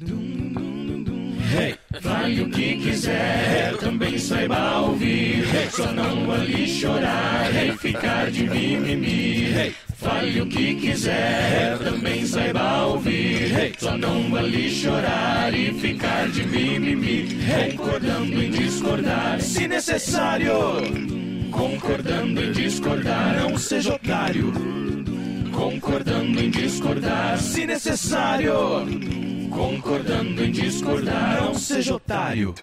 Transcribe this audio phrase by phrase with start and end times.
[0.00, 5.42] Hey, fale o que quiser, também saiba ouvir.
[5.52, 9.52] Hey, só não ali chorar e ficar de mimimi.
[9.52, 13.58] Hey, fale o que quiser, também saiba ouvir.
[13.58, 17.36] Hey, só não ali chorar e ficar de mimimi.
[17.72, 20.52] Concordando em discordar, se necessário.
[21.50, 24.97] Concordando em discordar, não seja otário.
[25.68, 28.54] Concordando em discordar, se necessário.
[29.50, 32.54] Concordando em discordar, não seja otário.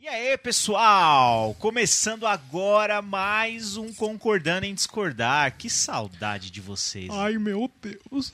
[0.00, 1.52] E aí, pessoal?
[1.58, 5.56] Começando agora mais um Concordando em Discordar.
[5.58, 7.10] Que saudade de vocês.
[7.10, 8.32] Ai, meu Deus.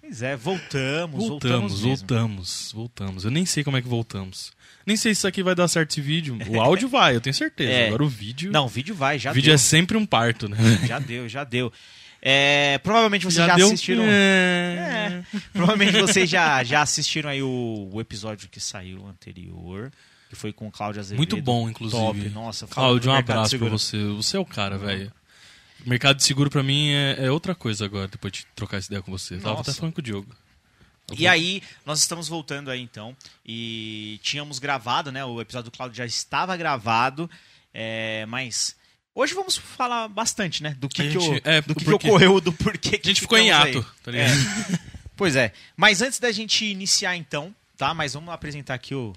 [0.00, 3.24] Pois é, voltamos, voltamos, Voltamos, voltamos, voltamos.
[3.24, 4.52] Eu nem sei como é que voltamos.
[4.86, 6.38] Nem sei se isso aqui vai dar certo esse vídeo.
[6.48, 7.72] O áudio vai, eu tenho certeza.
[7.72, 7.88] É.
[7.88, 8.52] Agora o vídeo.
[8.52, 9.54] Não, o vídeo vai, já o vídeo deu.
[9.56, 10.56] é sempre um parto, né?
[10.86, 11.72] Já deu, já deu.
[12.20, 14.02] É, provavelmente vocês já, assistiram.
[14.04, 15.22] É.
[15.32, 19.92] É, provavelmente vocês já, já assistiram aí o, o episódio que saiu anterior,
[20.28, 21.18] que foi com o Cláudio Azevedo.
[21.18, 22.02] Muito bom, inclusive.
[22.02, 22.66] Top, nossa.
[22.66, 24.02] Cláudio, um abraço pra você.
[24.14, 25.12] Você é o cara, velho.
[25.86, 29.00] Mercado de seguro pra mim é, é outra coisa agora, depois de trocar essa ideia
[29.00, 29.34] com você.
[29.36, 29.70] Eu Tava Nossa.
[29.70, 30.34] até falando com o Diogo.
[31.16, 33.16] E aí, nós estamos voltando aí então.
[33.46, 35.24] E tínhamos gravado, né?
[35.24, 37.30] O episódio do Cláudio já estava gravado.
[37.72, 38.76] é, mas
[39.14, 40.76] hoje vamos falar bastante, né?
[40.78, 43.10] Do que, A que, gente- o- é, do que, que ocorreu, do porquê que A
[43.10, 44.30] gente ficou em ato, tá ligado?
[44.32, 44.78] É.
[45.16, 45.52] Pois é.
[45.76, 47.92] Mas antes da gente iniciar então, tá?
[47.92, 49.12] Mas vamos apresentar aqui o.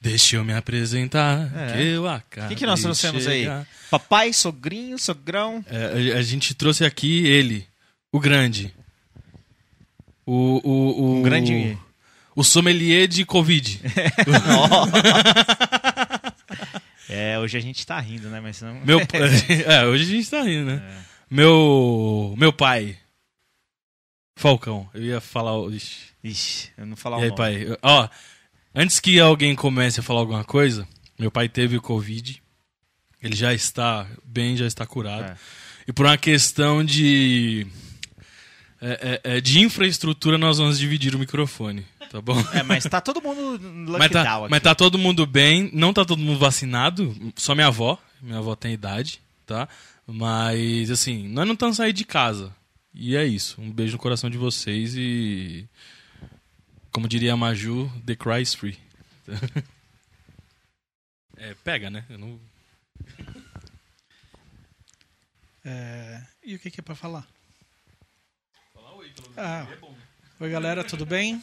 [0.00, 1.72] Deixa eu me apresentar, É.
[1.72, 2.46] que eu acabo.
[2.46, 3.46] O que, que nós trouxemos aí?
[3.90, 5.64] Papai, sogrinho, sogrão.
[5.68, 7.66] É, a, a gente trouxe aqui ele,
[8.12, 8.72] o grande.
[10.24, 11.76] O, o, o, Um grande.
[12.36, 13.80] O sommelier de Covid.
[17.08, 18.40] É, hoje a gente tá rindo, né?
[18.40, 18.74] Mas não.
[18.84, 19.00] Meu,
[19.66, 20.82] é, hoje a gente tá rindo, né?
[20.84, 21.04] É.
[21.30, 22.96] Meu, meu pai.
[24.36, 24.88] Falcão.
[24.94, 25.52] Eu ia falar.
[25.72, 26.08] Ixi.
[26.22, 27.36] Ixi, eu não falar E aí, nome.
[27.36, 27.76] pai?
[27.82, 28.08] Ó,
[28.74, 30.86] antes que alguém comece a falar alguma coisa,
[31.18, 32.42] meu pai teve o Covid.
[33.22, 35.32] Ele já está bem, já está curado.
[35.32, 35.36] É.
[35.86, 37.66] E por uma questão de.
[38.80, 42.38] é, é, é, de infraestrutura, nós vamos dividir o microfone, tá bom?
[42.52, 43.58] É, mas tá todo mundo
[43.98, 44.50] Mas tá, aqui.
[44.50, 47.98] mas tá todo mundo bem, não tá todo mundo vacinado, só minha avó.
[48.20, 49.68] Minha avó tem idade, tá?
[50.06, 52.54] Mas, assim, nós não estamos saindo de casa.
[52.94, 53.60] E é isso.
[53.60, 55.68] Um beijo no coração de vocês e.
[56.90, 58.78] Como diria a Maju, The Cry is Free.
[61.40, 62.04] É, pega, né?
[62.10, 62.40] Eu não...
[65.64, 67.24] É, E o que, que é pra falar?
[69.36, 69.64] Ah,
[70.40, 71.40] oi, galera, tudo bem?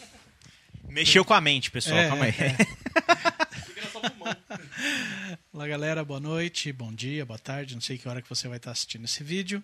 [0.90, 1.98] Mexeu com a mente, pessoal.
[1.98, 2.32] É, Calma aí.
[2.32, 2.56] é.
[5.52, 7.76] Olá, galera, boa noite, bom dia, boa tarde.
[7.76, 9.64] Não sei que hora que você vai estar assistindo esse vídeo,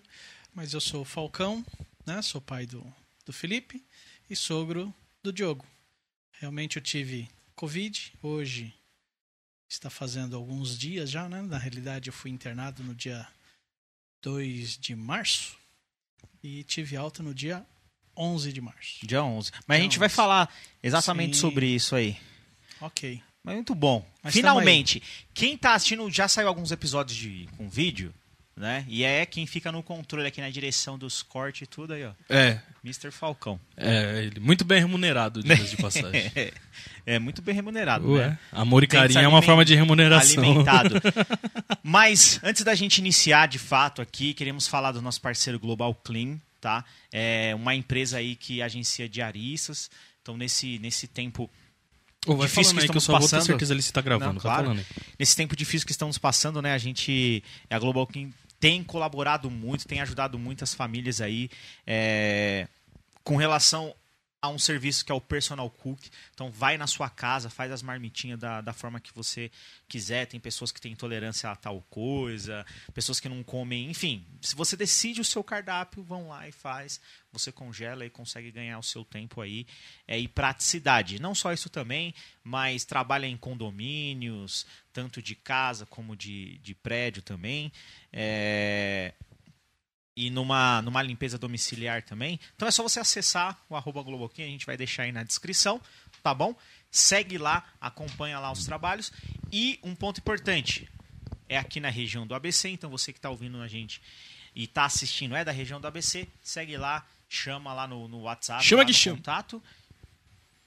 [0.54, 1.64] mas eu sou o Falcão,
[2.04, 2.20] né?
[2.22, 2.84] Sou pai do,
[3.24, 3.82] do Felipe
[4.28, 5.64] e sogro do Diogo.
[6.40, 8.74] Realmente eu tive Covid, hoje
[9.68, 11.40] está fazendo alguns dias já, né?
[11.42, 13.26] Na realidade, eu fui internado no dia
[14.22, 15.56] 2 de março
[16.42, 17.64] e tive alta no dia
[18.16, 18.98] 11 de março.
[19.06, 19.50] Dia 11.
[19.66, 20.14] Mas a Dia gente vai 11.
[20.14, 21.40] falar exatamente Sim.
[21.40, 22.16] sobre isso aí.
[22.80, 23.20] Ok.
[23.44, 24.04] Mas muito bom.
[24.22, 25.02] Mas Finalmente,
[25.34, 28.14] quem tá assistindo já saiu alguns episódios de, com vídeo,
[28.56, 28.84] né?
[28.88, 32.12] E é quem fica no controle aqui na direção dos cortes e tudo aí, ó.
[32.28, 33.10] É, Mr.
[33.10, 33.58] Falcão.
[33.76, 36.30] é, ele muito bem remunerado, dias de passagem.
[37.04, 38.38] É, muito bem remunerado, Ué, né?
[38.52, 40.40] amor e carinho é uma forma de remuneração.
[40.44, 40.94] alimentado.
[41.82, 46.38] Mas antes da gente iniciar de fato aqui, queremos falar do nosso parceiro Global Clean,
[46.62, 46.84] tá?
[47.10, 49.90] É uma empresa aí que agencia diaristas.
[50.22, 51.50] Então nesse nesse tempo
[52.24, 53.46] Ô, vai Difícil que que eu estamos só vou ter passando.
[53.46, 54.34] certeza ali se tá gravando.
[54.34, 54.62] Não, tá claro.
[54.62, 54.86] falando aí.
[55.18, 56.72] nesse tempo difícil que estamos passando, né?
[56.72, 58.30] A gente, a Global Clean
[58.60, 61.50] tem colaborado muito, tem ajudado muitas famílias aí
[61.84, 62.68] é,
[63.24, 63.92] com relação
[64.42, 66.00] a um serviço que é o Personal Cook.
[66.34, 69.52] Então vai na sua casa, faz as marmitinhas da, da forma que você
[69.88, 70.26] quiser.
[70.26, 74.26] Tem pessoas que têm intolerância a tal coisa, pessoas que não comem, enfim.
[74.40, 77.00] Se você decide o seu cardápio, vão lá e faz.
[77.32, 79.64] Você congela e consegue ganhar o seu tempo aí.
[80.08, 81.22] É, e praticidade.
[81.22, 82.12] Não só isso também,
[82.42, 87.72] mas trabalha em condomínios, tanto de casa como de, de prédio também.
[88.12, 89.14] É,
[90.16, 92.38] e numa, numa limpeza domiciliar também.
[92.54, 95.80] Então é só você acessar o arroba Globoquim, a gente vai deixar aí na descrição,
[96.22, 96.54] tá bom?
[96.90, 99.10] Segue lá, acompanha lá os trabalhos.
[99.50, 100.88] E um ponto importante,
[101.48, 104.00] é aqui na região do ABC, então você que está ouvindo a gente
[104.54, 108.62] e está assistindo é da região do ABC, segue lá, chama lá no, no WhatsApp,
[108.62, 109.16] Chama lá que no chama.
[109.16, 109.62] contato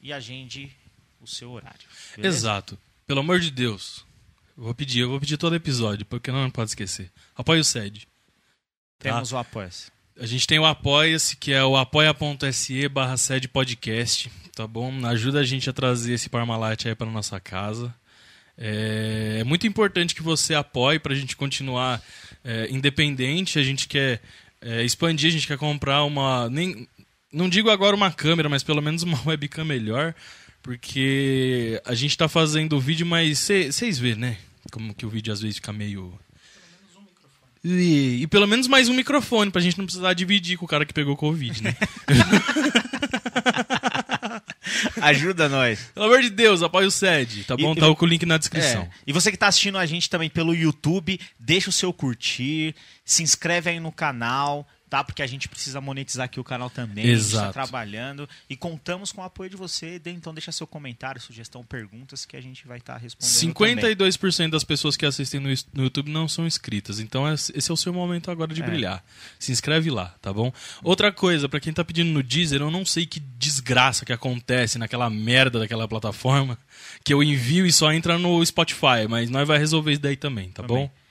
[0.02, 0.76] e agende
[1.22, 1.88] o seu horário.
[2.16, 2.38] beleza?
[2.38, 2.80] Exato.
[3.06, 4.04] Pelo amor de Deus.
[4.58, 7.12] Eu vou pedir, eu vou pedir todo episódio, porque não pode esquecer.
[7.36, 8.08] Apoie o SED.
[9.10, 9.16] Tá?
[9.16, 9.70] Temos o apoio.
[10.18, 15.06] A gente tem o Apoia-se, que é o apoia.se barra sede podcast, tá bom?
[15.06, 17.94] Ajuda a gente a trazer esse Parmalat aí para nossa casa.
[18.58, 22.02] É, é, muito importante que você apoie para a gente continuar
[22.44, 23.60] é, independente.
[23.60, 24.22] A gente quer
[24.62, 26.50] é, expandir, a gente quer comprar uma.
[26.50, 26.88] Nem,
[27.32, 30.16] não digo agora uma câmera, mas pelo menos uma webcam melhor.
[30.64, 34.38] Porque a gente está fazendo o vídeo, mas vocês vê, né?
[34.72, 36.18] Como que o vídeo às vezes fica meio.
[37.68, 40.86] E, e, pelo menos mais um microfone, pra gente não precisar dividir com o cara
[40.86, 41.76] que pegou Covid, né?
[45.02, 45.80] Ajuda nós.
[45.96, 47.74] Pelo amor de Deus, apoia o SED, tá bom?
[47.74, 48.84] E, tá com o link na descrição.
[48.84, 48.90] É.
[49.08, 53.24] E você que tá assistindo a gente também pelo YouTube, deixa o seu curtir, se
[53.24, 55.04] inscreve aí no canal, tá?
[55.04, 57.06] Porque a gente precisa monetizar aqui o canal também.
[57.06, 57.38] Exato.
[57.38, 60.02] A gente tá trabalhando e contamos com o apoio de você.
[60.06, 64.50] Então deixa seu comentário, sugestão, perguntas que a gente vai estar tá respondendo 52% também.
[64.50, 67.00] das pessoas que assistem no, no, YouTube não são inscritas.
[67.00, 68.66] Então esse é o seu momento agora de é.
[68.66, 69.04] brilhar.
[69.38, 70.54] Se inscreve lá, tá bom?
[70.82, 74.78] Outra coisa, para quem tá pedindo no Deezer, eu não sei que desgraça que acontece
[74.78, 76.58] naquela merda daquela plataforma
[77.04, 80.50] que eu envio e só entra no Spotify, mas nós vai resolver isso daí também,
[80.50, 80.86] tá também.
[80.86, 81.05] bom?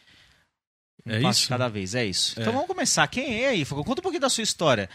[1.07, 1.49] Um é isso?
[1.49, 2.39] cada vez, é isso.
[2.39, 2.43] É.
[2.43, 3.07] Então vamos começar.
[3.09, 3.67] Quem é aí?
[3.67, 4.89] Conta um pouquinho da sua história.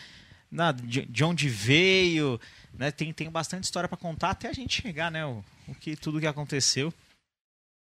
[0.52, 2.42] Na, de, de onde veio,
[2.74, 2.92] né?
[2.92, 5.26] Tem, tem bastante história para contar até a gente chegar, né?
[5.26, 6.92] O, o que, tudo que aconteceu.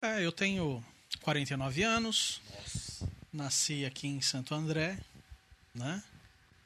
[0.03, 0.83] É, eu tenho
[1.21, 2.41] 49 anos.
[2.53, 3.09] Nossa.
[3.31, 4.99] Nasci aqui em Santo André,
[5.73, 6.03] né?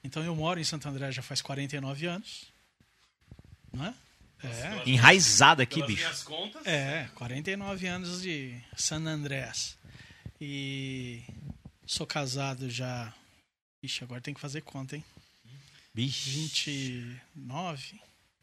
[0.03, 2.45] Então eu moro em Santo André já faz 49 anos.
[3.71, 3.93] Né?
[4.43, 4.89] É.
[4.89, 6.05] Enraizado aqui, bicho.
[6.65, 9.77] É, 49 anos de San Andrés.
[10.39, 11.23] E
[11.85, 13.13] sou casado já.
[13.81, 15.03] Ixi, agora tem que fazer conta, hein?
[15.93, 16.29] Bicho.
[16.29, 17.99] 29.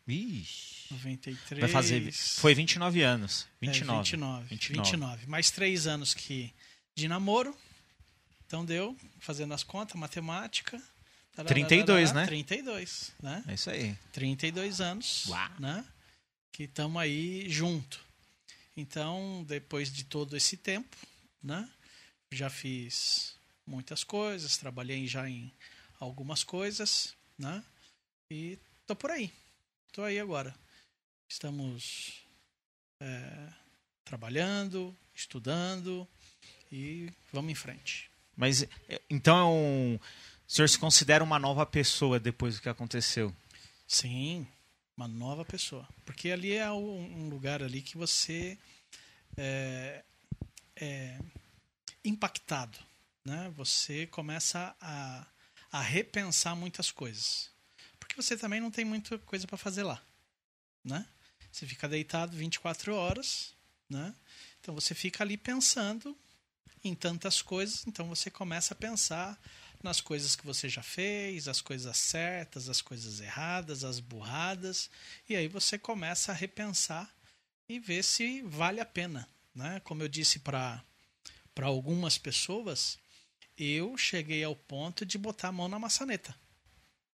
[0.06, 0.92] Bicho.
[0.92, 1.60] 93.
[1.60, 2.12] Vai fazer.
[2.12, 3.46] Foi 29 anos.
[3.60, 3.98] 29.
[3.98, 4.82] É, 29, 29.
[4.82, 5.26] 29.
[5.26, 6.52] Mais três anos que
[6.94, 7.56] de namoro.
[8.46, 10.80] Então deu, fazendo as contas, matemática.
[11.46, 12.26] 32, né?
[12.26, 13.42] 32, né?
[13.48, 13.96] É isso aí.
[14.12, 15.50] 32 anos, Uau.
[15.58, 15.84] né?
[16.52, 18.00] Que estamos aí junto.
[18.76, 20.96] Então, depois de todo esse tempo,
[21.42, 21.68] né?
[22.34, 23.36] Já fiz
[23.66, 25.52] muitas coisas, trabalhei já em
[25.98, 27.62] algumas coisas, né?
[28.30, 29.32] E tô por aí.
[29.92, 30.54] Tô aí agora.
[31.28, 32.24] Estamos
[33.00, 33.48] é,
[34.04, 36.06] trabalhando, estudando
[36.70, 38.10] e vamos em frente.
[38.36, 40.00] Mas é, então o
[40.46, 43.34] senhor se considera uma nova pessoa depois do que aconteceu?
[43.86, 44.46] Sim,
[44.96, 45.88] uma nova pessoa.
[46.04, 48.58] Porque ali é um lugar ali que você
[49.36, 50.04] é,
[50.76, 51.18] é,
[52.04, 52.78] impactado,
[53.24, 53.52] né?
[53.56, 55.26] Você começa a,
[55.72, 57.50] a repensar muitas coisas,
[57.98, 60.02] porque você também não tem muita coisa para fazer lá,
[60.84, 61.06] né?
[61.50, 63.54] Você fica deitado 24 horas,
[63.88, 64.14] né?
[64.60, 66.16] Então você fica ali pensando
[66.82, 69.40] em tantas coisas, então você começa a pensar
[69.82, 74.90] nas coisas que você já fez, as coisas certas, as coisas erradas, as burradas,
[75.28, 77.14] e aí você começa a repensar
[77.68, 79.80] e ver se vale a pena, né?
[79.80, 80.82] Como eu disse para
[81.54, 82.98] para algumas pessoas,
[83.56, 86.34] eu cheguei ao ponto de botar a mão na maçaneta.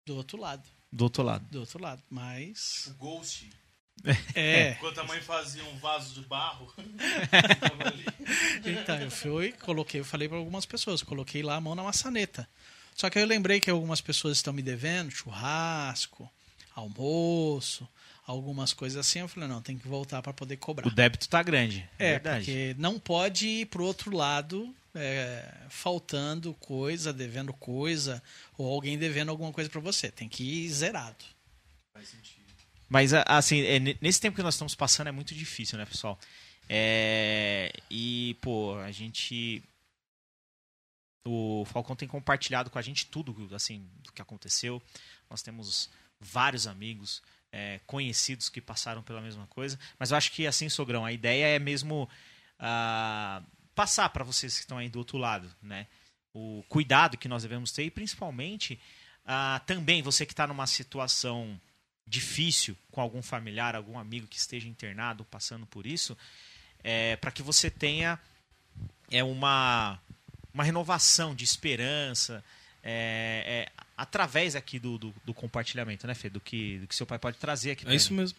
[0.06, 0.68] Do outro lado.
[0.90, 1.44] Do outro lado.
[1.50, 2.02] Do outro lado.
[2.08, 2.86] Mas.
[2.86, 3.50] O Ghost.
[4.34, 4.72] É.
[4.78, 6.72] Enquanto a mãe fazia um vaso de barro.
[8.64, 12.48] então, eu fui, coloquei, eu falei para algumas pessoas, coloquei lá a mão na maçaneta.
[12.94, 16.30] Só que eu lembrei que algumas pessoas estão me devendo churrasco,
[16.74, 17.88] almoço,
[18.28, 20.86] algumas coisas assim, eu falei, não, tem que voltar para poder cobrar.
[20.86, 21.88] O débito está grande.
[21.98, 22.44] É, verdade.
[22.44, 28.22] porque não pode ir pro outro lado é, faltando coisa, devendo coisa,
[28.58, 30.10] ou alguém devendo alguma coisa para você.
[30.10, 31.24] Tem que ir zerado.
[31.94, 32.44] Faz sentido.
[32.86, 36.18] Mas, assim, é, nesse tempo que nós estamos passando é muito difícil, né, pessoal?
[36.68, 39.62] É, e, pô, a gente.
[41.26, 44.82] O Falcão tem compartilhado com a gente tudo, assim, do que aconteceu.
[45.30, 45.88] Nós temos
[46.20, 49.78] vários amigos é, conhecidos que passaram pela mesma coisa.
[49.98, 52.08] Mas eu acho que, assim, Sogrão, a ideia é mesmo
[52.58, 55.86] uh, passar para vocês que estão aí do outro lado, né?
[56.32, 58.78] O cuidado que nós devemos ter e, principalmente,
[59.24, 61.60] uh, também você que está numa situação
[62.06, 66.16] difícil com algum familiar, algum amigo que esteja internado, passando por isso,
[66.82, 68.18] é, para que você tenha
[69.10, 70.00] é uma,
[70.52, 72.44] uma renovação de esperança,
[72.90, 76.30] é, é, através aqui do, do, do, compartilhamento, né, Fê?
[76.30, 77.86] Do que, do que seu pai pode trazer aqui.
[77.86, 78.38] É isso mesmo.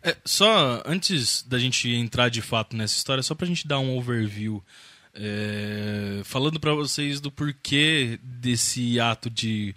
[0.00, 3.80] É, só antes da gente entrar de fato nessa história, só para a gente dar
[3.80, 4.64] um overview,
[5.12, 9.74] é, falando para vocês do porquê desse ato de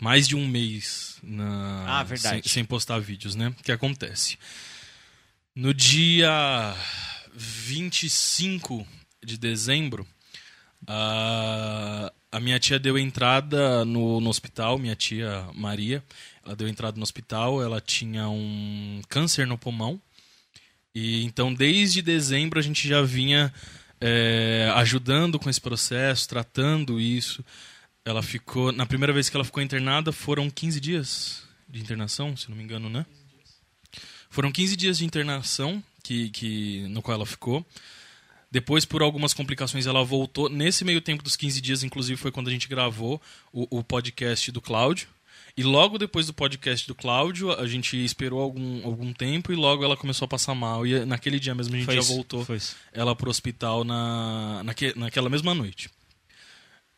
[0.00, 2.16] mais de um mês na, ah.
[2.16, 3.48] Sem, sem postar vídeos, né?
[3.48, 4.38] O que acontece?
[5.52, 6.76] No dia
[7.34, 8.86] 25
[9.24, 10.06] de dezembro,
[10.84, 16.02] uh, a minha tia deu entrada no, no hospital, minha tia Maria.
[16.44, 20.00] Ela deu entrada no hospital, ela tinha um câncer no pulmão.
[20.94, 23.52] E então, desde dezembro, a gente já vinha
[24.00, 27.44] é, ajudando com esse processo, tratando isso.
[28.04, 28.72] Ela ficou.
[28.72, 32.62] Na primeira vez que ela ficou internada, foram 15 dias de internação, se não me
[32.62, 33.04] engano, né?
[34.30, 37.66] Foram 15 dias de internação que, que, no qual ela ficou.
[38.56, 40.48] Depois, por algumas complicações, ela voltou.
[40.48, 43.20] Nesse meio tempo dos 15 dias, inclusive, foi quando a gente gravou
[43.52, 45.08] o, o podcast do Cláudio.
[45.54, 49.84] E logo depois do podcast do Cláudio, a gente esperou algum, algum tempo e logo
[49.84, 50.86] ela começou a passar mal.
[50.86, 52.46] E naquele dia mesmo a gente Foi já isso, voltou
[52.94, 55.90] ela pro hospital na, naque, naquela mesma noite.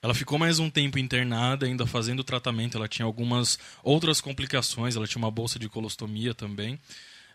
[0.00, 2.76] Ela ficou mais um tempo internada, ainda fazendo tratamento.
[2.76, 4.94] Ela tinha algumas outras complicações.
[4.94, 6.78] Ela tinha uma bolsa de colostomia também.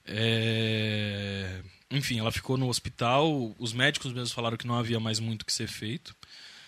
[0.06, 1.62] É,
[1.94, 3.56] Enfim, ela ficou no hospital.
[3.60, 6.16] Os médicos mesmos falaram que não havia mais muito que ser feito.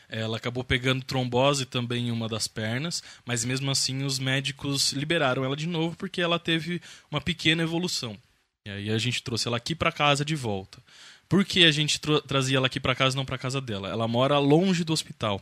[0.07, 5.43] Ela acabou pegando trombose também em uma das pernas, mas mesmo assim os médicos liberaram
[5.43, 6.79] ela de novo porque ela teve
[7.09, 8.15] uma pequena evolução.
[8.67, 10.77] E aí a gente trouxe ela aqui para casa de volta.
[11.27, 13.89] Por que a gente tro- trazia ela aqui para casa não para casa dela?
[13.89, 15.41] Ela mora longe do hospital.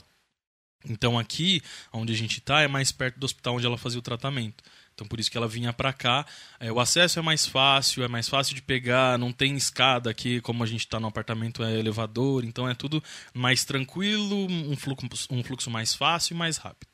[0.90, 1.62] Então aqui,
[1.92, 4.64] onde a gente está, é mais perto do hospital onde ela fazia o tratamento.
[5.04, 6.26] Então por isso que ela vinha para cá.
[6.60, 10.40] É, o acesso é mais fácil, é mais fácil de pegar, não tem escada aqui,
[10.42, 12.46] como a gente está no apartamento, é elevador.
[12.46, 16.92] Então é tudo mais tranquilo, um fluxo, um fluxo mais fácil e mais rápido.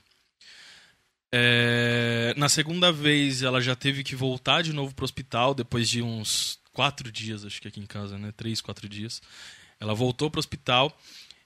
[1.32, 6.01] É, na segunda vez ela já teve que voltar de novo pro hospital depois de
[6.01, 8.34] uns quatro dias, acho que aqui em casa, né?
[8.36, 9.22] Três, quatro dias.
[9.80, 10.98] Ela voltou pro hospital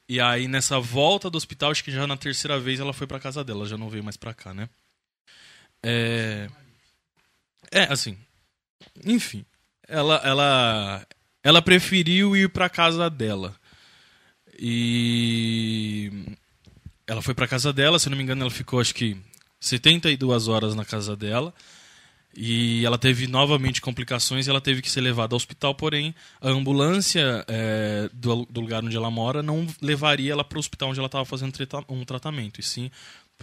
[0.07, 3.19] e aí nessa volta do hospital, acho que já na terceira vez ela foi pra
[3.19, 4.69] casa dela, já não veio mais pra cá, né?
[5.83, 6.47] É,
[7.71, 8.17] é assim,
[9.05, 9.45] enfim,
[9.87, 11.07] ela ela
[11.43, 13.55] ela preferiu ir pra casa dela
[14.57, 16.11] e
[17.05, 19.17] ela foi pra casa dela, se não me engano, ela ficou acho que
[19.59, 21.53] 72 horas na casa dela.
[22.35, 26.49] E ela teve novamente complicações e ela teve que ser levada ao hospital, porém a
[26.49, 30.99] ambulância é, do, do lugar onde ela mora não levaria ela para o hospital onde
[30.99, 31.53] ela estava fazendo
[31.89, 32.89] um tratamento, e sim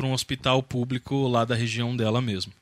[0.00, 2.52] para um hospital público lá da região dela mesmo.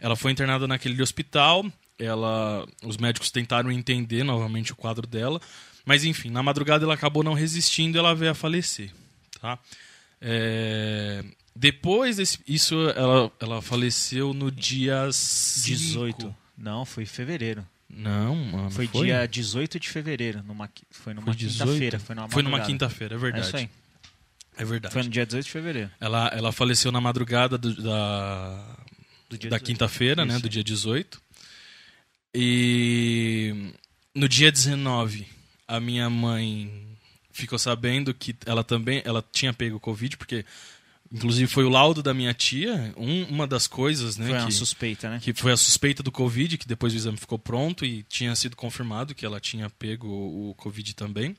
[0.00, 1.64] Ela foi internada naquele hospital,
[1.96, 5.40] ela, os médicos tentaram entender novamente o quadro dela,
[5.84, 8.90] mas enfim, na madrugada ela acabou não resistindo e ela veio a falecer.
[9.40, 9.56] Tá?
[10.20, 15.78] É, depois desse, isso ela, ela faleceu no dia 5.
[15.78, 16.34] 18.
[16.58, 17.64] Não, foi em fevereiro.
[17.88, 20.42] Não, mano, Foi, dia 18 de fevereiro.
[20.44, 21.68] Numa, foi numa Foi 18?
[21.68, 21.98] quinta-feira.
[21.98, 23.46] Foi numa, Foi numa quinta-feira, é É verdade.
[23.46, 23.68] isso aí.
[24.60, 24.92] É verdade.
[24.92, 25.90] Foi no dia 18 de fevereiro.
[26.00, 28.76] Ela, ela faleceu na madrugada do- da,
[29.30, 29.64] da 18.
[29.64, 30.38] quinta-feira, né?
[30.38, 31.20] Do dia 18.
[32.34, 33.72] E
[34.14, 35.26] no dia 19,
[35.66, 36.96] a minha mãe
[37.32, 40.44] ficou sabendo que ela também ela tinha pego Covid, porque
[41.12, 44.26] inclusive foi o laudo da minha tia, um- uma das coisas, né?
[44.28, 45.20] Foi que, suspeita, né?
[45.20, 48.54] que foi a suspeita do Covid, que depois o exame ficou pronto e tinha sido
[48.56, 51.36] confirmado que ela tinha pego o Covid também.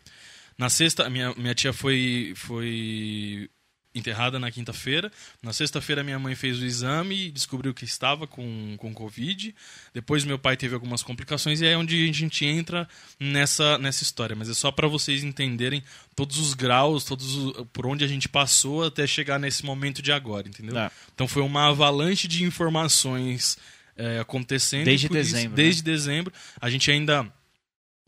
[0.61, 3.49] Na sexta, minha, minha tia foi, foi
[3.95, 5.11] enterrada na quinta-feira.
[5.41, 9.55] Na sexta-feira, minha mãe fez o exame e descobriu que estava com, com Covid.
[9.91, 12.87] Depois, meu pai teve algumas complicações e é onde a gente entra
[13.19, 14.35] nessa, nessa história.
[14.35, 15.83] Mas é só para vocês entenderem
[16.15, 20.11] todos os graus, todos os- por onde a gente passou até chegar nesse momento de
[20.11, 20.75] agora, entendeu?
[20.75, 20.91] Tá.
[21.15, 23.57] Então foi uma avalanche de informações
[23.97, 24.85] é, acontecendo.
[24.85, 25.55] Desde por isso- dezembro, né?
[25.63, 26.33] desde dezembro.
[26.61, 27.33] A gente ainda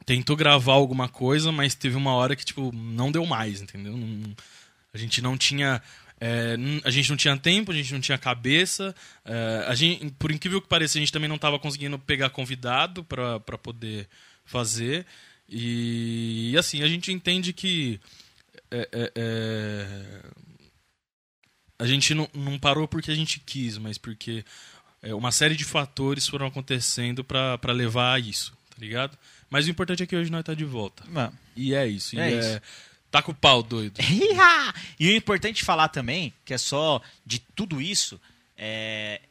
[0.05, 3.95] tentou gravar alguma coisa, mas teve uma hora que, tipo, não deu mais, entendeu?
[3.95, 4.35] Não-
[4.93, 5.81] a gente não tinha.
[6.21, 8.95] é, a gente não tinha tempo, a gente não tinha cabeça.
[9.25, 13.03] é, a gente, por incrível que pareça, a gente também não estava conseguindo pegar convidado
[13.03, 14.07] para poder
[14.45, 15.05] fazer.
[15.49, 17.99] E, e, assim, a gente entende que.
[18.71, 20.23] é, é, é,
[21.79, 24.45] a gente não, não parou porque a gente quis, mas porque
[25.01, 29.17] é, uma série de fatores foram acontecendo para levar a isso, tá ligado?
[29.53, 31.03] Mas o importante é que hoje nós tá de volta.
[31.55, 32.15] E é isso.
[32.15, 32.61] E É é, isso.
[33.11, 33.99] Tá com o pau, doido.
[34.99, 38.19] E o importante falar também, que é só de tudo isso,
[38.57, 39.21] é...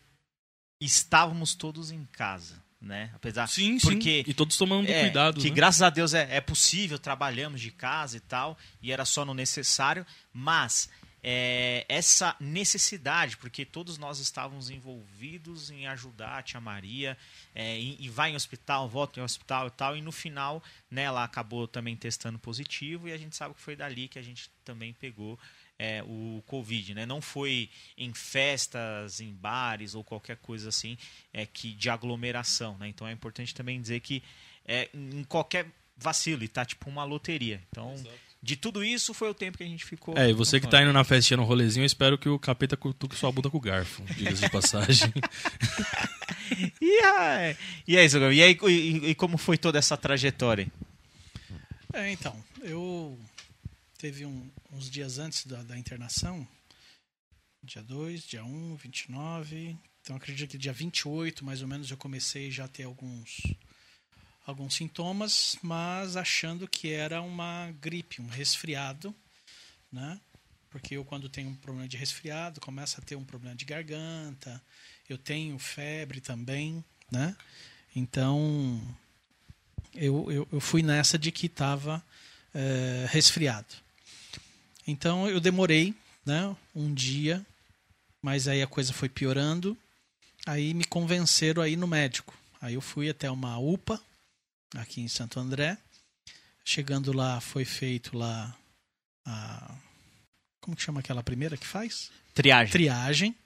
[0.80, 3.10] estávamos todos em casa, né?
[3.16, 4.30] Apesar Sim, porque sim.
[4.30, 5.40] E todos tomando é, cuidado.
[5.40, 5.56] que né?
[5.56, 9.34] graças a Deus é, é possível, trabalhamos de casa e tal, e era só no
[9.34, 10.88] necessário, mas
[11.22, 17.16] é, essa necessidade, porque todos nós estávamos envolvidos em ajudar a tia Maria,
[17.54, 21.02] é, e, e vai em hospital, volta em hospital e tal, e no final, né,
[21.02, 24.50] ela acabou também testando positivo, e a gente sabe que foi dali que a gente
[24.64, 25.38] também pegou
[25.78, 27.04] é, o Covid, né?
[27.04, 30.96] Não foi em festas, em bares ou qualquer coisa assim
[31.32, 32.86] é, que de aglomeração, né?
[32.86, 34.22] Então é importante também dizer que
[34.64, 37.60] é, em qualquer vacilo, e tá tipo uma loteria.
[37.68, 37.94] Então
[38.42, 40.18] de tudo isso foi o tempo que a gente ficou.
[40.18, 42.76] É, e você que tá indo na festinha no rolezinho, eu espero que o capeta
[42.76, 45.12] cutuque sua bunda com o garfo, diga-se de passagem.
[46.80, 47.56] E, aí,
[47.88, 48.30] e aí, Zogão?
[48.32, 50.70] E aí, e, e como foi toda essa trajetória?
[51.94, 53.18] É, então, eu
[53.98, 56.46] teve um- uns dias antes da, da internação,
[57.62, 62.50] dia 2, dia 1, 29, então acredito que dia 28, mais ou menos, eu comecei
[62.50, 63.40] já a ter alguns
[64.46, 69.14] alguns sintomas, mas achando que era uma gripe, um resfriado,
[69.90, 70.20] né?
[70.70, 74.62] Porque eu quando tenho um problema de resfriado, começa a ter um problema de garganta,
[75.08, 77.36] eu tenho febre também, né?
[77.94, 78.80] Então,
[79.94, 82.02] eu, eu, eu fui nessa de que estava
[83.08, 83.74] resfriado.
[84.86, 85.94] Então eu demorei
[86.24, 87.44] né, um dia,
[88.20, 89.76] mas aí a coisa foi piorando.
[90.46, 92.34] Aí me convenceram a ir no médico.
[92.60, 94.00] Aí eu fui até uma UPA,
[94.74, 95.76] aqui em Santo André.
[96.64, 98.56] Chegando lá, foi feito lá
[99.24, 99.74] a.
[100.60, 102.10] Como que chama aquela primeira que faz?
[102.34, 102.72] Triagem.
[102.72, 103.36] triagem,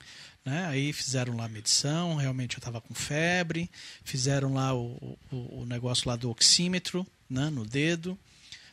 [0.44, 0.66] né?
[0.66, 3.70] Aí fizeram lá a medição, realmente eu estava com febre,
[4.04, 7.48] fizeram lá o, o, o negócio lá do oxímetro, né?
[7.50, 8.18] No dedo,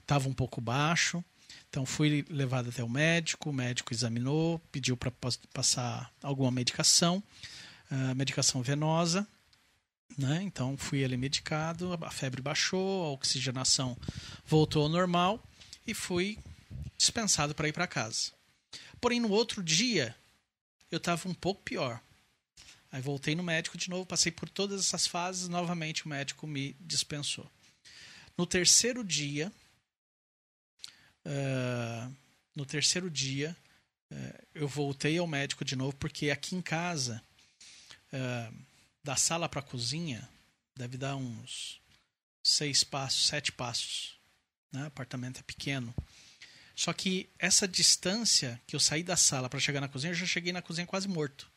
[0.02, 1.24] estava um pouco baixo,
[1.70, 5.12] então fui levado até o médico, o médico examinou, pediu para
[5.54, 7.24] passar alguma medicação,
[7.90, 9.28] ah, medicação venosa,
[10.18, 10.42] né?
[10.44, 13.98] Então fui ali medicado, a febre baixou, a oxigenação
[14.46, 15.44] voltou ao normal
[15.86, 16.38] e fui
[16.98, 18.32] dispensado para ir para casa.
[19.02, 20.16] Porém, no outro dia,
[20.90, 22.02] eu estava um pouco pior.
[22.92, 26.76] Aí voltei no médico de novo, passei por todas essas fases, novamente o médico me
[26.80, 27.50] dispensou.
[28.38, 29.52] No terceiro dia,
[31.26, 32.08] eh,
[32.56, 33.56] no terceiro dia,
[34.12, 37.22] eh, eu voltei ao médico de novo, porque aqui em casa,
[38.12, 38.52] eh,
[39.04, 40.28] da sala para a cozinha,
[40.76, 41.82] deve dar uns
[42.42, 44.18] seis passos, sete passos.
[44.72, 44.84] Né?
[44.84, 45.94] O apartamento é pequeno.
[46.76, 50.26] Só que essa distância que eu saí da sala para chegar na cozinha, eu já
[50.26, 51.52] cheguei na cozinha quase morto.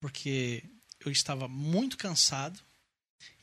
[0.00, 0.64] Porque
[1.04, 2.58] eu estava muito cansado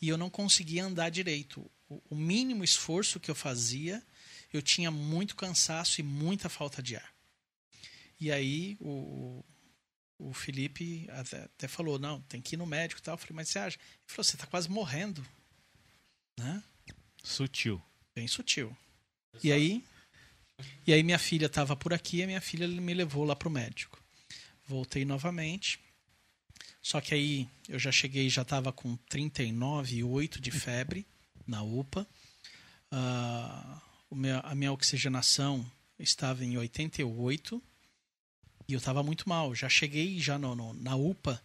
[0.01, 1.69] e eu não conseguia andar direito.
[1.87, 4.03] O- mínimo esforço que eu fazia,
[4.51, 7.13] eu tinha muito cansaço e muita falta de ar.
[8.19, 9.43] E aí o,
[10.19, 13.13] o Felipe até, até falou, não, tem que ir no médico e tal.
[13.13, 13.77] Eu falei, mas você acha?
[13.77, 15.25] Ele falou, você está quase morrendo.
[16.37, 16.61] Né?
[17.23, 17.81] Sutil.
[18.15, 18.75] Bem sutil.
[19.43, 19.83] E aí,
[20.85, 23.49] e aí minha filha estava por aqui e a minha filha me levou lá pro
[23.49, 23.97] médico.
[24.67, 25.79] Voltei novamente.
[26.81, 31.05] Só que aí eu já cheguei, já estava com 39,8 de febre
[31.47, 32.05] na UPA.
[32.91, 37.61] Ah, o meu- a minha oxigenação estava em 88
[38.69, 39.55] e eu estava muito mal.
[39.55, 41.41] Já cheguei já no- no- na UPA,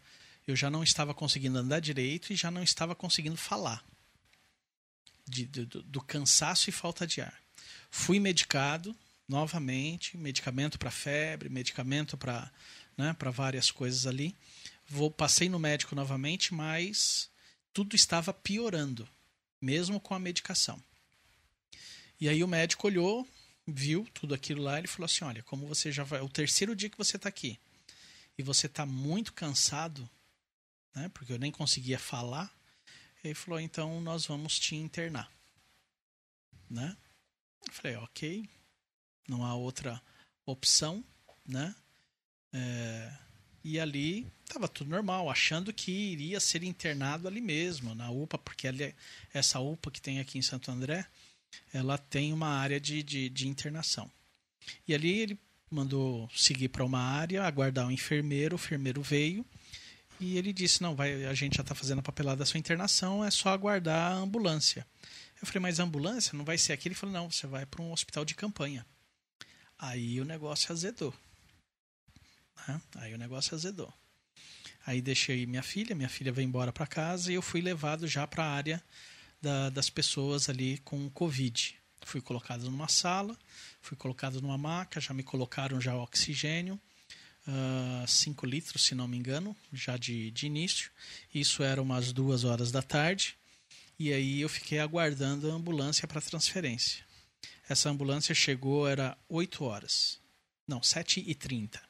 [0.46, 3.82] eu já não estava conseguindo andar direito e já não estava conseguindo falar
[5.26, 7.40] de- do, do- do cansaço e falta de ar.
[7.90, 8.94] Fui medicado
[9.26, 12.52] novamente, medicamento para febre, medicamento para
[12.94, 14.36] né, várias coisas ali.
[14.86, 17.30] Vou, passei no médico novamente, mas
[17.72, 19.08] tudo estava piorando,
[19.62, 20.78] mesmo com a medicação.
[22.20, 23.26] E aí o médico olhou,
[23.66, 26.76] viu tudo aquilo lá, ele falou assim: olha, como você já vai, é o terceiro
[26.76, 27.58] dia que você está aqui
[28.36, 30.08] e você está muito cansado,
[30.94, 31.08] né?
[31.10, 32.52] Porque eu nem conseguia falar.
[33.22, 35.30] Ele falou: então nós vamos te internar,
[36.68, 36.96] né?
[37.66, 38.48] Eu falei: ok,
[39.28, 40.00] não há outra
[40.44, 41.02] opção,
[41.46, 41.74] né?
[42.52, 43.12] É,
[43.64, 48.68] e ali estava tudo normal, achando que iria ser internado ali mesmo, na UPA, porque
[48.68, 48.94] ali,
[49.32, 51.06] essa UPA que tem aqui em Santo André,
[51.72, 54.10] ela tem uma área de, de, de internação.
[54.86, 55.38] E ali ele
[55.70, 59.44] mandou seguir para uma área, aguardar o enfermeiro, o enfermeiro veio
[60.20, 63.24] e ele disse: Não, vai, a gente já está fazendo a papelada da sua internação,
[63.24, 64.86] é só aguardar a ambulância.
[65.40, 66.88] Eu falei: Mas a ambulância não vai ser aqui?
[66.88, 68.86] Ele falou: Não, você vai para um hospital de campanha.
[69.78, 71.12] Aí o negócio azedou.
[72.68, 72.80] né?
[72.96, 73.92] Aí o negócio azedou.
[74.86, 78.26] Aí deixei minha filha, minha filha veio embora para casa e eu fui levado já
[78.26, 78.82] para a área
[79.44, 81.76] da- das pessoas ali com Covid.
[82.04, 83.38] Fui colocado numa sala,
[83.80, 86.80] fui colocado numa maca, já me colocaram já oxigênio,
[88.06, 90.90] 5 litros, se não me engano, já de, de início.
[91.34, 93.36] Isso era umas duas horas da tarde.
[93.98, 97.04] E aí eu fiquei aguardando a ambulância para transferência.
[97.68, 100.18] Essa ambulância chegou, era 8 horas.
[100.66, 101.80] Não, 7 e 30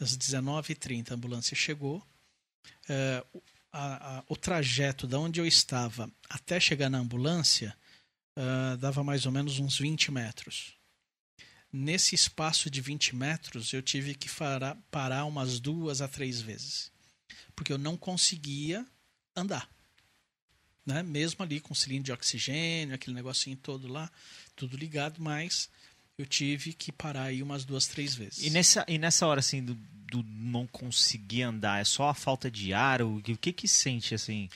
[0.00, 2.02] Às 19h30 a ambulância chegou.
[3.32, 3.42] O-
[3.76, 7.76] a- a- o trajeto da onde eu estava até chegar na ambulância
[8.36, 10.74] ah, dava mais ou menos uns 20 metros.
[11.72, 16.90] Nesse espaço de 20 metros, eu tive que fará- parar umas duas a três vezes.
[17.54, 18.86] Porque eu não conseguia
[19.36, 19.68] andar.
[20.86, 21.02] Né?
[21.02, 24.10] Mesmo ali com cilindro de oxigênio, aquele negocinho todo lá,
[24.54, 25.68] tudo ligado, mas
[26.16, 28.44] eu tive que parar aí umas duas, três vezes.
[28.44, 32.50] E nessa, e nessa hora, assim, do, do não conseguir andar, é só a falta
[32.50, 33.02] de ar?
[33.02, 34.48] O, o que que sente, assim?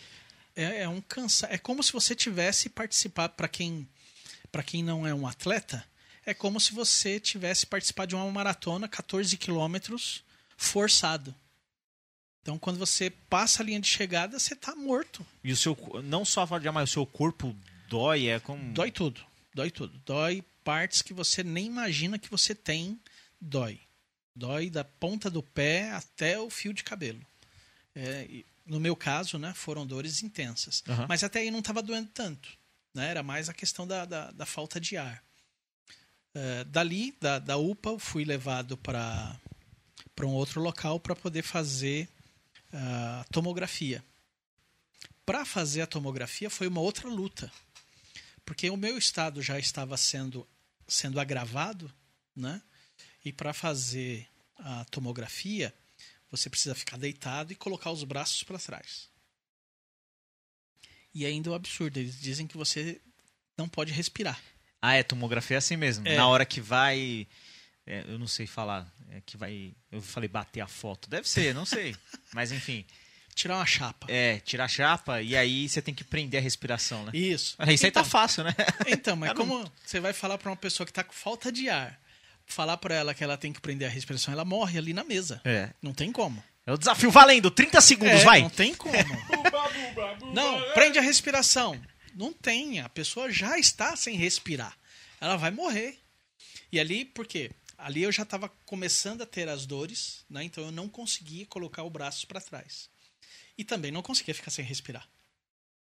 [0.55, 3.89] É, é um cansa É como se você tivesse participado, para quem,
[4.53, 5.85] pra quem não é um atleta,
[6.25, 10.23] é como se você tivesse participado de uma maratona, 14 quilômetros,
[10.57, 11.35] forçado.
[12.43, 15.27] Então, quando você passa a linha de chegada, você tá morto.
[15.43, 17.55] E o seu, não só a falta de ar, mas o seu corpo
[17.89, 18.73] dói, é como...
[18.73, 19.21] Dói tudo,
[19.55, 20.01] dói tudo.
[20.07, 23.01] Dói partes que você nem imagina que você tem,
[23.41, 23.81] dói.
[24.37, 27.27] Dói da ponta do pé até o fio de cabelo.
[27.95, 30.85] É, no meu caso, né, foram dores intensas.
[30.87, 31.07] Aham.
[31.09, 32.51] Mas até aí não estava doendo tanto.
[32.93, 33.09] Né?
[33.09, 35.25] Era mais a questão da, da, da falta de ar.
[36.35, 39.41] É, dali, da, da UPA, eu fui levado para
[40.21, 42.07] um outro local para poder fazer
[42.71, 44.05] a tomografia.
[45.25, 47.51] Para fazer a tomografia foi uma outra luta.
[48.45, 50.47] Porque o meu estado já estava sendo,
[50.89, 51.93] sendo agravado,
[52.35, 52.63] né?
[53.25, 55.73] E para fazer a tomografia,
[56.31, 59.09] você precisa ficar deitado e colocar os braços para trás.
[61.15, 63.01] E ainda é um absurdo, eles dizem que você
[63.57, 64.41] não pode respirar.
[64.81, 66.07] Ah, é, tomografia é assim mesmo.
[66.07, 66.17] É.
[66.17, 67.27] Na hora que vai...
[67.85, 68.91] é, eu não sei falar.
[69.11, 69.75] É que vai...
[69.91, 71.11] Eu falei bater a foto.
[71.11, 71.97] Deve ser, não sei.
[72.33, 72.87] Mas, enfim.
[73.39, 74.07] Tirar uma chapa.
[74.11, 77.13] É, tirar a chapa e aí você tem que prender a respiração, né?
[77.15, 77.57] Isso.
[77.69, 78.53] Isso aí tá Então- fácil, né?
[78.89, 81.69] Então, mas não- como você vai falar para uma pessoa que está com falta de
[81.69, 81.97] ar,
[82.45, 85.41] falar para ela que ela tem que prender a respiração, ela morre ali na mesa.
[85.45, 85.71] É.
[85.81, 86.43] Não tem como.
[86.67, 87.49] É o desafio valendo.
[87.49, 88.43] 30 segundos, É, vai.
[88.43, 88.93] Não tem como.
[90.35, 91.81] não, prende a respiração.
[92.17, 92.81] Não tem.
[92.81, 94.77] A pessoa já está sem respirar.
[95.21, 95.97] Ela vai morrer.
[96.73, 97.53] E ali, por quê?
[97.79, 100.43] Ali eu já estava começando a ter as dores, né?
[100.43, 102.89] Então eu não conseguia colocar o braço para trás.
[103.59, 105.07] E também não conseguia ficar sem respirar,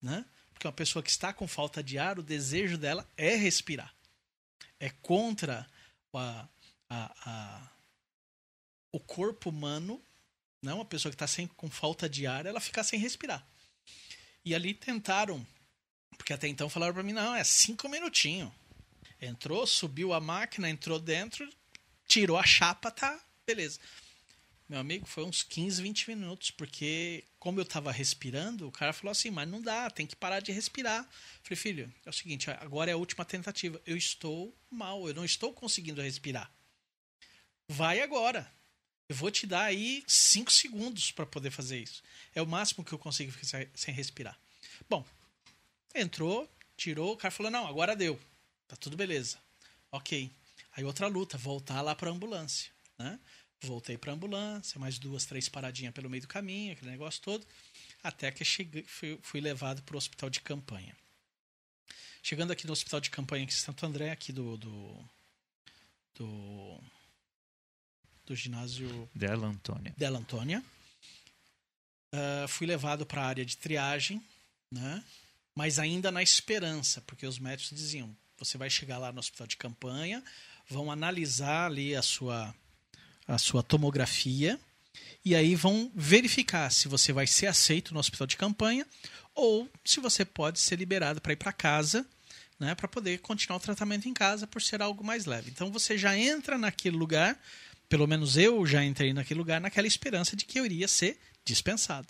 [0.01, 0.25] né?
[0.53, 3.93] Porque uma pessoa que está com falta de ar, o desejo dela é respirar.
[4.80, 5.67] É contra
[6.13, 6.47] a,
[6.89, 7.71] a, a-
[8.91, 10.01] o corpo humano
[10.62, 13.45] não, uma pessoa que está sempre com falta de ar, ela ficar sem respirar.
[14.43, 15.45] E ali tentaram,
[16.17, 18.51] porque até então falaram para mim, não, é cinco minutinhos.
[19.21, 21.47] Entrou, subiu a máquina, entrou dentro,
[22.08, 23.80] tirou a chapa, tá, beleza.
[24.69, 29.12] Meu amigo, foi uns 15, 20 minutos, porque como eu tava respirando, o cara falou
[29.12, 31.08] assim, mas não dá, tem que parar de respirar.
[31.41, 33.82] Falei, filho, é o seguinte, agora é a última tentativa.
[33.86, 36.51] Eu estou mal, eu não estou conseguindo respirar.
[37.69, 38.51] Vai agora.
[39.10, 42.03] Eu vou te dar aí 5 segundos para poder fazer isso.
[42.36, 44.38] É o máximo que eu consigo ficar sem- respirar.
[44.89, 45.06] Bom,
[45.95, 48.19] entrou, tirou, o cara falou: não, agora deu.
[48.67, 49.38] Tá tudo beleza.
[49.91, 50.30] Ok.
[50.73, 52.69] Aí outra luta, voltar lá pra ambulância.
[52.99, 53.17] Né?
[53.62, 57.46] Voltei pra ambulância, mais duas, três paradinhas pelo meio do caminho, aquele negócio todo.
[58.04, 60.96] Até que cheguei, fui, fui levado pro hospital de campanha.
[62.22, 64.58] Chegando aqui no hospital de campanha aqui em Santo André, aqui do.
[64.58, 65.06] do,
[66.15, 66.80] do,
[68.26, 69.93] do ginásio Dela, Antônia.
[69.98, 70.63] Della Antônia.
[72.12, 74.24] Ah, fui levado para a área de triagem,
[74.72, 75.04] né?
[75.58, 79.58] mas ainda na esperança, porque os médicos diziam: você vai chegar lá no hospital de
[79.58, 80.24] campanha,
[80.70, 82.54] vão analisar ali a sua,
[83.28, 84.60] a sua tomografia
[85.24, 88.86] e aí vão verificar se você vai ser aceito no hospital de campanha
[89.36, 92.06] ou se você pode ser liberado para ir para casa,
[92.60, 95.52] né, para poder continuar o tratamento em casa por ser algo mais leve.
[95.52, 97.40] Então você já entra naquele lugar,
[97.90, 102.08] pelo menos eu já entrei naquele lugar naquela esperança de que eu iria ser dispensado.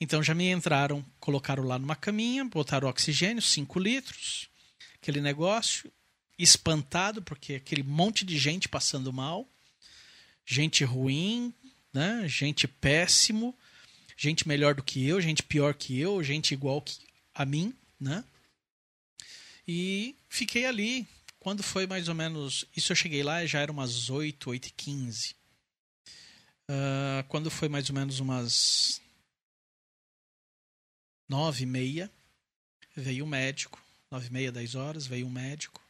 [0.00, 4.48] Então já me entraram, colocaram lá numa caminha, botaram oxigênio, 5 litros,
[5.00, 5.90] aquele negócio,
[6.38, 9.48] espantado porque aquele monte de gente passando mal,
[10.44, 11.52] gente ruim,
[11.92, 12.26] né?
[12.28, 13.56] gente péssimo,
[14.16, 16.98] gente melhor do que eu, gente pior que eu, gente igual que
[17.34, 18.24] a mim, né?
[19.66, 21.06] E fiquei ali.
[21.40, 22.64] Quando foi mais ou menos.
[22.76, 25.36] Isso eu cheguei lá já era umas 8, 8 e 15.
[26.68, 29.00] Ah, quando foi mais ou menos umas
[31.28, 32.10] 9 e meia,
[32.96, 33.82] veio o médico.
[34.10, 35.82] 9 e meia, 10 horas, veio um médico.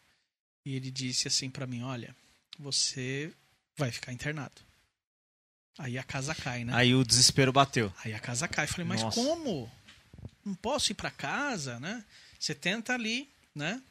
[0.64, 2.16] E ele disse assim pra mim: Olha,
[2.58, 3.32] você
[3.76, 4.52] vai ficar internado.
[5.78, 6.72] Aí a casa cai, né?
[6.74, 7.92] Aí o desespero bateu.
[8.04, 8.66] Aí a casa cai.
[8.66, 9.20] Falei, mas Nossa.
[9.20, 9.70] como?
[10.44, 12.04] Não posso ir para casa, né?
[12.38, 13.82] Você tenta ali, né?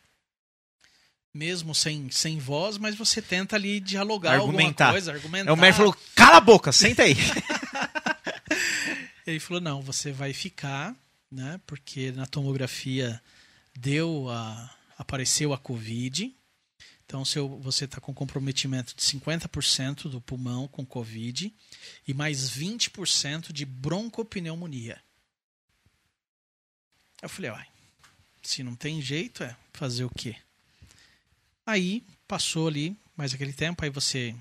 [1.33, 4.85] Mesmo sem, sem voz, mas você tenta ali dialogar Argumentar.
[4.85, 5.51] alguma coisa, argumentar.
[5.51, 7.15] Aí o médico falou: cala a boca, senta aí.
[9.25, 10.93] Ele falou, não, você vai ficar,
[11.31, 11.59] né?
[11.65, 13.21] Porque na tomografia
[13.73, 14.69] deu a...
[14.97, 16.35] apareceu a Covid.
[17.13, 21.53] Então, seu, você está com comprometimento de 50% do pulmão com Covid
[22.07, 24.99] e mais 20% de broncopneumonia.
[27.21, 27.67] Eu falei, uai,
[28.41, 30.35] se não tem jeito, é fazer o quê?
[31.63, 34.35] Aí passou ali mais aquele tempo, aí você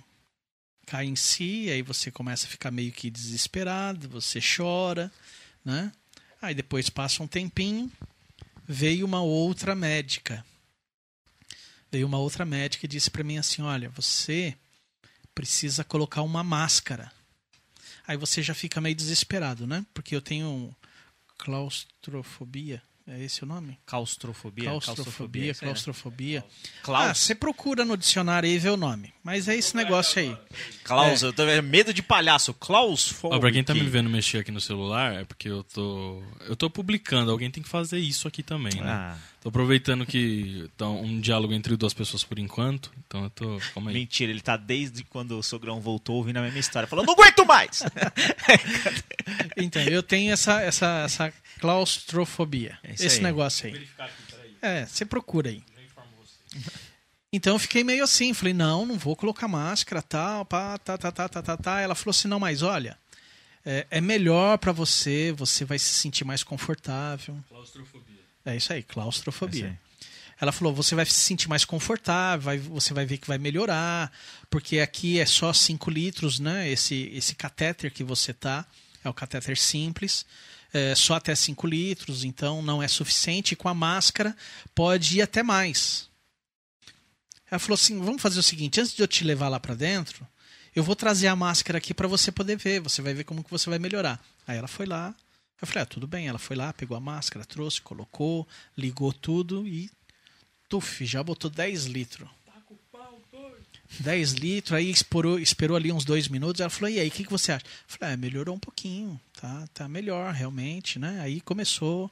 [0.87, 5.13] cai em si, aí você começa a ficar meio que desesperado, você chora,
[5.63, 5.93] né?
[6.41, 7.93] Aí depois passa um tempinho,
[8.67, 10.43] veio uma outra médica.
[11.93, 14.57] Veio uma outra médica e disse para mim assim: "Olha, você
[15.35, 17.13] precisa colocar uma máscara".
[18.07, 19.85] Aí você já fica meio desesperado, né?
[19.93, 20.75] Porque eu tenho
[21.37, 22.83] claustrofobia.
[23.07, 23.79] É esse o nome?
[23.85, 24.71] Claustrofobia.
[24.71, 25.55] Claustrofobia, aí, né?
[25.55, 26.45] claustrofobia.
[26.87, 29.13] Ah, você procura no dicionário aí e vê o nome.
[29.25, 30.37] Mas é esse negócio aí.
[30.85, 32.55] Klaus, eu tô vendo medo de palhaço.
[33.25, 36.23] Ó, pra quem tá me vendo mexer aqui no celular, é porque eu tô.
[36.47, 38.91] Eu tô publicando, alguém tem que fazer isso aqui também, né?
[38.91, 43.59] Ah, Tô aproveitando que tá um diálogo entre duas pessoas por enquanto, então eu tô.
[43.75, 43.95] Calma aí.
[43.97, 46.87] mentira, ele tá desde quando o sogrão voltou ouvindo a mesma história.
[46.87, 47.83] Falando, não aguento mais!
[49.57, 52.79] Então, eu tenho essa, essa, essa claustrofobia.
[52.83, 53.21] É esse aí.
[53.23, 53.89] negócio aí.
[54.61, 55.63] É, você procura aí.
[57.33, 61.11] Então eu fiquei meio assim, falei, não, não vou colocar máscara, tal, pá, tá, tá,
[61.11, 61.81] tá, tá, tá, tá.
[61.81, 62.99] Ela falou assim, não, mas olha,
[63.65, 67.43] é, é melhor pra você, você vai se sentir mais confortável.
[67.49, 68.21] Claustrofobia.
[68.45, 69.67] É isso aí, claustrofobia.
[69.67, 69.79] É isso
[70.41, 74.13] Ela falou, você vai se sentir mais confortável, vai- você vai ver que vai melhorar,
[74.51, 76.69] porque aqui é só 5 litros, né?
[76.69, 78.67] Esse, esse catéter que você tá,
[79.03, 80.27] é o catéter simples,
[80.73, 83.57] é só até 5 litros, então não é suficiente.
[83.57, 84.37] Com a máscara
[84.75, 86.09] pode ir até mais.
[87.51, 90.27] Ela falou assim, vamos fazer o seguinte, antes de eu te levar lá pra dentro,
[90.75, 93.51] eu vou trazer a máscara aqui pra você poder ver, você vai ver como que
[93.51, 94.19] você vai melhorar.
[94.47, 95.15] Aí ela foi lá,
[95.63, 96.27] eu falei, ah, tudo bem.
[96.27, 99.89] Ela foi lá, pegou a máscara, trouxe, colocou, ligou tudo e.
[100.69, 102.29] Tuf, já botou 10 litros.
[104.01, 106.61] 10 litros, aí esperou, esperou ali uns dois minutos.
[106.61, 107.65] Ela falou: e aí, o que, que você acha?
[107.65, 111.21] Eu falei: ah, melhorou um pouquinho, tá, tá melhor, realmente, né?
[111.21, 112.11] Aí começou.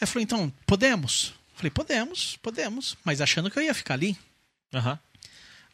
[0.00, 1.34] Ela falou: então, podemos?
[1.52, 4.16] Eu falei: podemos, podemos, mas achando que eu ia ficar ali.
[4.72, 4.98] Aham.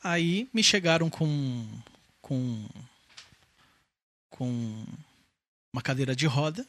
[0.02, 1.66] Aí me chegaram com
[2.20, 2.68] com
[4.30, 4.84] com
[5.72, 6.66] uma cadeira de roda,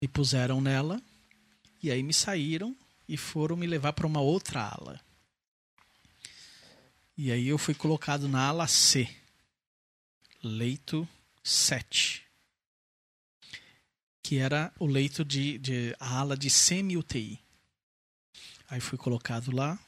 [0.00, 1.00] me puseram nela
[1.82, 2.76] e aí me saíram
[3.08, 5.00] e foram me levar para uma outra ala.
[7.16, 9.08] E aí eu fui colocado na ala C,
[10.42, 11.08] leito
[11.42, 12.22] 7,
[14.22, 17.38] que era o leito de, de a ala de semi-UTI.
[18.68, 19.78] Aí fui colocado lá,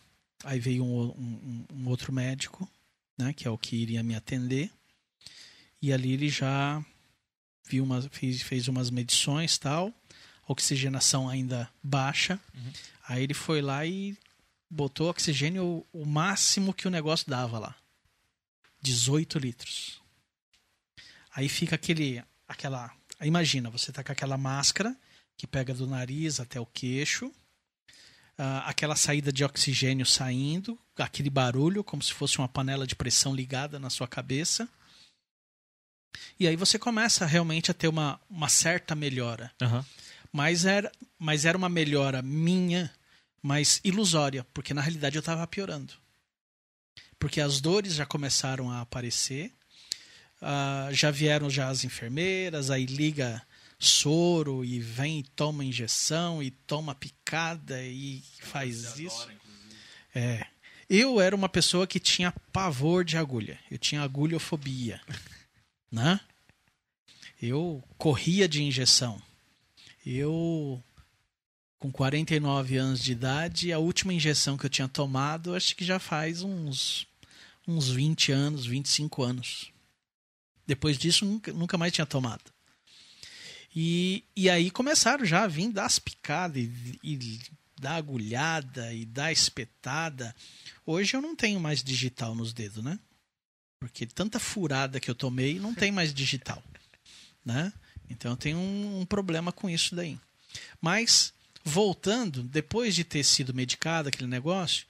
[0.44, 2.70] Aí veio um, um- um outro médico,
[3.18, 4.70] né, que é o que iria me atender.
[5.82, 6.84] E ali ele já
[7.64, 9.92] viu uma, fez, fez umas medições tal,
[10.46, 12.38] oxigenação ainda baixa.
[13.08, 14.16] Aí ele foi lá e
[14.68, 17.74] botou oxigênio o, máximo que o negócio dava lá.
[18.82, 20.00] 18 litros.
[21.34, 24.96] Aí fica aquele aquela, imagina, você tá com aquela máscara
[25.36, 27.32] que pega do nariz até o queixo
[28.38, 33.34] ah, aquela saída de oxigênio saindo, aquele barulho, como se fosse uma panela de pressão
[33.34, 34.68] ligada na sua cabeça.
[36.38, 39.50] E aí você começa realmente a ter uma, uma certa melhora.
[39.60, 39.84] Aham.
[40.30, 42.92] Mas era, mas era uma melhora minha,
[43.46, 45.94] mas ilusória, porque na realidade eu estava piorando.
[47.16, 49.52] Porque as dores já começaram a aparecer,
[50.42, 53.40] ah, já vieram já as enfermeiras, aí liga
[53.78, 59.28] soro e vem e toma injeção e toma picada e faz isso.
[60.12, 60.44] É.
[60.90, 63.60] Eu era uma pessoa que tinha pavor de agulha.
[63.70, 65.00] Eu tinha agulhofobia,
[65.88, 66.18] né?
[67.40, 69.22] Eu corria de injeção.
[70.04, 70.82] Eu
[71.78, 75.98] com 49 anos de idade, a última injeção que eu tinha tomado, acho que já
[75.98, 77.06] faz uns
[77.66, 79.72] uns 20 anos, 25 anos.
[80.66, 82.44] Depois disso, nunca, nunca mais tinha tomado.
[83.74, 87.40] E, e aí começaram já a vir das picadas e, e
[87.78, 90.34] dar agulhada e dar espetada.
[90.84, 92.98] Hoje eu não tenho mais digital nos dedos, né?
[93.78, 96.62] Porque tanta furada que eu tomei, não tem mais digital,
[97.44, 97.72] né?
[98.08, 100.18] Então eu tenho um, um problema com isso daí.
[100.80, 101.34] Mas,
[101.66, 104.86] voltando, depois de ter sido medicado aquele negócio,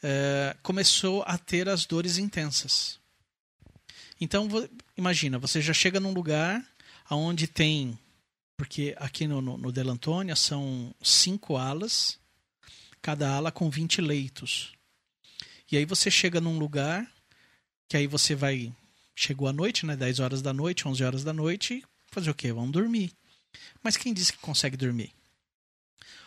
[0.00, 3.00] eh, começou a ter as dores intensas.
[4.20, 4.48] Então,
[4.96, 6.64] imagina, você já chega num lugar
[7.10, 7.98] onde tem.
[8.56, 12.20] Porque aqui no, no, no Delantônia são cinco alas,
[13.02, 14.72] cada ala com 20 leitos.
[15.72, 17.04] E aí você chega num lugar
[17.88, 18.72] que aí você vai.
[19.16, 19.96] Chegou à noite, né?
[19.96, 22.52] 10 horas da noite, 11 horas da noite, fazer o quê?
[22.52, 23.12] Vamos dormir.
[23.82, 25.12] Mas quem disse que consegue dormir?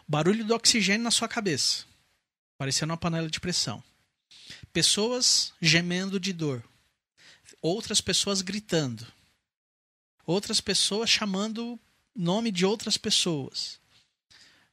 [0.07, 1.85] Barulho do oxigênio na sua cabeça,
[2.57, 3.83] parecendo uma panela de pressão.
[4.71, 6.63] Pessoas gemendo de dor.
[7.61, 9.05] Outras pessoas gritando.
[10.25, 11.79] Outras pessoas chamando
[12.15, 13.79] nome de outras pessoas.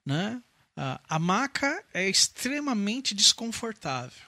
[0.05, 0.43] Né?
[0.77, 4.27] A maca é extremamente desconfortável.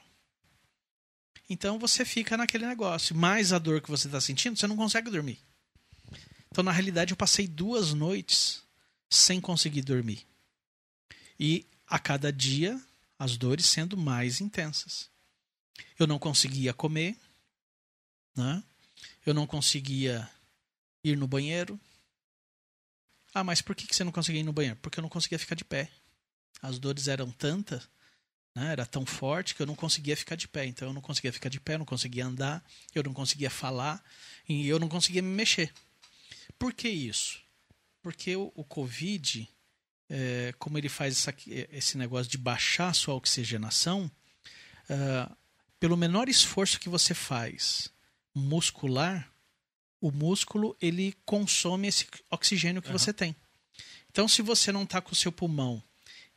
[1.48, 3.14] Então você fica naquele negócio.
[3.14, 5.38] Mais a dor que você está sentindo, você não consegue dormir.
[6.50, 8.62] Então, na realidade, eu passei duas noites
[9.10, 10.24] sem conseguir dormir.
[11.46, 12.82] E a cada dia,
[13.18, 15.10] as dores sendo mais intensas.
[15.98, 17.18] Eu não conseguia comer,
[18.34, 18.64] né?
[19.26, 20.26] eu não conseguia
[21.04, 21.78] ir no banheiro.
[23.34, 24.78] Ah, mas por que você não conseguia ir no banheiro?
[24.80, 25.90] Porque eu não conseguia ficar de pé.
[26.62, 27.86] As dores eram tantas,
[28.54, 28.72] né?
[28.72, 30.64] era tão forte que eu não conseguia ficar de pé.
[30.64, 34.02] Então eu não conseguia ficar de pé, eu não conseguia andar, eu não conseguia falar
[34.48, 35.74] e eu não conseguia me mexer.
[36.58, 37.38] Por que isso?
[38.00, 39.46] Porque o, o Covid,
[40.16, 41.34] é, como ele faz essa,
[41.72, 44.08] esse negócio de baixar a sua oxigenação,
[44.88, 45.36] uh,
[45.80, 47.90] pelo menor esforço que você faz
[48.32, 49.28] muscular,
[50.00, 52.96] o músculo ele consome esse oxigênio que uhum.
[52.96, 53.34] você tem.
[54.08, 55.82] Então, se você não está com o seu pulmão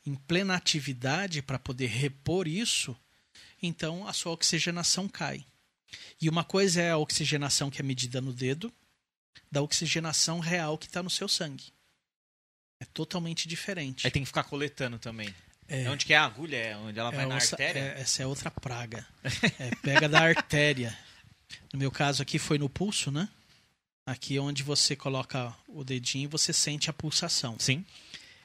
[0.03, 2.97] em plena atividade para poder repor isso,
[3.61, 5.45] então a sua oxigenação cai.
[6.19, 8.73] E uma coisa é a oxigenação que é medida no dedo,
[9.51, 11.76] da oxigenação real que está no seu sangue.
[12.79, 14.05] É totalmente diferente.
[14.05, 15.33] Aí tem que ficar coletando também.
[15.67, 16.57] É, é onde que é a agulha?
[16.57, 17.79] É onde ela vai é na artéria?
[17.79, 19.05] É, essa é outra praga.
[19.59, 20.97] É, pega da artéria.
[21.73, 23.27] No meu caso aqui foi no pulso, né?
[24.05, 27.57] Aqui onde você coloca o dedinho e você sente a pulsação.
[27.59, 27.85] Sim.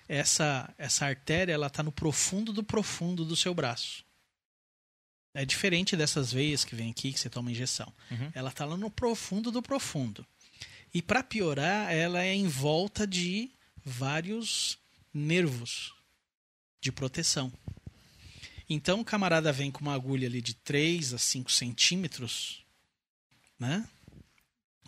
[0.08, 4.04] Essa, essa artéria, ela está no profundo do profundo do seu braço.
[5.34, 7.90] É diferente dessas veias que vem aqui, que você toma injeção.
[8.10, 8.30] Uhum.
[8.34, 10.26] Ela está lá no profundo do profundo.
[10.92, 13.50] E para piorar, ela é em volta de
[13.84, 14.78] vários
[15.12, 15.92] nervos
[16.80, 17.52] de proteção.
[18.68, 22.64] Então o camarada vem com uma agulha ali de 3 a 5 centímetros,
[23.58, 23.86] né?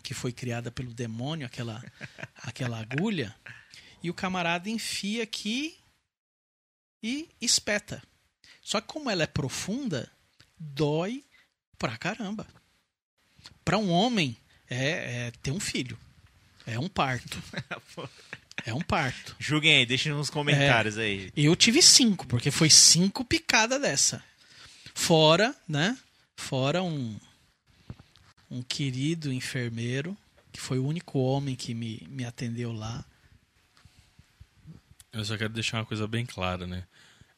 [0.03, 1.83] Que foi criada pelo demônio, aquela,
[2.37, 3.35] aquela agulha.
[4.03, 5.79] E o camarada enfia aqui
[7.03, 8.03] e espeta.
[8.63, 10.11] Só que como ela é profunda,
[10.59, 11.25] dói
[11.79, 12.47] pra caramba.
[13.65, 14.37] Para um homem,
[14.69, 15.99] é, é ter um filho.
[16.67, 17.43] É um parto.
[18.65, 19.35] É um parto.
[19.39, 21.33] Julguem aí, deixem nos comentários é, aí.
[21.37, 24.23] Eu tive cinco, porque foi cinco picadas dessa.
[24.95, 25.99] Fora, né?
[26.37, 27.19] Fora um,
[28.51, 30.17] um querido enfermeiro,
[30.53, 33.05] que foi o único homem que me, me atendeu lá.
[35.13, 36.85] Eu só quero deixar uma coisa bem clara, né?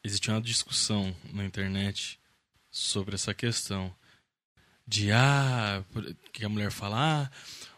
[0.04, 2.18] Existe uma discussão na internet
[2.70, 3.94] sobre essa questão
[4.86, 5.82] de ah,
[6.32, 7.30] que a mulher fala, ah,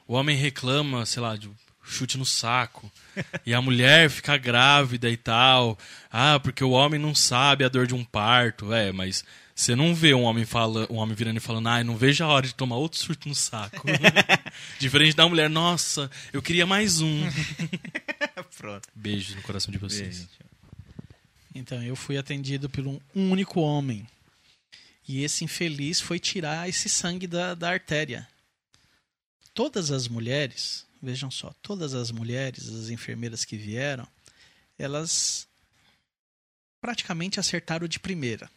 [0.07, 1.51] o homem reclama, sei lá, de
[1.89, 2.91] chute no saco.
[3.45, 5.79] E a mulher fica grávida e tal.
[6.11, 8.73] Ah, porque o homem não sabe a dor de um parto.
[8.73, 9.25] É, mas
[9.55, 12.29] você não vê um homem fala, um homem virando e falando, ah, não vejo a
[12.29, 13.89] hora de tomar outro chute no saco.
[14.79, 17.23] Diferente da mulher, nossa, eu queria mais um.
[18.57, 18.89] Pronto.
[18.95, 20.19] Beijo no coração de vocês.
[20.19, 20.29] Beijo.
[21.55, 24.07] Então, eu fui atendido por um único homem.
[25.09, 28.29] E esse infeliz foi tirar esse sangue da, da artéria.
[29.55, 34.07] Todas as mulheres, vejam só, todas as mulheres, as enfermeiras que vieram,
[34.79, 35.49] elas
[36.81, 38.51] praticamente acertaram de primeira.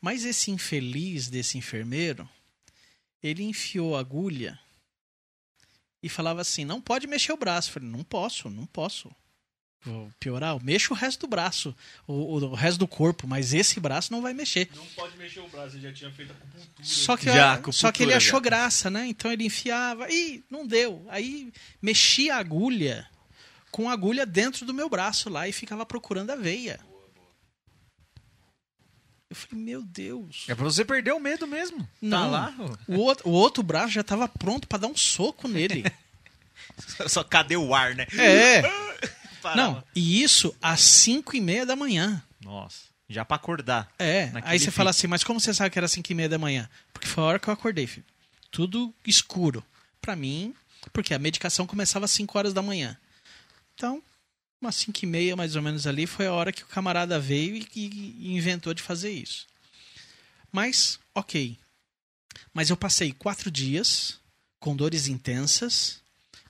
[0.00, 2.28] Mas esse infeliz desse enfermeiro,
[3.22, 4.58] ele enfiou a agulha
[6.02, 7.68] e falava assim: não pode mexer o braço.
[7.68, 9.10] Eu falei: não posso, não posso.
[9.84, 11.74] Vou piorar, mexa o resto do braço,
[12.06, 14.68] o, o, resto do corpo, mas esse braço não vai mexer.
[14.74, 16.66] Não pode mexer o braço, ele já tinha feito a acupuntura.
[16.82, 18.44] Só que, já, a, só que ele achou já.
[18.44, 19.06] graça, né?
[19.06, 21.06] Então ele enfiava e não deu.
[21.08, 23.08] Aí mexia a agulha
[23.70, 26.80] com a agulha dentro do meu braço lá e ficava procurando a veia.
[29.30, 30.46] Eu falei, meu Deus.
[30.48, 31.80] É pra você perder o medo mesmo.
[31.80, 32.20] Tá não.
[32.20, 32.54] Tá lá.
[32.88, 35.84] O outro, o outro braço já tava pronto para dar um soco nele.
[37.06, 38.06] Só cadê o ar, né?
[38.16, 38.62] É.
[39.56, 42.22] Não, e isso às 5 e meia da manhã.
[42.40, 43.90] Nossa, já para acordar.
[43.98, 44.76] É, aí você pico.
[44.76, 46.68] fala assim, mas como você sabe que era 5 e meia da manhã?
[46.92, 48.06] Porque foi a hora que eu acordei, filho.
[48.50, 49.64] Tudo escuro.
[50.00, 50.54] Para mim,
[50.92, 52.96] porque a medicação começava às 5 horas da manhã.
[53.74, 54.02] Então,
[54.60, 57.56] umas 5 e meia mais ou menos ali foi a hora que o camarada veio
[57.56, 59.46] e, e inventou de fazer isso.
[60.50, 61.58] Mas, ok.
[62.52, 64.18] Mas eu passei quatro dias
[64.58, 66.00] com dores intensas,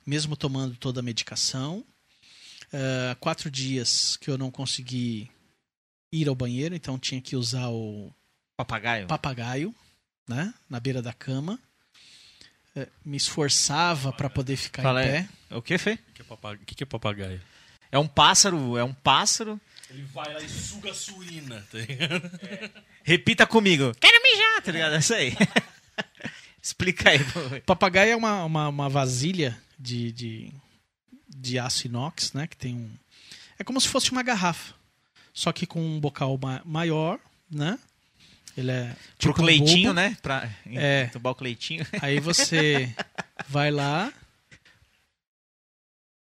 [0.05, 1.85] mesmo tomando toda a medicação
[2.73, 5.29] uh, quatro dias que eu não consegui
[6.11, 8.11] ir ao banheiro, então tinha que usar o
[8.57, 9.75] papagaio, papagaio
[10.27, 11.59] né, na beira da cama.
[12.75, 15.29] Uh, me esforçava para poder ficar Fala, em pé.
[15.49, 15.93] É, o que, Fê?
[15.93, 17.41] O que, é que, que é papagaio?
[17.91, 19.59] É um pássaro, é um pássaro.
[19.89, 22.31] Ele vai lá e suga a suína, tá ligado?
[22.43, 22.69] É.
[23.03, 23.91] Repita comigo.
[23.99, 24.95] Quero mijar, tá ligado?
[24.95, 25.35] É isso aí.
[26.61, 27.19] Explica aí.
[27.65, 30.53] Papagaio é uma, uma, uma vasilha de, de
[31.39, 32.47] de aço inox, né?
[32.47, 32.89] Que tem um.
[33.57, 34.73] É como se fosse uma garrafa,
[35.33, 37.19] só que com um bocal ma maior,
[37.49, 37.77] né?
[38.57, 38.87] Ele é
[39.17, 39.93] Pro tipo um Cleitinho, bulbo.
[39.93, 40.17] né?
[40.21, 41.03] Pra É.
[41.05, 41.85] entubar o Cleitinho.
[42.01, 42.93] Aí você
[43.47, 44.11] vai lá,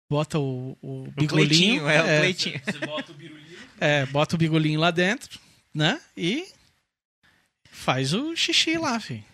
[0.09, 1.49] bota o, o O bigolinho,
[1.83, 2.61] Cleitinho, é, o é, Cleitinho.
[2.65, 3.59] Você bota o birulinho.
[3.81, 5.39] é, bota o bigolinho lá dentro,
[5.75, 6.01] né?
[6.17, 6.47] E
[7.71, 9.25] faz o xixi lá, filho.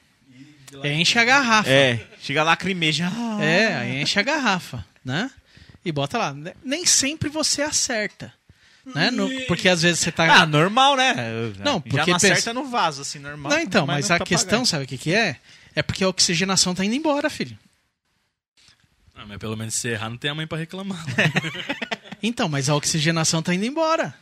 [0.84, 1.70] Enche a garrafa.
[1.70, 3.10] É, chega lá, crimeja.
[3.40, 5.30] É, aí enche a garrafa, né?
[5.86, 6.34] E bota lá.
[6.64, 8.34] Nem sempre você acerta,
[8.84, 9.08] né?
[9.10, 10.42] No- porque às vezes você tá...
[10.42, 11.14] Ah, normal, né?
[11.60, 13.52] Não, Já porque não pensa- acerta no vaso, assim, normal.
[13.52, 14.66] Não, então, mas, não a tá questão, pagando.
[14.66, 15.36] sabe o que que é?
[15.76, 17.56] É porque a oxigenação tá indo embora, filho.
[19.14, 21.02] Ah, mas pelo menos se errar, não tem a mãe pra reclamar.
[22.22, 24.12] Então, mas a oxigenação tá indo embora.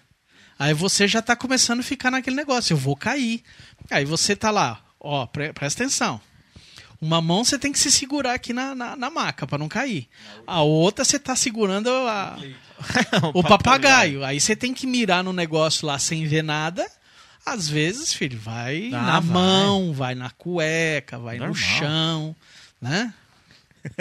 [0.59, 3.43] Aí você já tá começando a ficar naquele negócio, eu vou cair.
[3.89, 6.21] Aí você tá lá, ó, pre- presta atenção.
[7.05, 10.09] Uma mão você tem que se segurar aqui na, na, na maca pra não cair.
[10.47, 12.39] A outra você tá segurando a-
[13.35, 14.25] o papagaio.
[14.25, 16.91] Aí você tem que mirar no negócio lá sem ver nada.
[17.45, 19.35] Às vezes, filho, vai Ah, na vai.
[19.35, 21.79] mão, vai na cueca, vai no Normal.
[21.79, 22.37] chão,
[22.81, 23.13] né?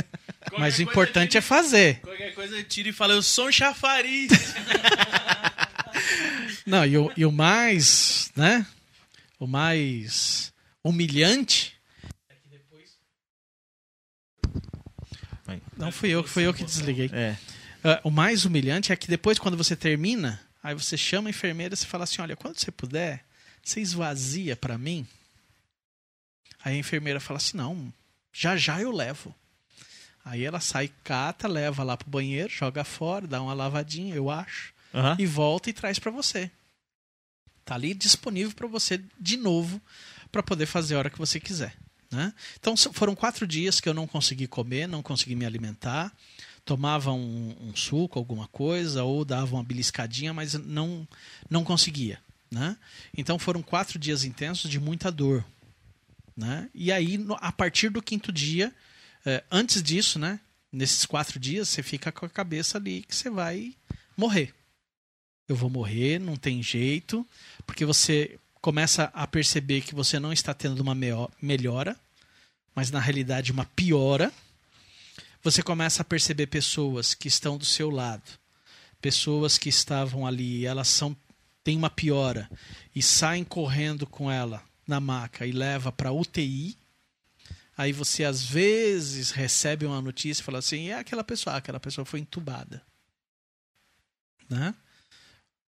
[0.57, 1.99] Mas o importante é fazer.
[1.99, 4.31] Qualquer coisa, tira e fala, eu sou um chafariz.
[6.65, 8.65] Não, e o, e o mais, né?
[9.37, 11.73] O mais humilhante.
[15.45, 15.61] Vai.
[15.85, 17.09] Não fui eu, fui eu que desliguei.
[17.13, 17.35] É.
[17.83, 21.73] Ah, o mais humilhante é que depois, quando você termina, aí você chama a enfermeira
[21.73, 23.25] e você fala assim: olha, quando você puder,
[23.63, 25.05] você esvazia pra mim.
[26.63, 27.93] Aí a enfermeira fala assim: não,
[28.31, 29.35] já já eu levo.
[30.25, 34.73] Aí ela sai, cata, leva lá pro banheiro, joga fora, dá uma lavadinha, eu acho
[34.93, 35.17] Aham.
[35.19, 36.49] e volta e traz pra você.
[37.65, 39.81] Tá ali disponível pra você de novo
[40.31, 41.75] pra poder fazer a hora que você quiser,
[42.13, 42.33] né?
[42.59, 46.11] Então foram quatro dias que eu não consegui comer, não consegui me alimentar,
[46.63, 51.07] tomava um, um suco, alguma coisa ou dava uma beliscadinha, mas não
[51.49, 52.19] não conseguia,
[52.51, 52.77] né?
[53.17, 55.43] Então foram quatro dias intensos de muita dor,
[56.37, 56.69] né?
[56.73, 58.73] E aí no- a partir do quinto dia,
[59.25, 60.39] eh, antes disso, né?
[60.71, 63.75] Nesses quatro dias você fica com a cabeça ali que você vai
[64.15, 64.53] morrer
[65.47, 67.27] eu vou morrer, não tem jeito,
[67.67, 70.95] porque você começa a perceber que você não está tendo uma
[71.41, 71.99] melhora,
[72.75, 74.31] mas na realidade uma piora.
[75.41, 78.23] Você começa a perceber pessoas que estão do seu lado,
[79.01, 81.15] pessoas que estavam ali, elas são
[81.63, 82.49] têm uma piora
[82.95, 86.77] e saem correndo com ela na maca e leva para UTI.
[87.75, 91.79] Aí você às vezes recebe uma notícia e fala assim: é aquela pessoa, ah, aquela
[91.79, 92.81] pessoa foi entubada.
[94.49, 94.75] Né?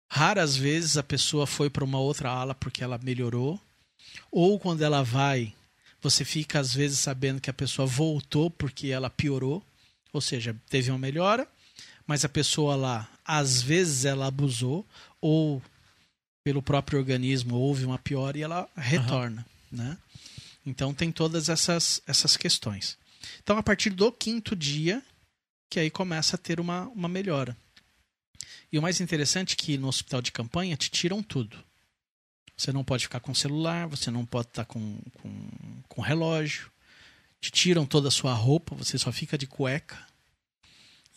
[0.09, 3.59] Raras vezes a pessoa foi para uma outra ala porque ela melhorou.
[4.31, 5.53] Ou quando ela vai,
[6.01, 9.63] você fica às vezes sabendo que a pessoa voltou porque ela piorou.
[10.11, 11.47] Ou seja, teve uma melhora,
[12.05, 14.85] mas a pessoa lá, às vezes ela abusou,
[15.21, 15.61] ou
[16.43, 19.45] pelo próprio organismo houve uma piora e ela retorna.
[19.71, 19.97] Né?
[20.65, 22.97] Então tem todas essas, essas questões.
[23.41, 25.01] Então, a partir do quinto dia,
[25.69, 27.55] que aí começa a ter uma, uma melhora.
[28.71, 31.63] E o mais interessante é que no hospital de campanha te tiram tudo.
[32.61, 35.49] Você não pode ficar com celular, você não pode estar com, com,
[35.89, 36.69] com relógio.
[37.39, 39.97] Te tiram toda a sua roupa, você só fica de cueca.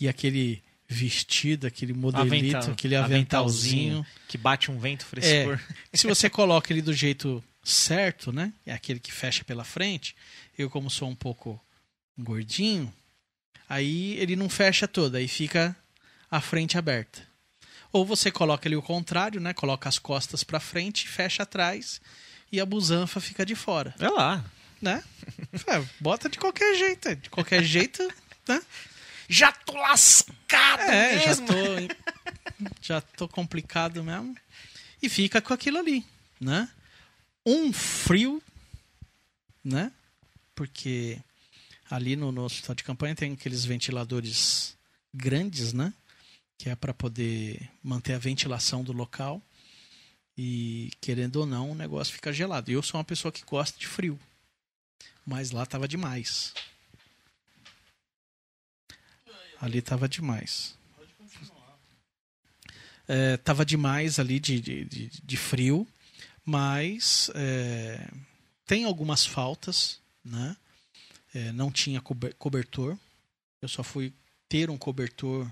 [0.01, 3.99] E aquele vestido, aquele modelito, Avental- aquele aventalzinho.
[3.99, 4.07] aventalzinho.
[4.27, 5.61] Que bate um vento frescor.
[5.93, 8.51] E se você coloca ele do jeito certo, né?
[8.65, 10.17] É aquele que fecha pela frente.
[10.57, 11.63] Eu, como sou um pouco
[12.17, 12.91] gordinho,
[13.69, 15.77] aí ele não fecha todo, aí fica
[16.31, 17.21] a frente aberta.
[17.95, 19.55] Ou você coloca ele o contrário, né?
[19.55, 22.01] Coloca as costas pra frente, fecha atrás
[22.51, 24.45] e a busanfa fica de fora, É lá.
[24.83, 25.03] né?
[25.69, 28.03] É, bota de qualquer jeito, de qualquer jeito,
[28.49, 28.61] né?
[29.29, 31.47] Já tô lascado É, já mesmo.
[31.47, 34.37] tô, já tô complicado mesmo.
[35.01, 36.05] E fica com aquilo ali,
[36.41, 36.69] né?
[37.47, 38.43] Um frio,
[39.63, 39.93] né?
[40.55, 41.19] Porque
[41.89, 44.77] ali no, no hospital de campanha tem aqueles ventiladores
[45.15, 45.93] grandes, né?
[46.59, 49.43] Que é para poder manter a ventilação do local.
[50.37, 52.71] E querendo ou não, o negócio fica gelado.
[52.71, 54.19] Eu sou uma pessoa que gosta de frio.
[55.27, 56.53] Mas lá tava demais.
[59.61, 60.77] Ali tava demais.
[63.07, 65.87] É, tava demais ali de, de, de, de frio,
[66.45, 68.09] mas é,
[68.67, 70.57] tem algumas faltas, né?
[71.35, 72.97] É, não tinha cober- cobertor.
[73.61, 74.13] Eu só fui
[74.49, 75.51] ter um cobertor,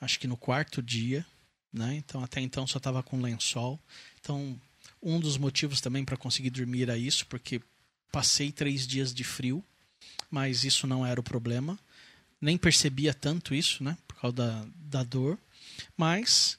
[0.00, 1.26] acho que no quarto dia,
[1.72, 1.94] né?
[1.96, 3.80] Então até então só tava com lençol.
[4.20, 4.60] Então
[5.02, 7.60] um dos motivos também para conseguir dormir era isso, porque
[8.10, 9.64] passei três dias de frio,
[10.30, 11.78] mas isso não era o problema.
[12.40, 13.96] Nem percebia tanto isso, né?
[14.06, 15.38] Por causa da, da dor.
[15.96, 16.58] Mas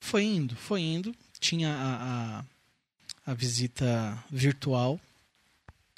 [0.00, 1.14] foi indo, foi indo.
[1.38, 5.00] Tinha a, a, a visita virtual,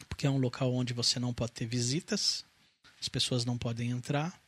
[0.08, 2.44] porque é um local onde você não pode ter visitas,
[3.00, 4.38] as pessoas não podem entrar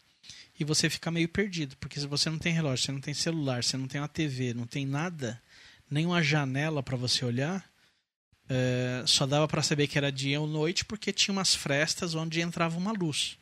[0.59, 3.63] e você fica meio perdido, porque se você não tem relógio, você não tem celular,
[3.63, 5.41] você não tem uma TV, não tem nada,
[5.91, 7.69] nem uma janela para você olhar,
[8.49, 12.41] é, só dava para saber que era dia ou noite porque tinha umas frestas onde
[12.41, 13.37] entrava uma luz.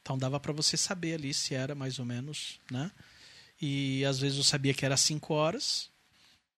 [0.00, 2.90] Então dava para você saber ali se era mais ou menos, né?
[3.60, 5.90] E às vezes eu sabia que era 5 horas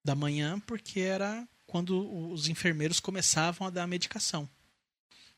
[0.05, 4.49] da manhã porque era quando os enfermeiros começavam a dar a medicação.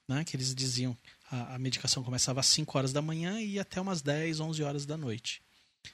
[0.09, 0.24] Né?
[0.24, 0.97] Que eles diziam
[1.33, 4.62] a, a medicação começava às 5 horas da manhã e ia até umas 10, 11
[4.62, 5.43] horas da noite.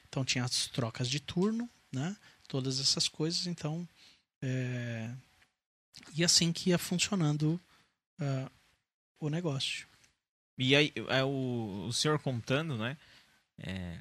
[0.09, 2.17] Então tinha as trocas de turno, né?
[2.49, 3.47] todas essas coisas.
[3.47, 3.89] Então,
[4.43, 5.15] é...
[6.17, 7.61] e assim que ia funcionando
[8.21, 8.51] uh,
[9.21, 9.87] o negócio.
[10.59, 12.97] E aí, é o, o senhor contando, né?
[13.59, 14.01] É,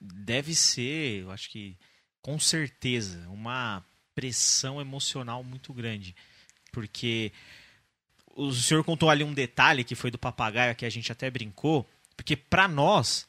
[0.00, 1.76] deve ser, eu acho que
[2.22, 6.14] com certeza, uma pressão emocional muito grande.
[6.72, 7.32] Porque
[8.34, 11.86] o senhor contou ali um detalhe que foi do papagaio que a gente até brincou,
[12.16, 13.26] porque para nós,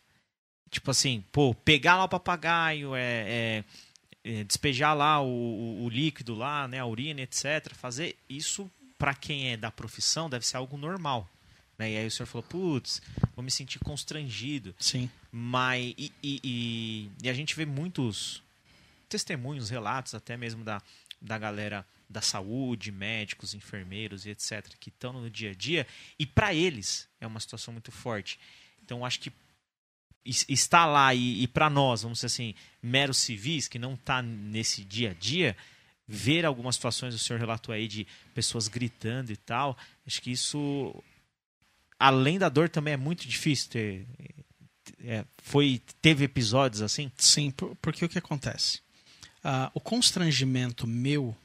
[0.70, 3.64] tipo assim, pô, pegar lá o papagaio, é, é,
[4.24, 9.14] é despejar lá o, o, o, líquido lá, né, a urina, etc, fazer isso para
[9.16, 11.28] quem é da profissão deve ser algo normal.
[11.78, 11.94] Né?
[11.94, 13.02] E aí o senhor falou, putz,
[13.36, 14.76] vou me sentir constrangido.
[14.78, 15.10] Sim.
[15.32, 18.44] Mas, e, e, e, e a gente vê muitos
[19.10, 20.82] testemunhos, relatos até mesmo da,
[21.20, 25.88] da galera da saúde, médicos, enfermeiros e etc., que estão no dia a dia,
[26.20, 28.40] e para eles é uma situação muito forte.
[28.84, 29.32] Então, acho que
[30.24, 34.84] está lá e, e para nós, vamos dizer assim, meros civis, que não está nesse
[34.84, 35.58] dia a dia,
[36.08, 40.94] ver algumas situações, o senhor relatou aí de pessoas gritando e tal, acho que isso,
[41.98, 44.08] além da dor, também é muito difícil ter.
[45.04, 47.12] É, foi teve episódios assim?
[47.18, 47.52] Sim,
[47.82, 48.82] porque o que acontece?
[49.44, 51.36] Ah, o constrangimento meu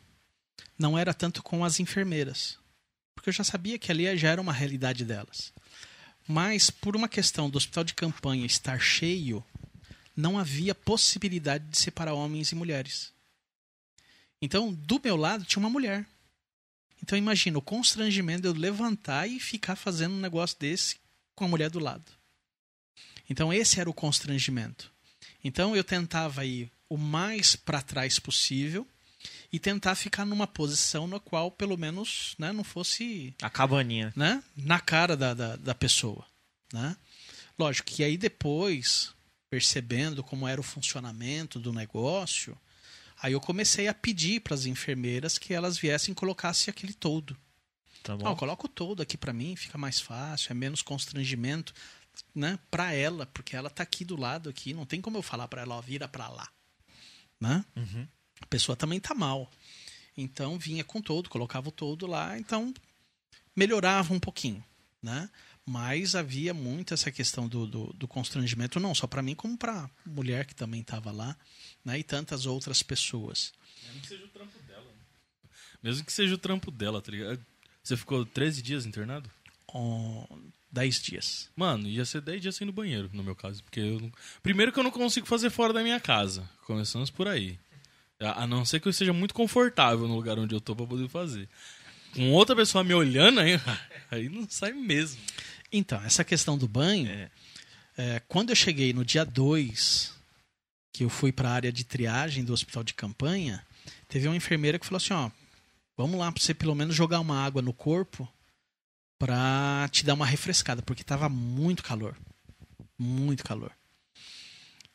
[0.78, 2.58] não era tanto com as enfermeiras,
[3.14, 5.52] porque eu já sabia que ali já era uma realidade delas.
[6.28, 9.44] Mas por uma questão do hospital de campanha estar cheio,
[10.16, 13.12] não havia possibilidade de separar homens e mulheres.
[14.40, 16.06] Então, do meu lado tinha uma mulher.
[17.02, 20.96] Então imagina o constrangimento de eu levantar e ficar fazendo um negócio desse
[21.34, 22.10] com a mulher do lado.
[23.28, 24.92] Então esse era o constrangimento.
[25.44, 28.86] Então eu tentava ir o mais para trás possível
[29.56, 34.44] e tentar ficar numa posição na qual pelo menos né, não fosse a cabaninha né,
[34.54, 36.26] na cara da, da, da pessoa
[36.70, 36.94] né?
[37.58, 39.14] lógico que aí depois
[39.48, 42.54] percebendo como era o funcionamento do negócio
[43.22, 47.34] aí eu comecei a pedir para as enfermeiras que elas viessem e colocassem aquele todo
[48.02, 48.24] tá bom.
[48.24, 51.72] Não, coloca o todo aqui para mim fica mais fácil é menos constrangimento
[52.34, 55.48] né para ela porque ela tá aqui do lado aqui não tem como eu falar
[55.48, 56.46] para ela ó, vira para lá
[57.40, 58.06] né uhum
[58.46, 59.50] a pessoa também está mal.
[60.16, 62.72] Então vinha com todo, colocava o todo lá, então
[63.54, 64.64] melhorava um pouquinho,
[65.02, 65.28] né?
[65.68, 69.90] Mas havia muito essa questão do, do, do constrangimento, não só para mim, como para
[70.06, 71.36] mulher que também estava lá,
[71.84, 71.98] né?
[71.98, 73.52] E tantas outras pessoas.
[73.84, 74.84] Mesmo que seja o trampo dela.
[74.84, 75.48] Né?
[75.82, 77.44] Mesmo que seja o trampo dela, tá ligado?
[77.82, 79.28] Você ficou 13 dias internado?
[79.66, 80.24] Oh,
[80.70, 81.50] 10 dias.
[81.56, 83.62] Mano, ia ser 10 dias sem ir no banheiro, no meu caso.
[83.64, 84.12] Porque eu não...
[84.42, 86.48] Primeiro que eu não consigo fazer fora da minha casa.
[86.64, 87.58] Começamos por aí.
[88.18, 91.08] A não ser que eu esteja muito confortável no lugar onde eu tô pra poder
[91.08, 91.48] fazer.
[92.14, 93.60] Com outra pessoa me olhando, aí,
[94.10, 95.20] aí não sai mesmo.
[95.70, 97.30] Então, essa questão do banho, é.
[97.98, 100.14] É, quando eu cheguei no dia 2,
[100.92, 103.64] que eu fui para a área de triagem do hospital de campanha,
[104.08, 105.30] teve uma enfermeira que falou assim: ó,
[105.96, 108.30] vamos lá para você pelo menos jogar uma água no corpo
[109.18, 112.16] para te dar uma refrescada, porque tava muito calor.
[112.98, 113.72] Muito calor.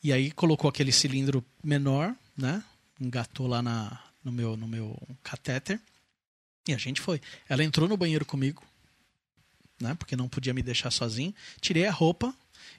[0.03, 2.63] E aí colocou aquele cilindro menor, né?
[3.01, 5.79] Engatou lá na, no, meu, no meu catéter.
[6.67, 7.19] E a gente foi.
[7.49, 8.63] Ela entrou no banheiro comigo,
[9.79, 9.95] né?
[9.95, 11.33] Porque não podia me deixar sozinho.
[11.59, 12.33] Tirei a roupa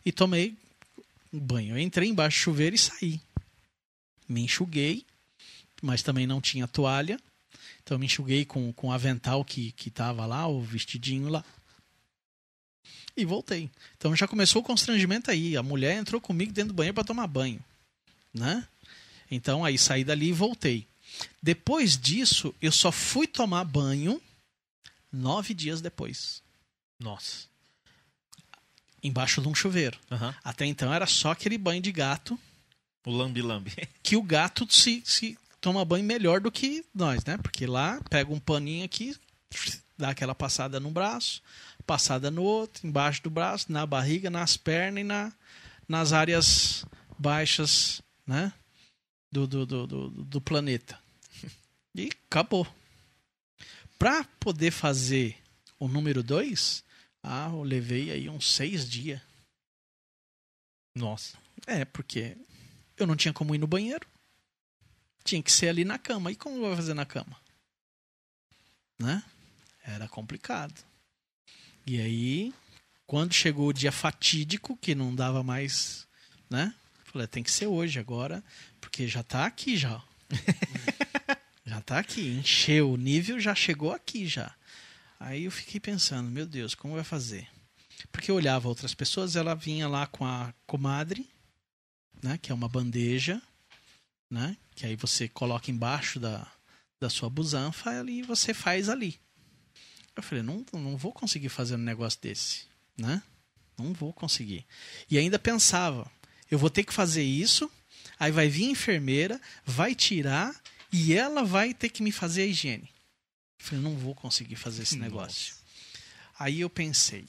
[0.07, 0.57] e tomei
[1.33, 1.77] um banho.
[1.77, 3.21] Eu entrei embaixo do chuveiro e saí.
[4.29, 5.05] Me enxuguei,
[5.83, 7.19] mas também não tinha toalha.
[7.83, 11.45] Então me enxuguei com, com o avental que, que tava lá, o vestidinho lá.
[13.17, 13.69] E voltei.
[13.97, 15.57] Então já começou o constrangimento aí.
[15.57, 17.63] A mulher entrou comigo dentro do banheiro para tomar banho.
[18.33, 18.67] Né?
[19.35, 20.87] Então aí saí dali e voltei.
[21.43, 24.21] Depois disso, eu só fui tomar banho
[25.11, 26.43] nove dias depois.
[27.01, 27.47] Nossa.
[29.03, 29.99] Embaixo de um chuveiro.
[30.11, 30.35] Uhum.
[30.45, 32.39] Até então era só aquele banho de gato.
[33.07, 33.73] O lambi-lambi.
[34.03, 37.39] Que o gato se, se toma banho melhor do que nós, né?
[37.39, 39.17] Porque lá pega um paninho aqui,
[39.97, 41.43] dá aquela passada no braço,
[41.87, 45.33] passada no outro, embaixo do braço, na barriga, nas pernas e na,
[45.89, 46.85] nas áreas
[47.19, 48.53] baixas, né?
[49.33, 51.01] Do, do, do, do, do planeta.
[51.95, 52.67] E acabou.
[53.99, 55.37] Pra poder fazer
[55.79, 56.83] o número 2,
[57.23, 59.21] ah, eu levei aí uns seis dias.
[60.95, 61.37] Nossa.
[61.67, 62.37] É, porque
[62.97, 64.07] eu não tinha como ir no banheiro.
[65.23, 66.33] Tinha que ser ali na cama.
[66.33, 67.37] E como vou fazer na cama?
[68.99, 69.23] Né?
[69.85, 70.83] Era complicado.
[71.87, 72.55] E aí,
[73.07, 76.07] quando chegou o dia fatídico, que não dava mais,
[76.49, 76.75] né?
[77.05, 78.43] Falei, tem que ser hoje agora,
[78.83, 80.03] porque já tá aqui já.
[81.65, 84.53] já tá aqui, encheu o nível, já chegou aqui já.
[85.19, 87.49] Aí eu fiquei pensando, meu Deus, como vai fazer?
[88.11, 91.31] Porque eu olhava outras pessoas, ela vinha lá com a comadre,
[92.21, 93.41] né, que é uma bandeja,
[94.29, 96.51] né, que aí você coloca embaixo da,
[97.01, 99.19] da sua busanfa e você faz ali.
[100.17, 102.67] Eu falei, não, não vou conseguir fazer um negócio desse,
[102.99, 103.23] né?
[103.79, 104.67] Não vou conseguir.
[105.09, 106.11] E ainda pensava,
[106.51, 107.71] eu vou ter que fazer isso,
[108.23, 110.55] aí vai vir a enfermeira, vai tirar
[110.93, 112.89] e ela vai ter que me fazer a higiene.
[113.59, 115.57] Eu falei, não vou conseguir fazer esse negócio.
[116.39, 117.27] Aí eu pensei,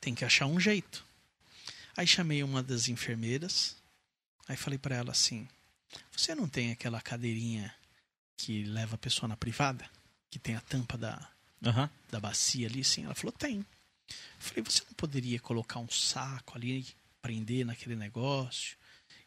[0.00, 1.04] tem que achar um jeito.
[1.94, 3.76] Aí chamei uma das enfermeiras,
[4.48, 5.46] aí falei para ela assim:
[6.10, 7.74] Você não tem aquela cadeirinha
[8.34, 9.86] que leva a pessoa na privada?
[10.30, 11.30] Que tem a tampa da,
[11.62, 11.90] Aham.
[12.10, 12.82] da bacia ali?
[12.82, 13.04] Sim.
[13.04, 13.58] Ela falou: Tem.
[13.58, 13.66] Eu
[14.38, 16.86] falei: Você não poderia colocar um saco ali,
[17.20, 18.76] prender naquele negócio,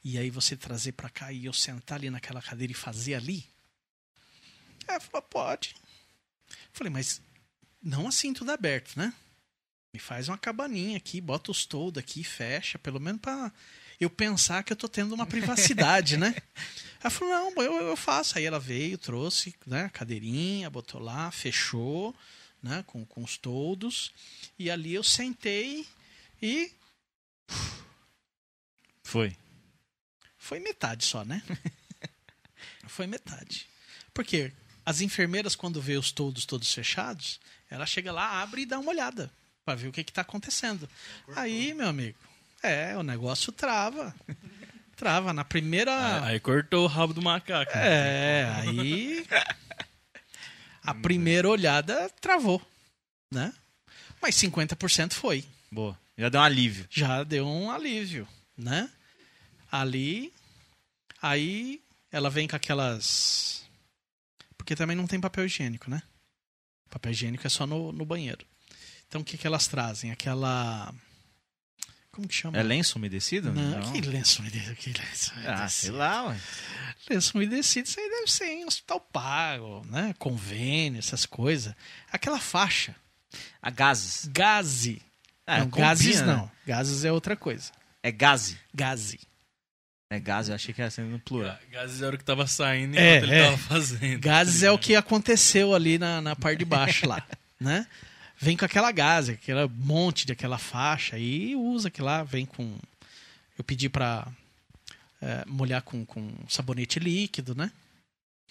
[0.03, 3.45] e aí você trazer para cá e eu sentar ali naquela cadeira e fazer ali?
[4.87, 5.75] Ela falou: Pode.
[6.71, 7.21] Falei: Mas
[7.81, 9.13] não assim tudo aberto, né?
[9.93, 13.51] Me faz uma cabaninha aqui, bota os toldos aqui, fecha, pelo menos pra
[13.99, 16.35] eu pensar que eu tô tendo uma privacidade, né?
[17.01, 18.37] Ela falou, não, eu, eu faço.
[18.37, 22.13] Aí ela veio, trouxe né, a cadeirinha, botou lá, fechou,
[22.61, 24.11] né, com, com os toldos.
[24.57, 25.87] E ali eu sentei
[26.41, 26.71] e
[29.01, 29.35] Foi.
[30.49, 31.43] Foi metade só, né?
[32.87, 33.67] foi metade.
[34.11, 34.51] Porque
[34.83, 37.39] as enfermeiras, quando vê os toldos todos fechados,
[37.69, 39.31] ela chega lá, abre e dá uma olhada
[39.63, 40.89] para ver o que está acontecendo.
[41.35, 42.17] Aí, meu amigo,
[42.63, 44.15] é, o negócio trava.
[44.95, 45.33] Trava.
[45.33, 46.25] Na primeira.
[46.25, 47.71] Aí cortou o rabo do macaco.
[47.75, 48.41] né?
[48.41, 49.27] É, aí.
[50.81, 52.59] A primeira olhada travou,
[53.31, 53.53] né?
[54.19, 55.45] Mas 50% foi.
[55.71, 55.95] Boa.
[56.17, 56.87] Já deu um alívio.
[56.89, 58.27] Já deu um alívio,
[58.57, 58.89] né?
[59.71, 60.33] Ali.
[61.21, 63.63] Aí ela vem com aquelas.
[64.57, 66.01] Porque também não tem papel higiênico, né?
[66.89, 68.45] Papel higiênico é só no, no banheiro.
[69.07, 70.11] Então o que, que elas trazem?
[70.11, 70.93] Aquela.
[72.11, 72.57] Como que chama?
[72.57, 73.53] É lenço umedecido?
[73.53, 74.75] Não, que lenço umedecido.
[74.75, 75.97] Que lenço Ah, sei umedecido.
[75.97, 76.39] lá, ué.
[77.09, 80.13] Lenço umedecido, isso aí deve ser em hospital pago, né?
[80.19, 81.73] Convênio, essas coisas.
[82.11, 82.95] Aquela faixa.
[83.61, 84.25] A gases.
[84.25, 85.01] Gaze.
[85.45, 86.27] Ah, não, combina, gases né?
[86.27, 86.51] não.
[86.65, 87.71] Gases é outra coisa.
[88.03, 88.59] É gaze.
[88.73, 89.19] Gaze.
[90.11, 91.55] É gaze, eu achei que era sendo no plural.
[91.71, 93.45] Gases era o que tava saindo É, enquanto ele é.
[93.45, 94.19] tava fazendo.
[94.21, 97.23] Gases é o que aconteceu ali na, na parte de baixo lá,
[97.61, 97.85] né?
[98.35, 102.75] Vem com aquela gase, aquele monte de aquela faixa e usa aquilo lá, vem com...
[103.55, 104.27] Eu pedi pra
[105.21, 107.71] é, molhar com, com sabonete líquido, né?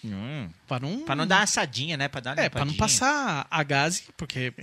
[0.05, 0.49] Hum.
[0.65, 1.03] Pra não...
[1.03, 2.07] Pra não dar uma assadinha, né?
[2.07, 4.53] Pra dar É, pra não passar a gase, porque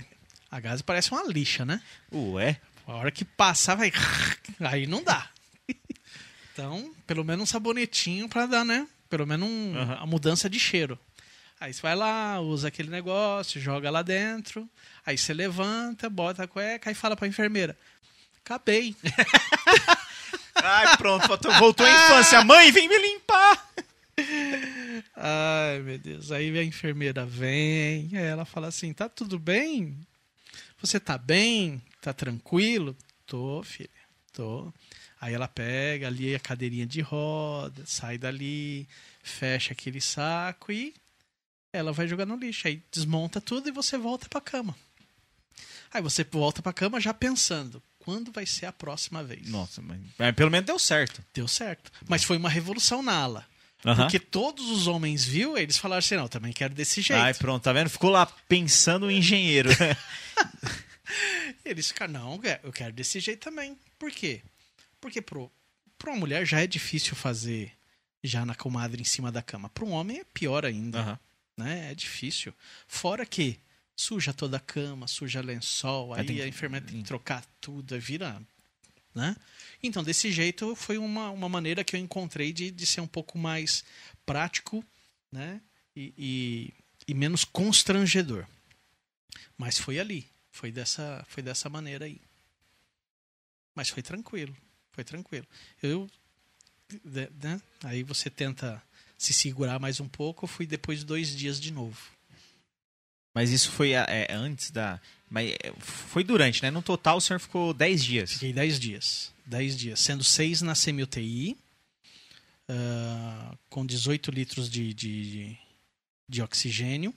[0.49, 1.79] a gase parece uma lixa, né?
[2.11, 2.59] Ué.
[2.87, 3.91] A hora que passar, vai.
[4.61, 5.29] Aí não dá.
[6.57, 8.87] Então, pelo menos um sabonetinho pra dar, né?
[9.07, 9.97] Pelo menos um- Aham.
[10.01, 10.97] a mudança de cheiro.
[11.59, 14.67] Aí você vai lá, usa aquele negócio, joga lá dentro.
[15.05, 17.77] Aí você levanta, bota a cueca e fala pra enfermeira:
[18.43, 18.95] Acabei.
[20.55, 21.27] Ai, pronto.
[21.59, 22.41] Voltou, à infância.
[22.45, 23.67] Mãe, vem me limpar.
[25.15, 26.31] Ai, meu Deus.
[26.31, 29.95] Aí a enfermeira vem, ela fala assim: Tá tudo bem?
[30.81, 31.79] Você tá bem?
[32.01, 32.95] Tá tranquilo?
[33.27, 33.89] Tô, filha,
[34.33, 34.73] tô.
[35.19, 38.87] Aí ela pega ali a cadeirinha de roda, sai dali,
[39.23, 40.93] fecha aquele saco e
[41.73, 42.67] ela vai jogar no lixo.
[42.67, 44.75] Aí desmonta tudo e você volta pra cama.
[45.91, 49.47] Aí você volta pra cama já pensando: quando vai ser a próxima vez?
[49.47, 51.23] Nossa, mas, mas pelo menos deu certo.
[51.33, 51.91] Deu certo.
[52.07, 53.45] Mas foi uma revolução na ala.
[53.85, 54.03] Aham.
[54.03, 57.19] Porque todos os homens viu, eles falaram assim: não, também quero desse jeito.
[57.19, 57.89] Ai, pronto, tá vendo?
[57.89, 59.69] Ficou lá pensando em engenheiro.
[61.63, 63.77] Eles ficaram, não, eu quero desse jeito também.
[63.97, 64.41] Por quê?
[64.99, 65.51] Porque pro,
[65.97, 67.73] pra uma mulher já é difícil fazer
[68.23, 69.69] já na comadre em cima da cama.
[69.69, 70.99] Para um homem é pior ainda.
[70.99, 71.19] Aham.
[71.57, 71.91] Né?
[71.91, 72.53] É difícil.
[72.87, 73.59] Fora que
[73.95, 77.43] suja toda a cama, suja lençol, Aí aí, tem que- a enfermeira tem que trocar
[77.59, 78.39] tudo, aí vira.
[79.15, 79.35] Né?
[79.81, 83.37] Então, desse jeito, foi uma, uma maneira que eu encontrei de, de ser um pouco
[83.39, 83.83] mais
[84.25, 84.85] prático
[85.31, 85.59] né?
[85.95, 86.73] e, e,
[87.07, 88.45] e menos constrangedor.
[89.57, 90.27] Mas foi ali.
[90.51, 92.21] Foi dessa, foi dessa maneira aí.
[93.75, 94.55] Mas foi tranquilo.
[94.97, 95.45] Foi tranquilo.
[95.83, 96.09] Eu.
[97.03, 97.61] Né?
[97.83, 98.81] Aí você tenta
[99.15, 100.45] se segurar mais um pouco.
[100.45, 102.01] Eu fui depois de dois dias de novo.
[103.31, 104.99] Mas isso foi é, antes da.
[105.29, 106.71] Mas é, foi durante, né?
[106.71, 108.31] No total o senhor ficou 10 dias.
[108.33, 109.31] Fiquei 10 dias.
[109.45, 109.99] 10 dias.
[109.99, 111.55] Sendo 6 na semi-UTI,
[112.67, 115.55] uh, com 18 litros de, de,
[116.27, 117.13] de oxigênio,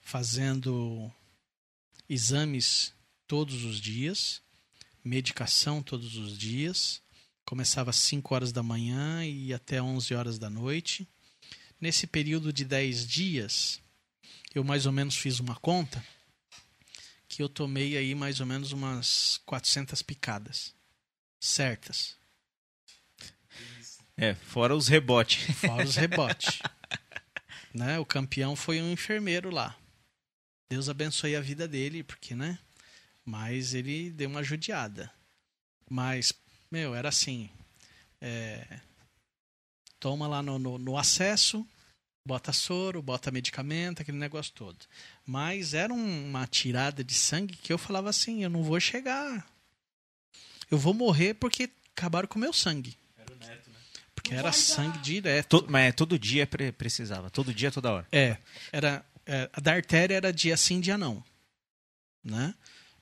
[0.00, 1.10] fazendo
[2.08, 2.94] exames
[3.26, 4.40] todos os dias,
[5.04, 7.02] medicação todos os dias.
[7.44, 11.08] Começava às 5 horas da manhã e até 11 horas da noite.
[11.80, 13.80] Nesse período de 10 dias,
[14.54, 16.04] eu mais ou menos fiz uma conta
[17.28, 20.74] que eu tomei aí mais ou menos umas 400 picadas
[21.40, 22.16] certas.
[24.16, 25.56] É, fora os rebotes.
[25.56, 26.58] Fora os rebotes.
[27.72, 27.98] né?
[27.98, 29.74] O campeão foi um enfermeiro lá.
[30.68, 32.58] Deus abençoe a vida dele, porque, né?
[33.24, 35.12] Mas ele deu uma judiada.
[35.88, 36.32] Mas,
[36.70, 37.50] meu, era assim.
[38.20, 38.80] É...
[39.98, 41.66] Toma lá no, no, no acesso,
[42.24, 44.78] bota soro, bota medicamento, aquele negócio todo.
[45.26, 49.46] Mas era uma tirada de sangue que eu falava assim: eu não vou chegar.
[50.70, 52.96] Eu vou morrer porque acabaram com o meu sangue.
[53.18, 53.76] Era o neto, né?
[54.14, 55.48] Porque não era sangue direto.
[55.48, 58.08] Todo, mas todo dia precisava, todo dia, toda hora.
[58.12, 58.38] É,
[58.72, 61.22] era é, a da artéria era dia sim, dia não,
[62.24, 62.54] né?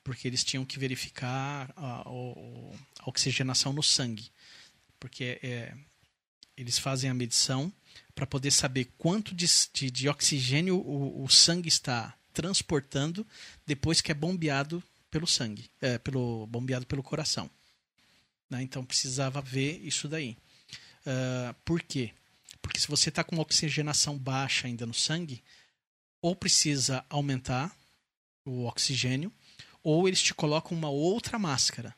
[0.08, 4.30] Porque eles tinham que verificar a, a, oxigenação no sangue,
[4.98, 5.74] porque é,
[6.56, 7.70] eles fazem a medição
[8.14, 13.26] para poder saber quanto de, de, de oxigênio o, o, sangue está transportando
[13.66, 17.50] depois que é bombeado pelo sangue, é, pelo bombeado pelo coração.
[18.48, 18.62] Né?
[18.62, 20.38] Então precisava ver isso daí.
[21.00, 22.12] Uh, por quê?
[22.62, 25.44] Porque se você está com oxigenação baixa ainda no sangue,
[26.22, 27.76] ou precisa aumentar
[28.46, 29.30] o oxigênio,
[29.88, 31.96] ou eles te colocam uma outra máscara,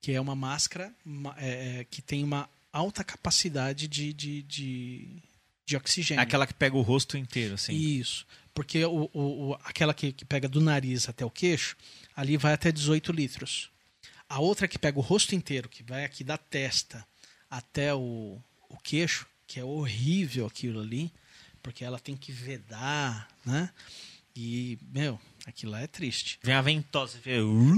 [0.00, 0.94] que é uma máscara
[1.36, 5.22] é, é, que tem uma alta capacidade de, de, de,
[5.66, 6.22] de oxigênio.
[6.22, 7.72] Aquela que pega o rosto inteiro, assim.
[7.72, 8.24] Isso.
[8.54, 11.76] Porque o, o, aquela que, que pega do nariz até o queixo,
[12.14, 13.68] ali vai até 18 litros.
[14.28, 17.04] A outra que pega o rosto inteiro, que vai aqui da testa
[17.50, 21.12] até o, o queixo, que é horrível aquilo ali,
[21.60, 23.68] porque ela tem que vedar, né?
[24.34, 26.38] E, meu, aquilo lá é triste.
[26.42, 27.18] Vem a ventosa.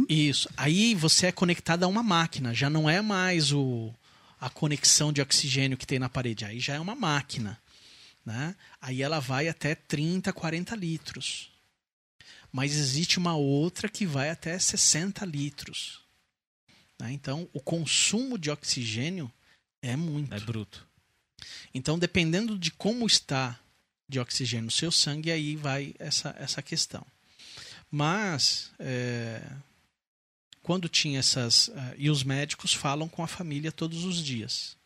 [0.08, 0.48] Isso.
[0.56, 3.92] Aí você é conectado a uma máquina, já não é mais o,
[4.40, 6.44] a conexão de oxigênio que tem na parede.
[6.44, 7.60] Aí já é uma máquina.
[8.24, 8.54] Né?
[8.80, 11.50] Aí ela vai até 30, 40 litros.
[12.50, 16.00] Mas existe uma outra que vai até 60 litros.
[17.00, 17.12] Né?
[17.12, 19.30] Então, o consumo de oxigênio
[19.82, 20.32] é muito.
[20.32, 20.86] É bruto.
[21.74, 23.58] Então, dependendo de como está
[24.08, 27.04] de oxigênio no seu sangue, aí vai essa, essa questão.
[27.90, 29.40] Mas, é,
[30.64, 31.68] quando tinha essas.
[31.68, 34.76] Uh, e os médicos falam com a família todos os dias.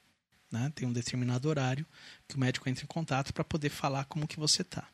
[0.50, 0.70] Né?
[0.74, 1.86] Tem um determinado horário
[2.26, 4.86] que o médico entra em contato para poder falar como que você está.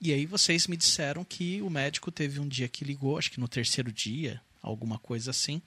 [0.00, 3.40] E aí vocês me disseram que o médico teve um dia que ligou, acho que
[3.40, 5.60] no terceiro dia, alguma coisa assim,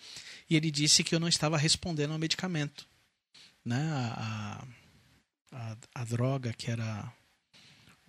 [0.49, 2.87] e ele disse que eu não estava respondendo ao medicamento.
[3.63, 3.81] Né?
[3.91, 4.63] A,
[5.51, 7.11] a, a droga que era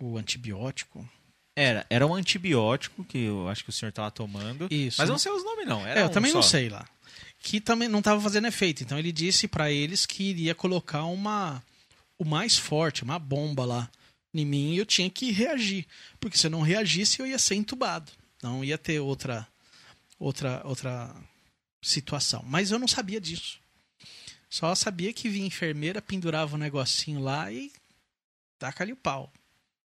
[0.05, 1.07] o antibiótico,
[1.55, 4.67] era, era um antibiótico que eu acho que o senhor estava tomando.
[4.71, 4.99] Isso.
[4.99, 5.85] Mas não sei os nomes, não.
[5.85, 6.37] Era é, eu um também só.
[6.37, 6.87] não sei lá.
[7.39, 8.83] Que também não estava fazendo efeito.
[8.83, 11.61] Então ele disse para eles que iria colocar uma.
[12.17, 13.89] O mais forte, uma bomba lá
[14.33, 15.87] em mim e eu tinha que reagir.
[16.19, 18.11] Porque se eu não reagisse, eu ia ser entubado.
[18.43, 19.47] Não ia ter outra,
[20.19, 21.13] outra, outra
[21.81, 22.43] situação.
[22.45, 23.59] Mas eu não sabia disso.
[24.49, 27.71] Só sabia que vinha enfermeira, pendurava um negocinho lá e
[28.59, 29.31] taca-lhe o pau.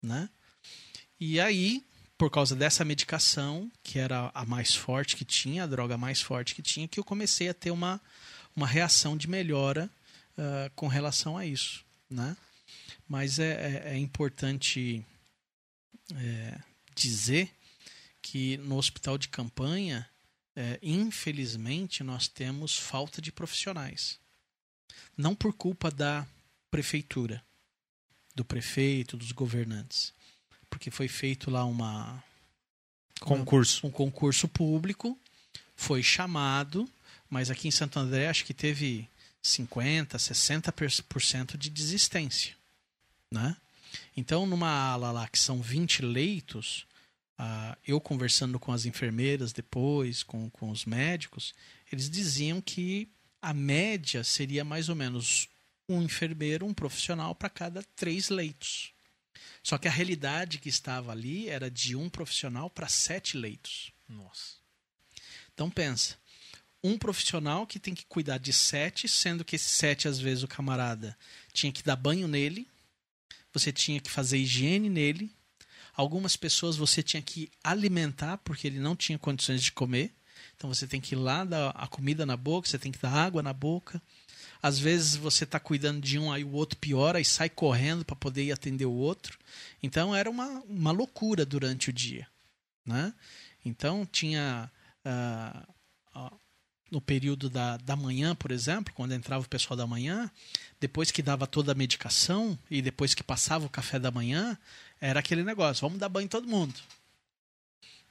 [0.01, 0.29] Né?
[1.19, 1.85] E aí,
[2.17, 6.55] por causa dessa medicação, que era a mais forte que tinha, a droga mais forte
[6.55, 8.01] que tinha, que eu comecei a ter uma,
[8.55, 9.89] uma reação de melhora
[10.37, 11.85] uh, com relação a isso.
[12.09, 12.35] Né?
[13.07, 15.05] Mas é, é, é importante
[16.15, 16.59] é,
[16.95, 17.51] dizer
[18.21, 20.07] que no hospital de campanha,
[20.55, 24.19] é, infelizmente, nós temos falta de profissionais.
[25.17, 26.25] Não por culpa da
[26.69, 27.43] prefeitura,
[28.35, 30.13] do prefeito, dos governantes,
[30.69, 32.23] porque foi feito lá uma
[33.19, 35.17] concurso, um concurso público,
[35.75, 36.89] foi chamado,
[37.29, 39.07] mas aqui em Santo André acho que teve
[39.41, 42.55] 50, 60% de desistência,
[43.31, 43.55] né?
[44.15, 46.85] Então, numa ala lá que são 20 leitos,
[47.39, 51.53] uh, eu conversando com as enfermeiras depois, com, com os médicos,
[51.91, 53.09] eles diziam que
[53.41, 55.49] a média seria mais ou menos
[55.91, 58.91] um enfermeiro, um profissional para cada três leitos.
[59.63, 63.91] Só que a realidade que estava ali era de um profissional para sete leitos.
[64.07, 64.55] Nossa.
[65.53, 66.17] Então pensa,
[66.83, 70.47] um profissional que tem que cuidar de sete, sendo que esses sete às vezes o
[70.47, 71.17] camarada
[71.53, 72.67] tinha que dar banho nele,
[73.53, 75.31] você tinha que fazer higiene nele,
[75.95, 80.11] Algumas pessoas você tinha que alimentar porque ele não tinha condições de comer.
[80.55, 83.11] Então você tem que ir lá dar a comida na boca, você tem que dar
[83.11, 84.01] água na boca.
[84.61, 88.15] Às vezes você está cuidando de um, aí o outro piora e sai correndo para
[88.15, 89.37] poder ir atender o outro.
[89.81, 92.27] Então era uma, uma loucura durante o dia.
[92.85, 93.13] Né?
[93.65, 94.69] Então tinha.
[95.05, 95.81] Uh,
[96.91, 100.29] no período da, da manhã, por exemplo, quando entrava o pessoal da manhã,
[100.77, 104.57] depois que dava toda a medicação e depois que passava o café da manhã,
[104.99, 106.75] era aquele negócio: vamos dar banho em todo mundo.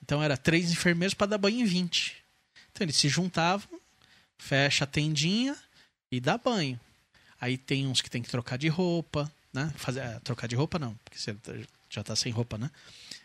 [0.02, 2.16] Então era três enfermeiros para dar banho em 20.
[2.72, 3.78] Então eles se juntavam,
[4.38, 5.54] fecha a tendinha
[6.10, 6.78] e dá banho.
[7.40, 9.72] Aí tem uns que tem que trocar de roupa, né?
[9.76, 11.36] Fazer, é, trocar de roupa não, porque você
[11.88, 12.70] já está sem roupa, né?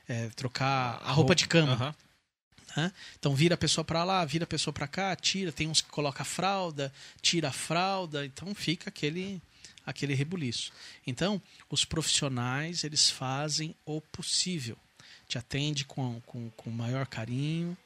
[0.08, 1.88] É, trocar a roupa de cama.
[1.88, 2.82] Uhum.
[2.82, 2.92] Né?
[3.18, 5.52] Então vira a pessoa para lá, vira a pessoa para cá, tira.
[5.52, 8.26] Tem uns que coloca a fralda, tira a fralda.
[8.26, 9.42] Então fica aquele
[9.86, 10.72] aquele rebuliço.
[11.06, 14.78] Então os profissionais eles fazem o possível.
[15.28, 17.78] Te atende com, com, com maior carinho,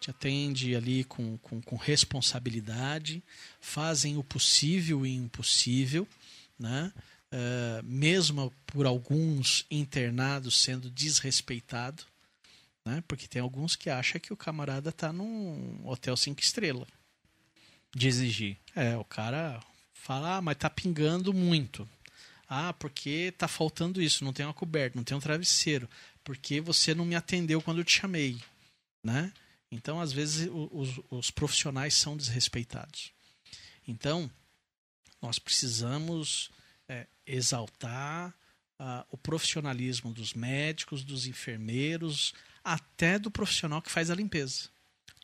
[0.00, 3.22] te atende ali com, com, com responsabilidade,
[3.60, 6.06] fazem o possível e impossível,
[6.58, 6.92] né?
[7.32, 12.04] Uh, mesmo por alguns internados sendo desrespeitado,
[12.84, 13.02] né?
[13.08, 16.88] Porque tem alguns que acham que o camarada tá num hotel cinco estrelas.
[17.94, 18.58] De exigir.
[18.74, 19.60] É, o cara
[19.92, 21.88] fala, ah, mas tá pingando muito.
[22.48, 25.88] Ah, porque tá faltando isso, não tem uma coberta, não tem um travesseiro.
[26.22, 28.38] Porque você não me atendeu quando eu te chamei,
[29.02, 29.32] né?
[29.70, 33.12] Então, às vezes, os, os profissionais são desrespeitados.
[33.86, 34.30] Então,
[35.20, 36.50] nós precisamos
[36.88, 38.34] é, exaltar
[38.80, 44.68] uh, o profissionalismo dos médicos, dos enfermeiros, até do profissional que faz a limpeza.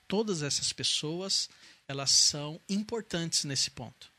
[0.06, 1.48] Todas essas pessoas,
[1.88, 4.12] elas são importantes nesse ponto.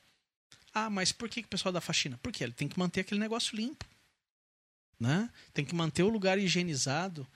[0.73, 2.19] Ah, mas por que o pessoal da faxina?
[2.23, 3.85] Porque ele tem que manter aquele negócio limpo.
[4.99, 5.29] Né?
[5.53, 7.27] Tem que manter o lugar higienizado.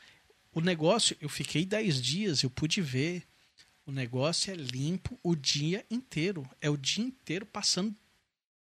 [0.57, 3.23] O negócio, eu fiquei 10 dias, eu pude ver.
[3.85, 6.49] O negócio é limpo o dia inteiro.
[6.59, 7.95] É o dia inteiro passando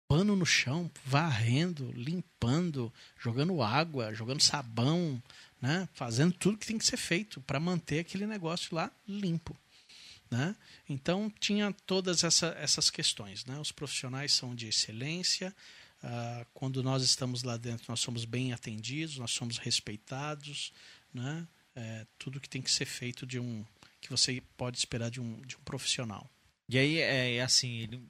[0.05, 5.23] pano no chão, varrendo, limpando, jogando água, jogando sabão,
[5.61, 5.87] né?
[5.93, 9.55] fazendo tudo que tem que ser feito para manter aquele negócio lá limpo.
[10.29, 10.57] Né?
[10.89, 13.45] Então tinha todas essa, essas questões.
[13.45, 13.57] Né?
[13.61, 15.55] Os profissionais são de excelência.
[16.03, 20.73] Uh, quando nós estamos lá dentro, nós somos bem atendidos, nós somos respeitados.
[21.13, 21.47] Né?
[21.79, 23.63] É, tudo que tem que ser feito de um
[24.01, 26.27] que você pode esperar de um, de um profissional.
[26.67, 28.01] E aí é, é assim, ele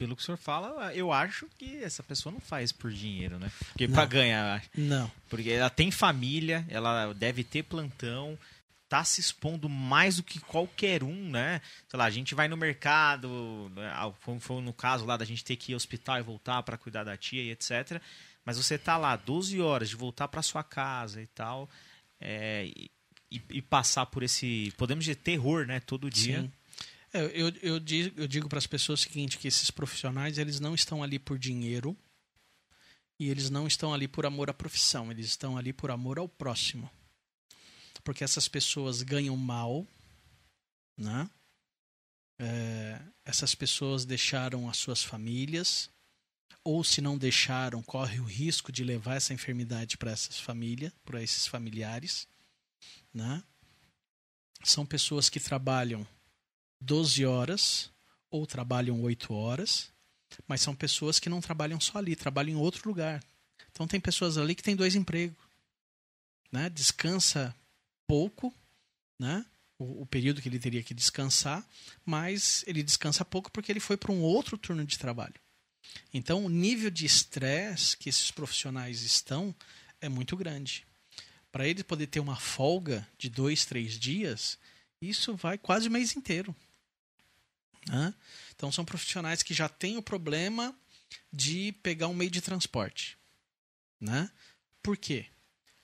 [0.00, 3.52] pelo que o senhor fala, eu acho que essa pessoa não faz por dinheiro, né?
[3.68, 4.64] Porque para ganhar.
[4.74, 5.12] Não.
[5.28, 8.38] Porque ela tem família, ela deve ter plantão,
[8.88, 11.60] tá se expondo mais do que qualquer um, né?
[11.86, 13.92] Sei lá, a gente vai no mercado, né?
[14.40, 17.04] foi no caso lá da gente ter que ir ao hospital e voltar para cuidar
[17.04, 18.00] da tia e etc.
[18.42, 21.68] Mas você tá lá 12 horas de voltar para sua casa e tal,
[22.18, 22.70] é,
[23.30, 25.80] e, e, passar por esse, podemos dizer, terror, né?
[25.80, 26.42] Todo dia.
[26.42, 26.52] Sim.
[27.12, 30.60] É, eu, eu digo, eu digo para as pessoas o seguinte, que esses profissionais eles
[30.60, 31.96] não estão ali por dinheiro
[33.18, 36.28] e eles não estão ali por amor à profissão, eles estão ali por amor ao
[36.28, 36.90] próximo.
[38.02, 39.86] Porque essas pessoas ganham mal,
[40.96, 41.28] né?
[42.38, 45.90] É, essas pessoas deixaram as suas famílias,
[46.64, 51.22] ou se não deixaram, corre o risco de levar essa enfermidade para essas famílias, para
[51.22, 52.26] esses familiares,
[53.12, 53.42] né?
[54.62, 56.06] São pessoas que trabalham
[56.80, 57.90] 12 horas
[58.30, 59.92] ou trabalham 8 horas,
[60.46, 63.22] mas são pessoas que não trabalham só ali, trabalham em outro lugar.
[63.70, 65.36] Então tem pessoas ali que têm dois empregos,
[66.52, 66.68] né?
[66.70, 67.54] Descansa
[68.06, 68.54] pouco,
[69.18, 69.44] né?
[69.78, 71.66] O, o período que ele teria que descansar,
[72.04, 75.34] mas ele descansa pouco porque ele foi para um outro turno de trabalho.
[76.12, 79.54] Então o nível de estresse que esses profissionais estão
[80.00, 80.86] é muito grande.
[81.52, 84.58] Para ele poder ter uma folga de dois, três dias,
[85.00, 86.54] isso vai quase o mês inteiro.
[87.88, 88.14] Né?
[88.54, 90.74] Então são profissionais que já têm o problema
[91.32, 93.16] de pegar um meio de transporte.
[94.00, 94.30] Né?
[94.82, 95.26] Por quê?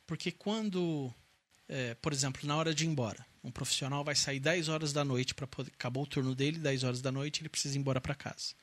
[0.06, 1.12] Porque quando,
[1.68, 5.04] é, por exemplo, na hora de ir embora, um profissional vai sair 10 horas da
[5.04, 5.70] noite para poder.
[5.72, 8.54] Acabou o turno dele, 10 horas da noite, ele precisa ir embora para casa.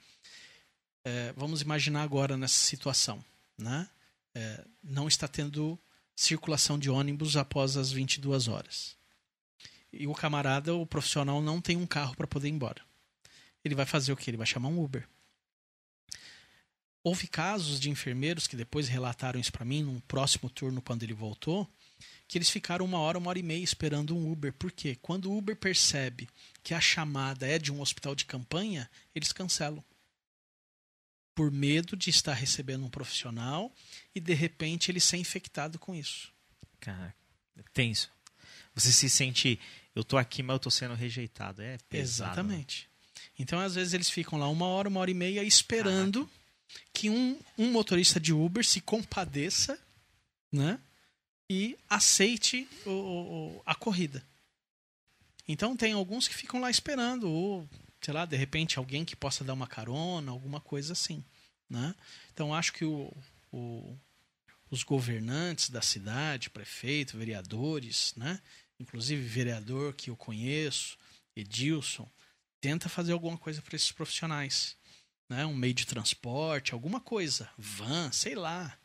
[1.05, 3.23] É, vamos imaginar agora nessa situação.
[3.57, 3.89] Né?
[4.33, 5.79] É, não está tendo
[6.15, 8.95] circulação de ônibus após as 22 horas.
[9.91, 12.81] E o camarada, o profissional, não tem um carro para poder ir embora
[13.63, 14.29] ele vai fazer o que?
[14.29, 15.07] Ele vai chamar um Uber.
[17.03, 21.13] Houve casos de enfermeiros que depois relataram isso para mim num próximo turno quando ele
[21.13, 21.69] voltou,
[22.27, 24.53] que eles ficaram uma hora, uma hora e meia esperando um Uber.
[24.53, 24.97] Por quê?
[25.01, 26.29] Quando o Uber percebe
[26.61, 29.83] que a chamada é de um hospital de campanha, eles cancelam.
[31.35, 33.73] Por medo de estar recebendo um profissional
[34.13, 36.31] e de repente ele ser infectado com isso.
[36.79, 37.13] Cara,
[37.73, 38.11] Tenso.
[38.75, 39.59] Você se sente,
[39.95, 41.61] eu tô aqui, mas eu tô sendo rejeitado.
[41.61, 42.31] É pesado.
[42.31, 42.89] Exatamente.
[43.37, 46.29] Então, às vezes, eles ficam lá uma hora, uma hora e meia esperando
[46.91, 49.79] que um, um motorista de Uber se compadeça
[50.51, 50.79] né?
[51.49, 54.23] e aceite o, o- a corrida.
[55.47, 57.69] Então, tem alguns que ficam lá esperando, ou,
[58.03, 61.23] sei lá, de repente, alguém que possa dar uma carona, alguma coisa assim.
[61.69, 61.95] Né?
[62.33, 63.11] Então, acho que o,
[63.51, 63.97] o-
[64.69, 68.41] os governantes da cidade, prefeito, vereadores, né?
[68.79, 70.97] inclusive vereador que eu conheço,
[71.35, 72.09] Edilson,
[72.59, 74.75] tenta fazer alguma coisa para esses profissionais.
[75.29, 75.45] Né?
[75.45, 78.77] Um meio de transporte, alguma coisa, van, sei lá.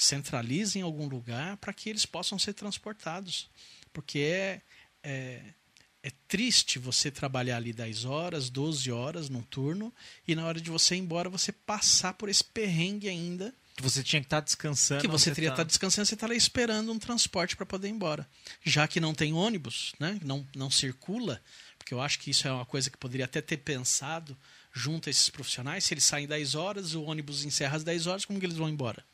[0.00, 3.50] Centraliza em algum lugar para que eles possam ser transportados.
[3.92, 4.62] Porque é,
[5.02, 5.54] é,
[6.02, 9.92] é triste você trabalhar ali 10 horas, 12 horas num turno
[10.26, 14.02] e na hora de você ir embora você passar por esse perrengue ainda Que você
[14.02, 15.00] tinha que estar descansando.
[15.00, 17.92] que você teria tá- estar descansando, você está lá esperando um transporte para poder ir
[17.92, 18.28] embora.
[18.64, 20.18] Já que não tem ônibus, né?
[20.24, 21.42] não, não circula,
[21.76, 24.36] porque eu acho que isso é uma coisa que poderia até ter pensado
[24.72, 25.82] junto a esses profissionais.
[25.84, 28.68] Se eles saem 10 horas, o ônibus encerra às 10 horas, como que eles vão
[28.68, 29.04] embora?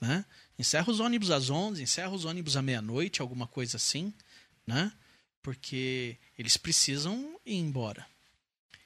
[0.00, 0.24] Né?
[0.58, 4.12] Encerra os ônibus às 11, encerra os ônibus à meia-noite, alguma coisa assim,
[4.66, 4.90] né?
[5.46, 8.04] Porque eles precisam ir embora.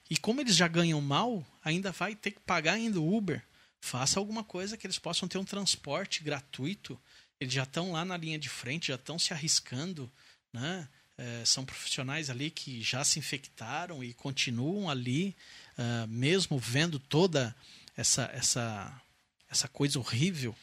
[0.07, 3.43] E como eles já ganham mal, ainda vai ter que pagar ainda o Uber
[3.79, 7.01] faça alguma coisa que eles possam ter um transporte gratuito.
[7.39, 10.07] Eles já estão lá na linha de frente, já estão se arriscando,
[10.53, 10.87] né?
[11.17, 15.35] É, são profissionais ali que já se infectaram e continuam ali,
[15.79, 17.55] ah, mesmo vendo toda
[17.97, 19.01] essa, essa,
[19.49, 20.55] essa coisa horrível,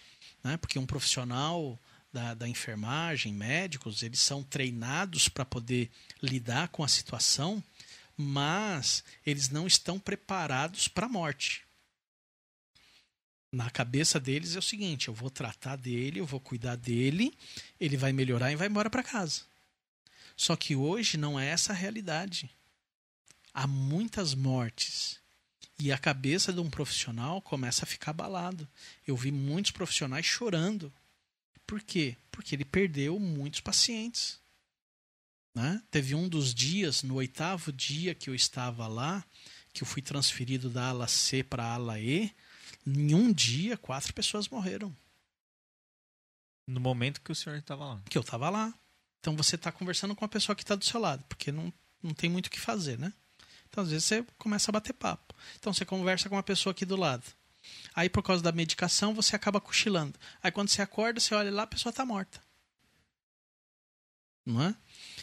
[0.44, 0.56] né?
[0.58, 1.76] Porque um profissional
[2.12, 5.90] da, da enfermagem, médicos, eles são treinados para poder
[6.22, 7.62] lidar com a situação,
[8.16, 11.68] mas eles não estão preparados para a morte
[13.52, 17.36] na cabeça deles é o seguinte: eu vou tratar dele, eu vou cuidar dele,
[17.80, 19.42] ele vai melhorar e vai embora para casa.
[20.36, 22.50] Só que hoje não é essa a realidade.
[23.52, 25.18] Há muitas mortes
[25.78, 28.68] e a cabeça de um profissional começa a ficar abalado.
[29.06, 30.92] Eu vi muitos profissionais chorando.
[31.68, 32.16] Por quê?
[32.30, 34.40] Porque ele perdeu muitos pacientes.
[35.54, 35.82] Né?
[35.90, 39.22] Teve um dos dias, no oitavo dia que eu estava lá,
[39.70, 42.34] que eu fui transferido da ala C para a ala E.
[42.86, 44.96] Em um dia, quatro pessoas morreram.
[46.66, 48.02] No momento que o senhor estava lá.
[48.08, 48.72] Que eu tava lá.
[49.20, 51.70] Então você está conversando com a pessoa que está do seu lado, porque não,
[52.02, 53.12] não tem muito o que fazer, né?
[53.68, 55.34] Então às vezes você começa a bater papo.
[55.58, 57.24] Então você conversa com uma pessoa aqui do lado.
[57.94, 60.18] Aí por causa da medicação você acaba cochilando.
[60.42, 62.40] Aí quando você acorda, você olha lá, a pessoa está morta.
[64.44, 64.74] Não é?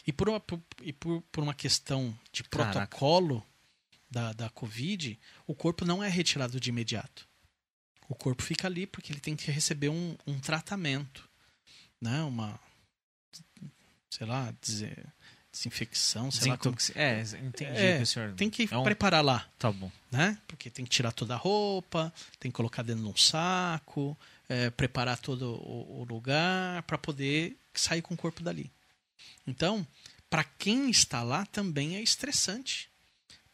[0.06, 2.74] E por uma, por, e por, por uma questão de Caraca.
[2.74, 3.46] protocolo
[4.10, 7.28] da, da Covid, o corpo não é retirado de imediato.
[8.08, 11.28] O corpo fica ali porque ele tem que receber um, um tratamento,
[12.00, 12.22] né?
[12.22, 12.60] Uma,
[14.10, 15.12] sei lá, dizer,
[15.58, 16.76] desinfecção, sei lá como.
[16.76, 18.34] Desintoxi- É, entendi É, que o senhor.
[18.34, 19.90] Tem que é um- preparar lá, Tá bom.
[20.12, 20.38] né?
[20.48, 24.18] Porque tem que tirar toda a roupa, tem que colocar dentro de um saco,
[24.50, 28.70] é, preparar todo o, o lugar para poder sair com o corpo dali.
[29.48, 29.86] Então,
[30.30, 32.90] para quem está lá também é estressante,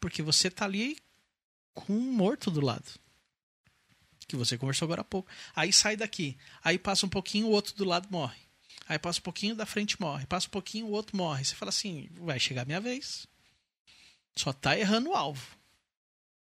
[0.00, 0.98] porque você tá ali
[1.74, 2.84] com um morto do lado.
[4.26, 5.30] Que você conversou agora há pouco.
[5.54, 6.36] Aí sai daqui.
[6.64, 8.40] Aí passa um pouquinho, o outro do lado morre.
[8.88, 10.26] Aí passa um pouquinho, da frente morre.
[10.26, 11.44] Passa um pouquinho, o outro morre.
[11.44, 13.26] Você fala assim: vai chegar a minha vez.
[14.36, 15.56] Só tá errando o alvo.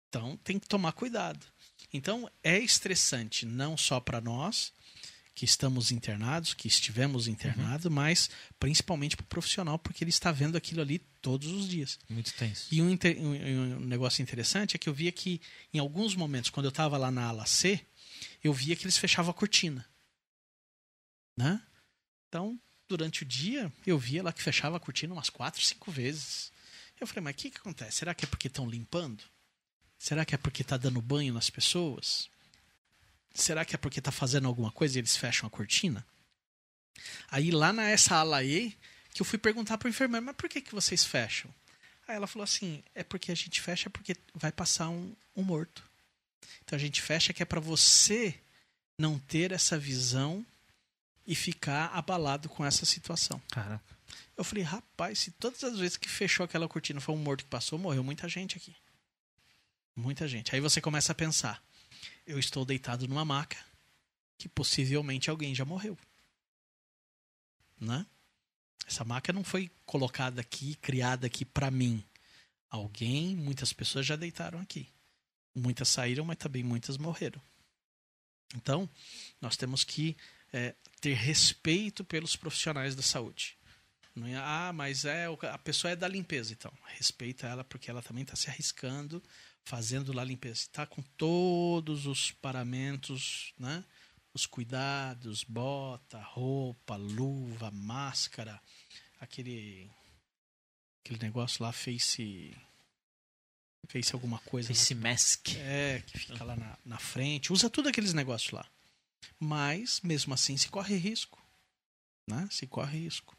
[0.09, 1.45] Então tem que tomar cuidado.
[1.91, 4.71] Então é estressante, não só para nós
[5.35, 10.55] que estamos internados, que estivemos internados, mas principalmente para o profissional, porque ele está vendo
[10.55, 11.99] aquilo ali todos os dias.
[12.07, 12.67] Muito tenso.
[12.71, 15.41] E um, um- um negócio interessante é que eu via que,
[15.73, 17.83] em alguns momentos, quando eu estava lá na ala C,
[18.43, 19.83] eu via que eles fechavam a cortina.
[21.35, 21.59] Né?
[22.33, 26.51] Então, durante o dia, eu via lá que fechava a cortina umas quatro, cinco vezes.
[26.99, 27.97] Eu falei, mas o que, que acontece?
[27.97, 29.23] Será que é porque estão limpando?
[29.99, 32.27] Será que é porque está dando banho nas pessoas?
[33.35, 36.03] Será que é porque está fazendo alguma coisa e eles fecham a cortina?
[37.29, 38.75] Aí lá nessa ala E,
[39.13, 41.53] que eu fui perguntar para o enfermeiro, mas por que, que vocês fecham?
[42.07, 45.83] Aí ela falou assim: é porque a gente fecha porque vai passar um, um morto.
[46.63, 48.33] Então a gente fecha que é para você
[48.97, 50.43] não ter essa visão
[51.25, 53.41] e ficar abalado com essa situação.
[53.51, 53.83] Caraca.
[54.35, 57.49] Eu falei, rapaz, se todas as vezes que fechou aquela cortina foi um morto que
[57.49, 58.75] passou, morreu muita gente aqui.
[59.95, 60.53] Muita gente.
[60.53, 61.63] Aí você começa a pensar:
[62.25, 63.57] eu estou deitado numa maca
[64.37, 65.97] que possivelmente alguém já morreu.
[67.79, 68.05] Né?
[68.87, 72.03] Essa maca não foi colocada aqui, criada aqui para mim.
[72.69, 74.89] Alguém, muitas pessoas já deitaram aqui.
[75.55, 77.41] Muitas saíram, mas também muitas morreram.
[78.55, 78.89] Então,
[79.39, 80.17] nós temos que
[80.53, 83.57] é, ter respeito pelos profissionais da saúde.
[84.15, 88.01] Não é, ah, mas é a pessoa é da limpeza, então respeita ela porque ela
[88.01, 89.21] também está se arriscando,
[89.65, 90.61] fazendo lá a limpeza.
[90.61, 93.83] Está com todos os paramentos, né?
[94.31, 98.61] Os cuidados, bota, roupa, luva, máscara,
[99.19, 99.89] aquele
[101.03, 102.55] aquele negócio lá, face
[103.87, 104.67] face alguma coisa.
[104.67, 105.55] Face mask.
[105.55, 107.51] É, que fica lá na, na frente.
[107.51, 108.65] Usa tudo aqueles negócios lá.
[109.39, 111.41] Mas, mesmo assim, se corre risco.
[112.27, 112.47] Né?
[112.51, 113.35] Se corre risco.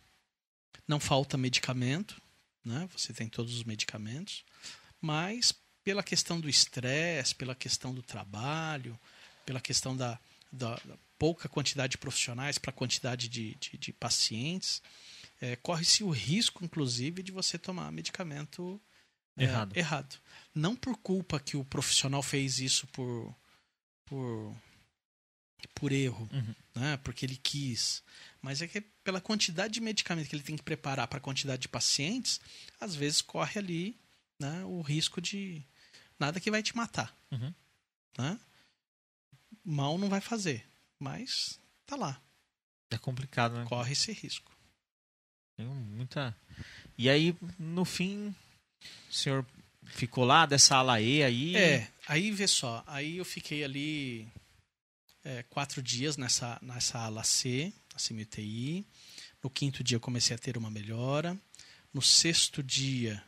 [0.87, 2.21] Não falta medicamento,
[2.65, 2.89] né?
[2.93, 4.45] Você tem todos os medicamentos.
[5.01, 8.99] Mas, pela questão do estresse, pela questão do trabalho,
[9.47, 10.19] pela questão da,
[10.53, 14.83] da- da pouca quantidade de profissionais para a quantidade de, de, de pacientes,
[15.41, 18.81] é, corre-se o risco, inclusive, de você tomar medicamento
[19.37, 19.77] é, Errado.
[19.77, 20.17] errado.
[20.55, 23.35] Não por culpa que o profissional fez isso por
[24.07, 24.55] por,
[25.69, 26.55] por erro, Uhum.
[26.75, 26.97] né?
[26.99, 28.03] Porque ele quis.
[28.43, 31.63] Mas é que pela quantidade de medicamento que ele tem que preparar para a quantidade
[31.63, 32.41] de pacientes,
[32.81, 33.99] às vezes corre ali
[34.39, 35.63] né, o risco de
[36.19, 37.17] nada que vai te matar.
[37.31, 37.53] Uhum.
[38.19, 38.39] Né?
[39.65, 40.67] Mal não vai fazer,
[40.99, 42.21] mas tá lá,
[42.91, 43.65] É complicado, né?
[43.67, 44.53] corre esse risco.
[45.57, 46.37] Tem muita.
[46.99, 48.35] E aí, no fim,
[49.09, 49.47] o senhor
[49.87, 51.57] ficou lá dessa ala E aí.
[51.57, 54.29] É, aí vê só, aí eu fiquei ali
[55.25, 58.87] é, quatro dias nessa, nessa ala C, na CMUTI.
[59.43, 61.37] No quinto dia comecei a ter uma melhora.
[61.93, 63.23] No sexto dia,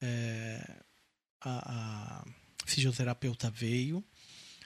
[0.00, 0.76] é,
[1.40, 2.24] a, a
[2.64, 4.02] fisioterapeuta veio,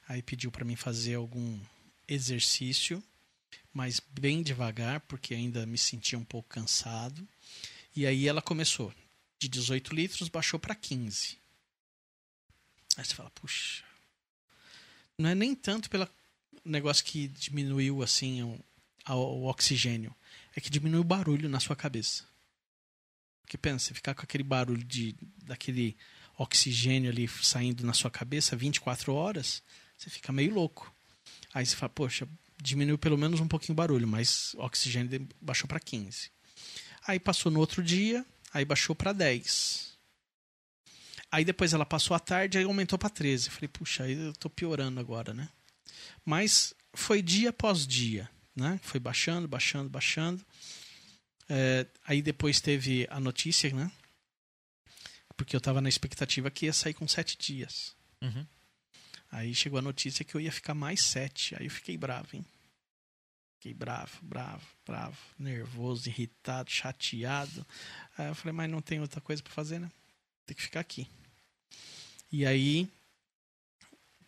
[0.07, 1.59] aí pediu para mim fazer algum
[2.07, 3.03] exercício,
[3.73, 7.27] mas bem devagar, porque ainda me sentia um pouco cansado.
[7.95, 8.95] E aí ela começou.
[9.41, 11.39] De 18 litros, baixou para 15.
[12.97, 13.85] Aí você fala, puxa.
[15.17, 16.09] Não é nem tanto pelo
[16.65, 18.61] negócio que diminuiu assim o,
[19.15, 20.15] o oxigênio.
[20.55, 22.25] É que diminui o barulho na sua cabeça.
[23.43, 25.97] Porque pensa, ficar com aquele barulho de daquele
[26.37, 29.63] oxigênio ali saindo na sua cabeça 24 horas,
[29.97, 30.93] você fica meio louco.
[31.53, 32.29] Aí você fala, poxa,
[32.63, 36.31] diminuiu pelo menos um pouquinho o barulho, mas o oxigênio baixou para 15.
[37.07, 39.97] Aí passou no outro dia, aí baixou para 10.
[41.31, 43.47] Aí depois ela passou a tarde, aí aumentou para 13.
[43.47, 45.49] Eu falei, puxa, aí eu tô piorando agora, né?
[46.25, 48.79] Mas foi dia após dia, né?
[48.83, 50.45] Foi baixando, baixando, baixando.
[51.49, 53.91] É, aí depois teve a notícia, né?
[55.37, 57.95] Porque eu tava na expectativa que ia sair com sete dias.
[58.21, 58.47] Uhum.
[59.31, 61.55] Aí chegou a notícia que eu ia ficar mais sete.
[61.57, 62.45] Aí eu fiquei bravo, hein?
[63.57, 67.67] Fiquei bravo, bravo, bravo, nervoso, irritado, chateado.
[68.17, 69.91] Aí eu falei, mas não tem outra coisa pra fazer, né?
[70.47, 71.09] Tem que ficar aqui.
[72.31, 72.89] E aí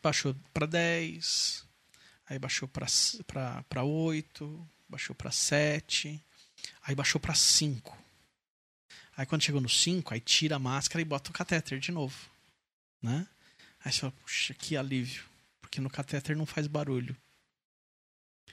[0.02, 1.64] baixou pra 10,
[2.28, 6.20] aí baixou pra 8, baixou pra 7,
[6.82, 7.96] aí baixou pra 5.
[9.16, 12.16] Aí quando chegou no 5, aí tira a máscara e bota o catéter de novo,
[13.02, 13.26] né?
[13.84, 15.24] Aí você fala, puxa, que alívio,
[15.60, 17.16] porque no catéter não faz barulho.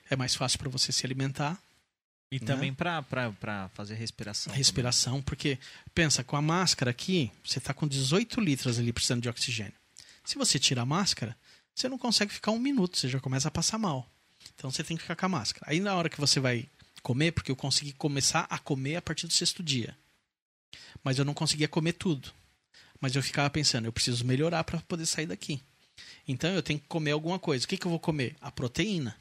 [0.09, 1.61] É mais fácil pra você se alimentar,
[2.29, 2.45] E Né?
[2.45, 3.03] também pra
[3.73, 4.53] fazer respiração.
[4.53, 5.57] respiração, porque
[5.95, 9.73] pensa, com a máscara aqui, você tá com 18 litros ali precisando de oxigênio.
[10.28, 11.38] Se você tira a máscara,
[11.73, 14.05] você não consegue ficar um minuto, você já começa a passar mal.
[14.53, 15.65] Então você tem que ficar com a máscara.
[15.69, 16.67] Aí na hora que você vai
[17.01, 19.97] comer, porque eu consegui começar a comer a partir do sexto dia.
[21.01, 22.30] Mas eu não conseguia comer tudo.
[22.99, 25.61] Mas eu ficava pensando, eu preciso melhorar para poder sair daqui.
[26.27, 27.64] Então eu tenho que comer alguma coisa.
[27.64, 28.35] O que, que eu vou comer?
[28.41, 29.15] A proteína.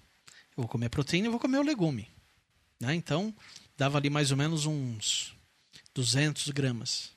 [0.56, 2.10] Eu vou comer a proteína e vou comer o legume.
[2.80, 2.96] Né?
[2.96, 3.32] Então,
[3.76, 5.36] dava ali mais ou menos uns
[5.94, 7.12] 200 gramas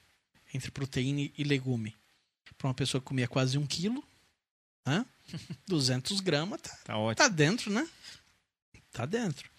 [0.53, 1.95] entre proteína e legume.
[2.57, 4.03] Para uma pessoa que comia quase um quilo,
[4.85, 5.05] né?
[5.67, 7.15] 200 gramas tá, Tá ótimo.
[7.15, 7.87] tá dentro, né?
[8.91, 9.49] Tá dentro.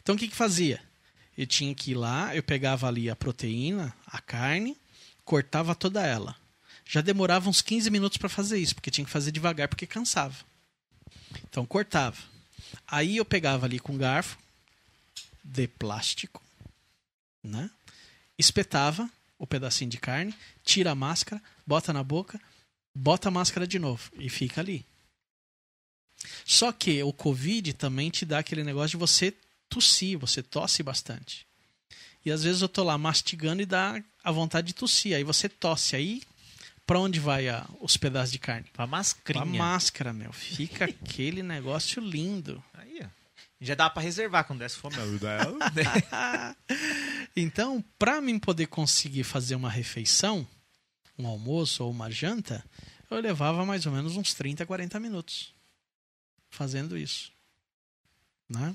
[0.00, 0.82] Então, o que que fazia?
[1.36, 4.76] Eu tinha que ir lá, eu pegava ali a proteína, a carne,
[5.24, 6.34] cortava toda ela.
[6.84, 10.36] Já demorava uns 15 minutos para fazer isso, porque tinha que fazer devagar, porque cansava.
[11.44, 12.16] Então, cortava.
[12.86, 14.38] Aí eu pegava ali com garfo,
[15.42, 16.42] de plástico,
[17.42, 17.70] né?
[18.38, 20.34] Espetava o pedacinho de carne,
[20.64, 22.40] tira a máscara, bota na boca,
[22.94, 24.84] bota a máscara de novo e fica ali.
[26.44, 29.34] Só que o Covid também te dá aquele negócio de você
[29.68, 31.46] tossir, você tosse bastante.
[32.24, 35.14] E às vezes eu tô lá mastigando e dá a vontade de tossir.
[35.14, 35.94] Aí você tosse.
[35.94, 36.22] Aí,
[36.86, 38.64] pra onde vai a- os pedaços de carne?
[38.64, 39.58] Pra Pra mascarinha.
[39.58, 40.32] máscara, meu.
[40.32, 42.62] Fica aquele negócio lindo.
[43.60, 44.96] Já dá pra reservar quando desse fome.
[47.34, 50.46] então, para mim poder conseguir fazer uma refeição,
[51.18, 52.64] um almoço ou uma janta,
[53.10, 55.54] eu levava mais ou menos uns 30, 40 minutos
[56.50, 57.32] fazendo isso.
[58.48, 58.74] Né?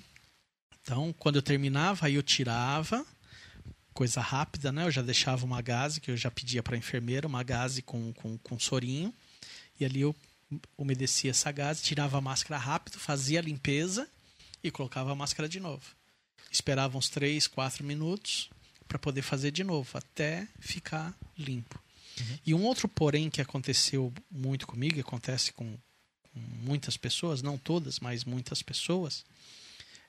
[0.81, 3.05] Então, quando eu terminava, aí eu tirava,
[3.93, 4.85] coisa rápida, né?
[4.85, 8.11] Eu já deixava uma gaze, que eu já pedia para a enfermeira, uma gaze com,
[8.13, 9.13] com, com sorinho.
[9.79, 10.15] E ali eu
[10.77, 14.09] umedecia essa gaze, tirava a máscara rápido, fazia a limpeza
[14.63, 15.83] e colocava a máscara de novo.
[16.49, 18.49] Esperava uns 3, 4 minutos
[18.87, 21.81] para poder fazer de novo, até ficar limpo.
[22.45, 25.77] E um outro porém que aconteceu muito comigo, e acontece com,
[26.21, 29.25] com muitas pessoas, não todas, mas muitas pessoas,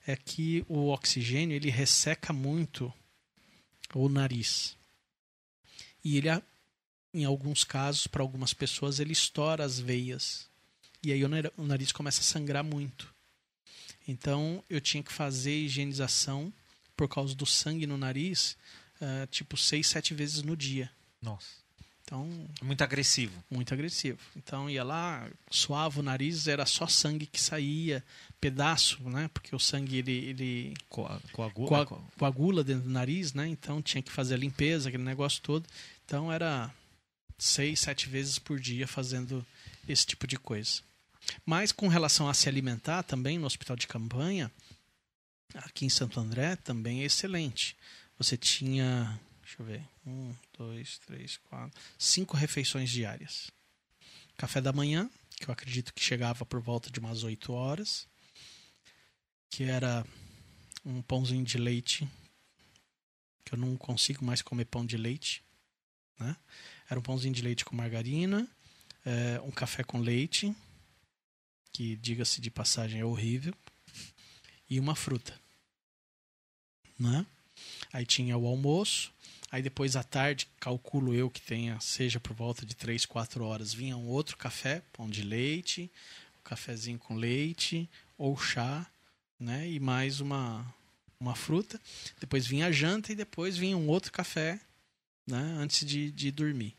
[0.06, 2.92] é que o oxigênio ele resseca muito
[3.94, 4.76] o nariz.
[6.04, 6.28] E ele,
[7.14, 10.48] em alguns casos, para algumas pessoas, ele estoura as veias.
[11.02, 13.11] E aí o nariz começa a sangrar muito.
[14.06, 16.52] Então eu tinha que fazer higienização
[16.96, 18.56] por causa do sangue no nariz,
[19.00, 20.90] ah, tipo seis, sete vezes no dia.
[21.20, 21.62] Nossa.
[22.04, 22.28] Então,
[22.60, 23.32] Muito agressivo.
[23.50, 24.18] muito agressivo.
[24.36, 28.04] Então ia lá, suava o nariz, era só sangue que saía,
[28.40, 29.30] pedaço, né?
[29.32, 31.68] Porque o sangue ele, ele Coa- Coagula.
[31.68, 33.46] coa- co- coagula dentro do nariz, né?
[33.48, 35.64] Então tinha que fazer a limpeza, aquele negócio todo.
[36.04, 36.70] Então era
[37.38, 39.46] seis, sete vezes por dia fazendo
[39.88, 40.82] esse tipo de coisa.
[41.44, 44.50] Mas com relação a se alimentar também no hospital de campanha,
[45.54, 47.76] aqui em Santo André também é excelente.
[48.18, 53.50] Você tinha, deixa eu ver, um, dois, três, quatro, cinco refeições diárias.
[54.36, 58.06] Café da manhã, que eu acredito que chegava por volta de umas 8 horas,
[59.50, 60.06] que era
[60.84, 62.08] um pãozinho de leite,
[63.44, 65.42] que eu não consigo mais comer pão de leite,
[66.18, 66.36] né?
[66.88, 68.48] Era um pãozinho de leite com margarina,
[69.04, 70.54] eh, um café com leite,
[71.72, 73.54] que diga-se de passagem é horrível,
[74.68, 75.38] e uma fruta,
[76.98, 77.26] né?
[77.92, 79.12] Aí tinha o almoço,
[79.50, 83.72] aí depois à tarde, calculo eu que tenha, seja por volta de 3, 4 horas,
[83.72, 85.90] vinha um outro café, pão de leite,
[86.40, 88.86] um cafezinho com leite, ou chá,
[89.38, 89.68] né?
[89.68, 90.64] E mais uma,
[91.18, 91.80] uma fruta.
[92.20, 94.60] Depois vinha a janta e depois vinha um outro café,
[95.26, 95.56] né?
[95.58, 96.74] Antes de, de dormir.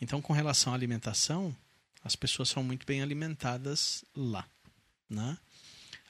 [0.00, 1.54] Então, com relação à alimentação,
[2.04, 4.46] as pessoas são muito bem alimentadas lá,
[5.08, 5.36] né?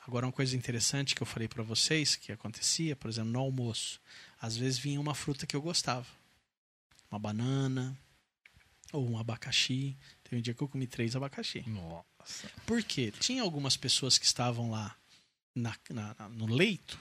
[0.06, 3.98] Agora, uma coisa interessante que eu falei para vocês que acontecia, por exemplo, no almoço,
[4.38, 6.06] às vezes vinha uma fruta que eu gostava,
[7.10, 7.96] uma banana
[8.92, 9.96] ou um abacaxi.
[10.22, 11.64] Tem um dia que eu comi três abacaxi.
[11.66, 12.50] Nossa.
[12.66, 13.12] Por quê?
[13.18, 14.94] Tinha algumas pessoas que estavam lá
[15.54, 17.00] na- na- no leito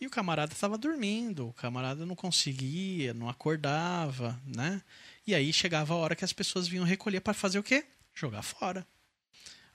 [0.00, 4.82] e o camarada estava dormindo, o camarada não conseguia, não acordava, né?
[5.26, 7.84] E aí chegava a hora que as pessoas vinham recolher para fazer o quê?
[8.14, 8.86] Jogar fora.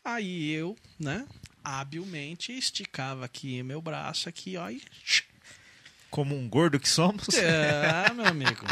[0.03, 1.27] Aí eu, né,
[1.63, 4.81] habilmente esticava aqui meu braço aqui, ó, e
[6.09, 7.27] Como um gordo que somos.
[7.35, 8.65] é, meu amigo.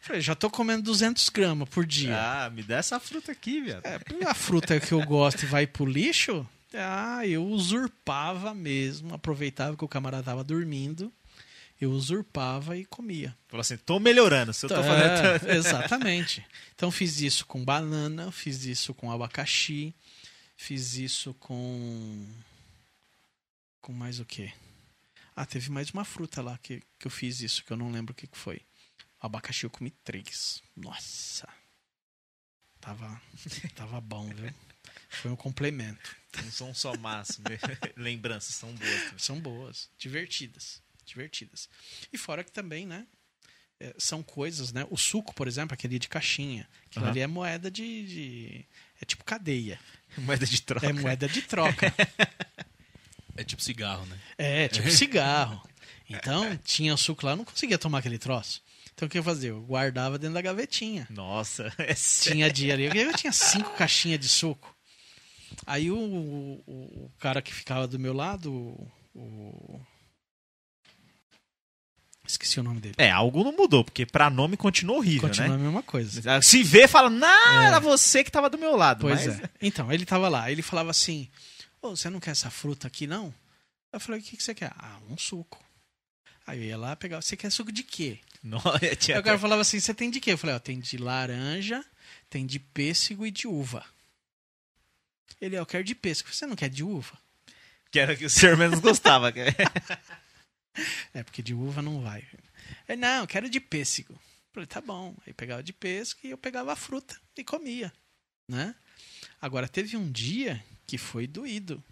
[0.00, 2.14] Falei, já tô comendo 200 gramas por dia.
[2.14, 3.84] Ah, me dá essa fruta aqui, viado.
[3.86, 9.76] É, a fruta que eu gosto e vai pro lixo, ah, eu usurpava mesmo, aproveitava
[9.76, 11.10] que o camarada tava dormindo,
[11.80, 13.36] eu usurpava e comia.
[13.48, 14.52] Falou assim, tô melhorando.
[14.52, 15.48] Se eu tô fazendo.
[15.48, 16.46] É, exatamente.
[16.74, 19.94] Então fiz isso com banana, fiz isso com abacaxi,
[20.56, 22.26] fiz isso com
[23.80, 24.50] com mais o quê?
[25.36, 28.12] Ah, teve mais uma fruta lá que, que eu fiz isso, que eu não lembro
[28.12, 28.62] o que, que foi.
[29.20, 30.62] Abacaxi eu comi três.
[30.76, 31.48] Nossa.
[32.80, 33.20] Tava,
[33.74, 34.54] tava bom, viu?
[35.08, 36.16] Foi um complemento.
[36.42, 37.40] Não são só más
[37.96, 39.14] lembranças, são boas.
[39.18, 41.68] São boas, divertidas, divertidas.
[42.12, 43.06] E fora que também, né?
[43.80, 44.86] é, são coisas, né?
[44.88, 46.68] O suco, por exemplo, aquele de caixinha.
[46.86, 47.10] Aquilo Aham.
[47.12, 48.64] ali é moeda de, de-
[49.00, 49.78] É tipo cadeia.
[50.16, 50.86] Moeda de troca.
[50.86, 51.92] É moeda de troca.
[53.36, 54.16] É tipo cigarro, né?
[54.38, 55.60] É, tipo cigarro.
[56.08, 58.62] Então, tinha suco lá, eu não conseguia tomar aquele troço.
[58.94, 59.48] Então, o que eu fazia?
[59.50, 61.04] Eu guardava dentro da gavetinha.
[61.10, 62.32] Nossa, é sério.
[62.34, 62.84] Tinha dia ali.
[62.96, 64.72] Eu tinha cinco caixinhas de suco.
[65.66, 69.80] Aí o, o, o cara que ficava do meu lado, o- o.
[72.26, 72.94] Esqueci o nome dele.
[72.96, 75.54] É, algo não mudou, porque pra nome continua horrível, Continua né?
[75.54, 76.42] a mesma coisa.
[76.42, 79.02] Se vê, fala, não, era você que tava do meu lado.
[79.02, 79.40] Pois mas...
[79.40, 79.50] é.
[79.60, 80.50] Então, ele tava lá.
[80.50, 81.28] Ele falava assim:
[81.82, 83.32] Ô, você não quer essa fruta aqui, não?
[83.92, 84.72] Eu falei: O que, que você quer?
[84.78, 85.62] Ah, um suco.
[86.46, 88.18] Aí eu ia lá pegava: Você quer suco de quê?
[88.42, 88.60] Não,
[88.98, 90.32] tinha Aí o cara falava assim: Você tem de quê?
[90.32, 91.84] Eu falei: Ó, tem de laranja,
[92.30, 93.84] tem de pêssego e de uva.
[95.40, 96.32] Ele: Eu quero de pêssego.
[96.32, 97.18] Você não quer de uva?
[97.94, 99.30] que era que o senhor menos gostava.
[101.12, 102.26] É, porque de uva não vai.
[102.88, 104.12] Ele: Não, eu quero de pêssego.
[104.12, 104.20] Eu
[104.52, 105.14] falei: Tá bom.
[105.26, 107.92] Aí pegava de pêssego e eu pegava a fruta e comia,
[108.48, 108.74] né?
[109.40, 111.82] Agora, teve um dia que foi doído.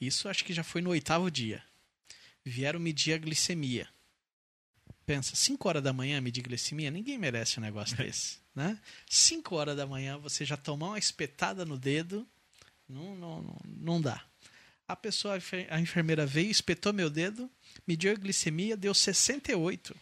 [0.00, 1.62] Isso acho que já foi no oitavo dia.
[2.44, 3.88] Vieram medir a glicemia.
[5.04, 6.90] Pensa, 5 horas da manhã medir glicemia?
[6.90, 8.78] Ninguém merece um negócio desse, né?
[9.08, 12.26] 5 horas da manhã você já tomar uma espetada no dedo,
[12.88, 14.24] não, não, não, não dá.
[14.88, 17.50] A pessoa, a enfer- a enfermeira veio, espetou meu dedo,
[17.86, 19.96] mediu a glicemia, deu 68.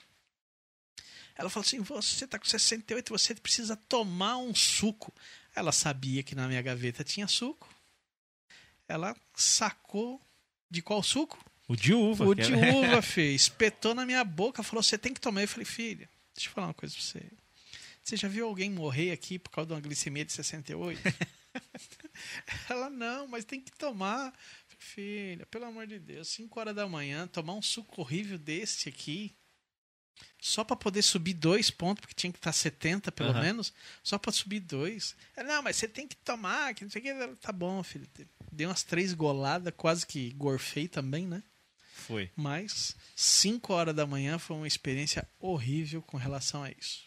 [1.36, 5.12] Ela falou assim: Você tá com 68, você precisa tomar um suco.
[5.54, 7.68] Ela sabia que na minha gaveta tinha suco.
[8.86, 10.20] Ela sacou
[10.70, 11.42] de qual suco?
[11.66, 12.26] O de uva.
[12.26, 13.34] O de é- uva, filho.
[13.34, 15.40] Espetou na minha boca, falou: Você tem que tomar.
[15.42, 17.22] Eu falei: Filha, deixa eu falar uma coisa pra você.
[18.02, 21.00] Você já viu alguém morrer aqui por causa de uma glicemia de 68?
[22.68, 24.32] Ela: Não, mas tem que tomar.
[24.84, 29.34] Filha, pelo amor de Deus, 5 horas da manhã, tomar um suco horrível desse aqui.
[30.40, 33.40] Só pra poder subir dois pontos, porque tinha que estar 70 pelo Aham.
[33.40, 33.72] menos.
[34.02, 35.16] Só pra subir dois.
[35.34, 37.36] Ela, não, mas você tem que tomar, que não sei o que.
[37.40, 38.06] Tá bom, filho.
[38.52, 41.42] Dei umas três goladas, quase que gorfei também, né?
[41.94, 42.30] Foi.
[42.36, 47.04] Mas 5 horas da manhã foi uma experiência horrível com relação a isso.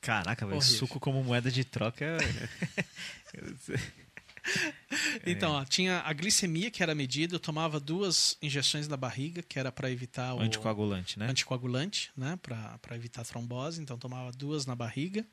[0.00, 0.60] Caraca, velho.
[0.60, 2.18] Suco como moeda de troca.
[5.24, 9.58] Então, ó, tinha a glicemia que era medida, eu tomava duas injeções na barriga, que
[9.58, 11.28] era para evitar o Anticoagulante, né?
[11.28, 15.24] anticoagulante, né, para evitar trombose, então tomava duas na barriga.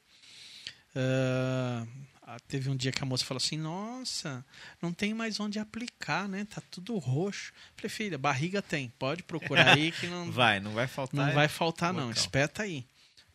[2.32, 4.46] Ah, teve um dia que a moça falou assim: Nossa,
[4.80, 6.46] não tem mais onde aplicar, né?
[6.46, 7.52] Tá tudo roxo.
[7.76, 11.26] Falei, filha, barriga tem, pode procurar aí que não, Vai, não vai faltar.
[11.26, 12.10] Não vai faltar, não.
[12.10, 12.22] local.
[12.22, 12.86] Espeta aí.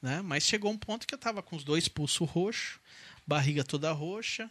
[0.01, 0.22] Né?
[0.22, 2.78] Mas chegou um ponto que eu tava com os dois pulsos roxos,
[3.26, 4.48] barriga toda roxa.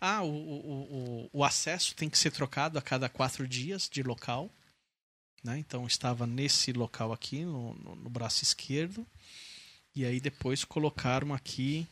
[0.00, 4.50] Ah, o, o, o, acesso tem que ser trocado a cada quatro dias de local.
[5.42, 5.58] Né?
[5.58, 9.06] Então estava nesse local aqui, no, no, no braço esquerdo.
[9.94, 11.86] E aí depois colocaram aqui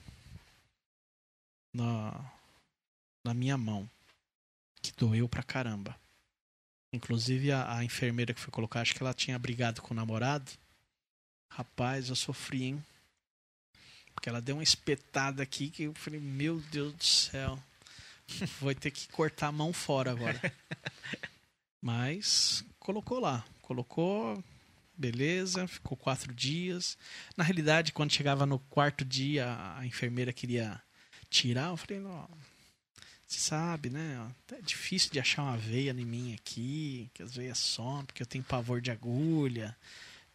[1.72, 2.32] na,
[3.24, 3.88] na minha mão.
[4.82, 5.96] Que doeu pra caramba.
[6.92, 10.50] Inclusive a, a enfermeira que foi colocar, acho que ela tinha brigado com o namorado.
[11.50, 12.84] Rapaz, eu sofri, hein?
[14.14, 17.62] Porque ela deu uma espetada aqui que eu falei, meu Deus do céu.
[18.60, 20.40] Vou ter que cortar a mão fora agora.
[21.80, 23.44] Mas colocou lá.
[23.62, 24.42] Colocou,
[24.96, 26.96] beleza, ficou quatro dias.
[27.36, 30.80] Na realidade, quando chegava no quarto dia, a enfermeira queria
[31.28, 31.70] tirar.
[31.70, 32.28] Eu falei, não,
[33.26, 34.30] você sabe, né?
[34.52, 38.26] É difícil de achar uma veia em mim aqui, que as veias somem, porque eu
[38.26, 39.76] tenho pavor de agulha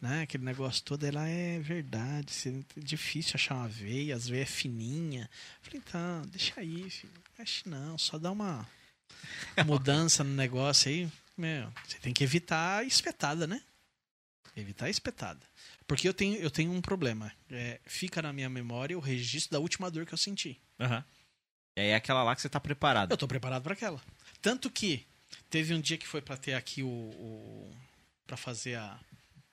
[0.02, 0.22] né?
[0.22, 2.32] Aquele negócio todo, ela é verdade.
[2.76, 5.30] É difícil achar uma veia, as veias é fininha.
[5.62, 7.12] Falei, então, deixa aí, filho.
[7.38, 8.68] Mexe não, só dá uma
[9.64, 11.08] mudança no negócio aí.
[11.38, 13.62] Meu, você tem que evitar a espetada, né?
[14.56, 15.40] Evitar a espetada.
[15.86, 17.32] Porque eu tenho, eu tenho um problema.
[17.48, 20.60] É, fica na minha memória o registro da última dor que eu senti.
[21.76, 23.12] E aí é aquela lá que você tá preparado.
[23.12, 24.02] Eu tô preparado para aquela.
[24.42, 25.06] Tanto que
[25.48, 27.76] teve um dia que foi para ter aqui o, o
[28.26, 28.98] para fazer a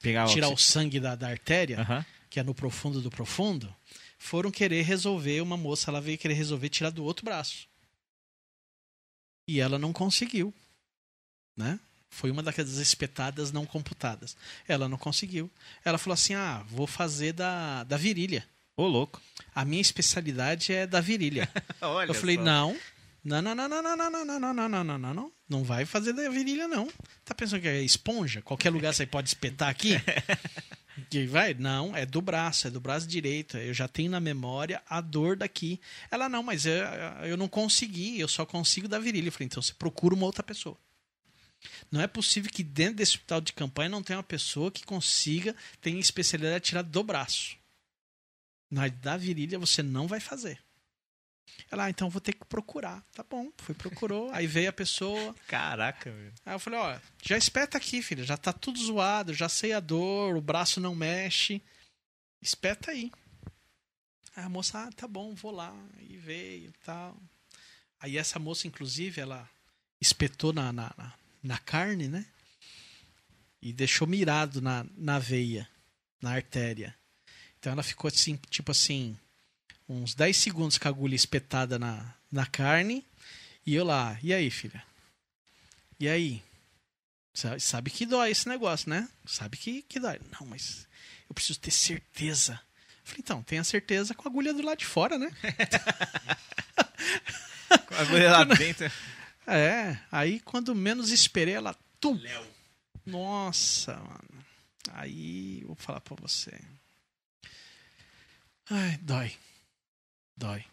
[0.01, 1.81] Pegar tirar o sangue da, da artéria.
[1.81, 2.05] Aham.
[2.30, 3.73] que é no profundo do profundo,
[4.17, 7.67] foram querer resolver, uma moça, ela veio querer resolver tirar do outro braço.
[9.47, 10.53] E ela não conseguiu,
[11.57, 11.80] né?
[12.09, 14.35] Foi uma daquelas espetadas não computadas.
[14.67, 15.49] Ela não conseguiu.
[15.84, 18.47] Ela falou assim: "Ah, vou fazer da, da virilha.
[18.76, 19.21] Ô, louco.
[19.53, 21.49] A minha especialidade é da virilha".
[22.07, 22.73] Eu falei: "Não.
[22.73, 22.80] Não,
[23.23, 25.33] não, não, não, não, não, não, não, não, não, não, não, não, não.
[25.47, 26.87] Não vai fazer da virilha, não.
[27.25, 28.41] Tá pensando que é esponja?
[28.41, 29.93] Qualquer lugar você pode espetar aqui?
[31.09, 31.53] Que vai?
[31.53, 33.57] Não, é do braço, é do braço direito.
[33.57, 35.79] Eu já tenho na memória a dor daqui.
[36.11, 36.73] Ela, não, mas eu,
[37.23, 39.27] eu não consegui, eu só consigo da virilha.
[39.27, 40.77] Eu falei, então você procura uma outra pessoa.
[41.91, 45.55] Não é possível que dentro desse hospital de campanha não tenha uma pessoa que consiga,
[45.81, 47.57] tenha especialidade de tirar do braço.
[48.69, 50.59] Na da virilha você não vai fazer.
[51.71, 53.03] Ela, ah, então vou ter que procurar.
[53.13, 54.31] Tá bom, foi, procurou.
[54.31, 55.35] Aí veio a pessoa.
[55.47, 56.34] Caraca, velho.
[56.45, 58.23] Aí eu falei, ó, já espeta aqui, filha.
[58.23, 61.61] Já tá tudo zoado, já sei a dor, o braço não mexe.
[62.41, 63.11] Espeta aí.
[64.35, 65.76] Aí a moça, ah, tá bom, vou lá.
[65.99, 67.15] E veio e tal.
[67.99, 69.47] Aí essa moça, inclusive, ela
[70.01, 71.13] espetou na, na, na,
[71.43, 72.26] na carne, né?
[73.61, 75.69] E deixou mirado na, na veia,
[76.21, 76.95] na artéria.
[77.59, 79.17] Então ela ficou assim, tipo assim,
[79.89, 83.05] uns 10 segundos com a agulha espetada na, na carne.
[83.65, 84.83] E eu lá, e aí, filha?
[85.99, 86.41] E aí?
[87.33, 89.09] Sabe, sabe que dói esse negócio, né?
[89.25, 90.19] Sabe que, que dói.
[90.39, 90.87] Não, mas
[91.27, 92.53] eu preciso ter certeza.
[92.53, 95.31] Eu falei, então, tenha certeza com a agulha do lado de fora, né?
[97.87, 98.91] Com a agulha lá dentro.
[99.45, 101.75] É, aí quando menos esperei, ela.
[101.99, 102.19] Tum!
[103.05, 104.45] Nossa, mano.
[104.93, 106.59] Aí, vou falar pra você.
[108.69, 109.35] Ai, dói.
[110.39, 110.63] Dói.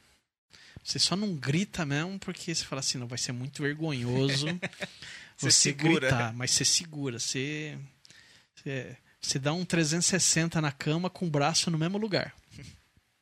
[0.84, 4.47] Você só não grita mesmo porque você fala assim, não vai ser muito vergonhoso
[5.36, 6.09] Você você, segura.
[6.09, 7.76] gritar, mas você segura, você,
[8.55, 12.32] você você dá um 360 na cama com o braço no mesmo lugar.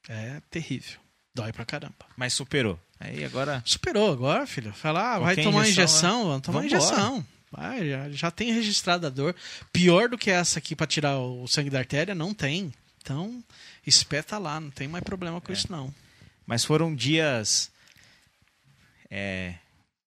[0.09, 1.01] É terrível.
[1.35, 1.95] Dói pra caramba.
[2.17, 2.79] Mas superou.
[3.01, 3.63] Aí agora.
[3.67, 4.73] Superou agora, filho.
[4.73, 5.73] Fala, ah, vai tomar injeção,
[6.21, 7.27] injeção, vamos tomar injeção.
[7.51, 9.35] Vai, já, já tem registrado a dor.
[9.73, 12.73] Pior do que essa aqui pra tirar o sangue da artéria, não tem.
[13.03, 13.43] Então,
[13.87, 15.55] espeta lá, não tem mais problema com É.
[15.55, 15.93] isso, não.
[16.47, 17.71] Mas foram dias.
[19.11, 19.55] É.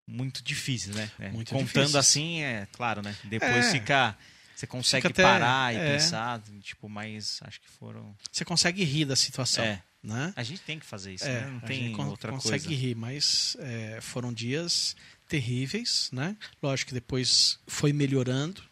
[0.06, 1.10] Muito difíceis, né?
[1.18, 1.94] É, Muito Contando difíceis.
[1.94, 3.14] assim, é claro, né?
[3.24, 3.72] Depois É.
[3.72, 4.16] fica.
[4.56, 5.92] Você consegue Fica até- parar e é.
[5.92, 8.16] pensar, tipo, mas acho que foram.
[8.32, 9.82] Você consegue rir da situação, É.
[10.02, 10.32] né?
[10.34, 11.46] A gente tem que fazer isso, É, né?
[11.46, 12.80] Não tem con- outra consegue coisa.
[12.80, 14.96] rir, mas é, foram dias
[15.28, 16.34] terríveis, né?
[16.62, 18.62] Lógico que depois foi melhorando,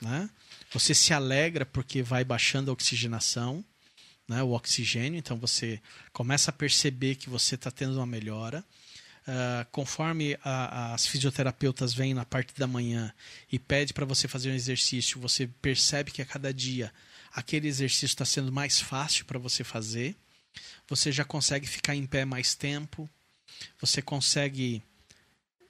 [0.00, 0.30] né?
[0.72, 3.64] Você se alegra porque vai baixando a oxigenação,
[4.28, 4.42] né?
[4.42, 5.80] O oxigênio, então você
[6.12, 8.64] começa a perceber que você está tendo uma melhora.
[9.26, 13.12] Ah, conforme a- as fisioterapeutas vêm na parte da manhã
[13.50, 16.92] e pede para você fazer um exercício, você percebe que a cada dia
[17.32, 20.16] aquele exercício está sendo mais fácil para você fazer
[20.88, 23.08] você já consegue ficar em pé mais tempo,
[23.80, 24.82] você consegue,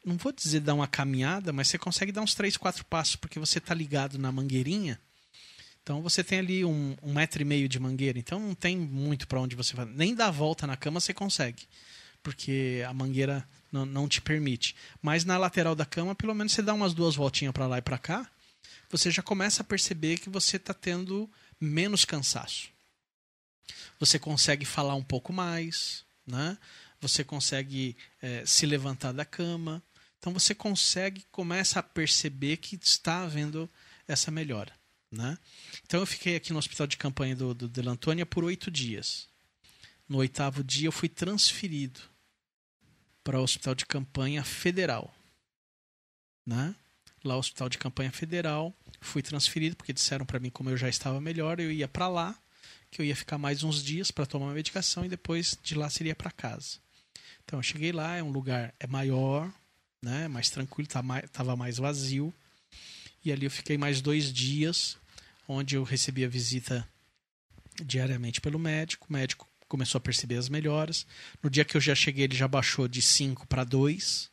[0.05, 3.39] não vou dizer dar uma caminhada, mas você consegue dar uns três, quatro passos, porque
[3.39, 4.99] você está ligado na mangueirinha.
[5.89, 9.27] Então você tem ali um, um metro e meio de mangueira, então não tem muito
[9.27, 9.86] para onde você vai.
[9.86, 11.66] Nem dar a volta na cama você consegue,
[12.23, 14.77] porque a mangueira não, te permite.
[15.01, 17.82] Mas na lateral da cama, pelo menos você dá umas duas voltinhas para lá e
[17.82, 18.31] para cá,
[18.90, 21.27] você já começa a perceber que você está tendo
[21.59, 22.69] menos cansaço
[23.98, 26.56] você consegue falar um pouco mais, né?
[27.01, 29.82] Você consegue eh, se levantar da cama.
[30.19, 33.69] Então você consegue, começa a perceber que está havendo
[34.06, 34.73] essa melhora,
[35.11, 35.39] né?
[35.85, 39.29] Então eu fiquei aqui no hospital de campanha do, do Delantônia por oito dias.
[40.09, 42.01] No oitavo dia eu fui transferido
[43.23, 45.15] para o hospital de campanha federal,
[46.47, 46.75] né?
[47.25, 50.89] Lá o hospital de campanha federal, fui transferido porque disseram para mim como eu já
[50.89, 52.39] estava melhor, eu ia para lá
[52.91, 55.91] que eu ia ficar mais uns dias para tomar a medicação e depois de lá
[55.91, 56.79] seria para casa.
[57.45, 59.53] Então eu cheguei lá, é um lugar é maior,
[60.03, 62.33] né, mais tranquilo, tá mais, tava mais vazio.
[63.24, 64.97] E ali eu fiquei mais dois dias,
[65.47, 66.89] onde eu recebia visita
[67.85, 69.07] diariamente pelo médico.
[69.09, 71.07] O médico começou a perceber as melhoras.
[71.43, 74.31] No dia que eu já cheguei, ele já baixou de 5 para 2,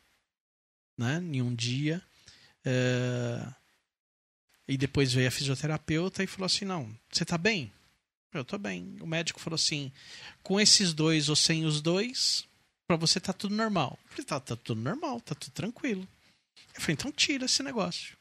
[0.98, 2.02] né, em um dia.
[2.64, 3.46] É,
[4.68, 7.72] E depois veio a fisioterapeuta e falou assim: Não, você tá bem?
[8.32, 8.96] Eu tô bem.
[9.00, 9.92] O médico falou assim:
[10.42, 12.44] com esses dois ou sem os dois,
[12.86, 13.98] pra você tá tudo normal.
[14.04, 16.06] Eu falei: tá, tá tudo normal, tá tudo tranquilo.
[16.74, 18.16] Eu falei: então tira esse negócio.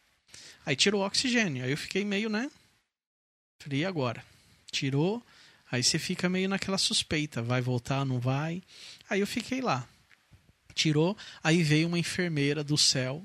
[0.66, 1.64] Aí tirou o oxigênio.
[1.64, 2.50] Aí eu fiquei meio, né?
[3.60, 4.24] Falei: e agora?
[4.72, 5.24] Tirou.
[5.72, 8.62] Aí você fica meio naquela suspeita: vai voltar, não vai?
[9.10, 9.88] Aí eu fiquei lá.
[10.74, 11.18] Tirou.
[11.44, 13.24] Aí veio uma enfermeira do céu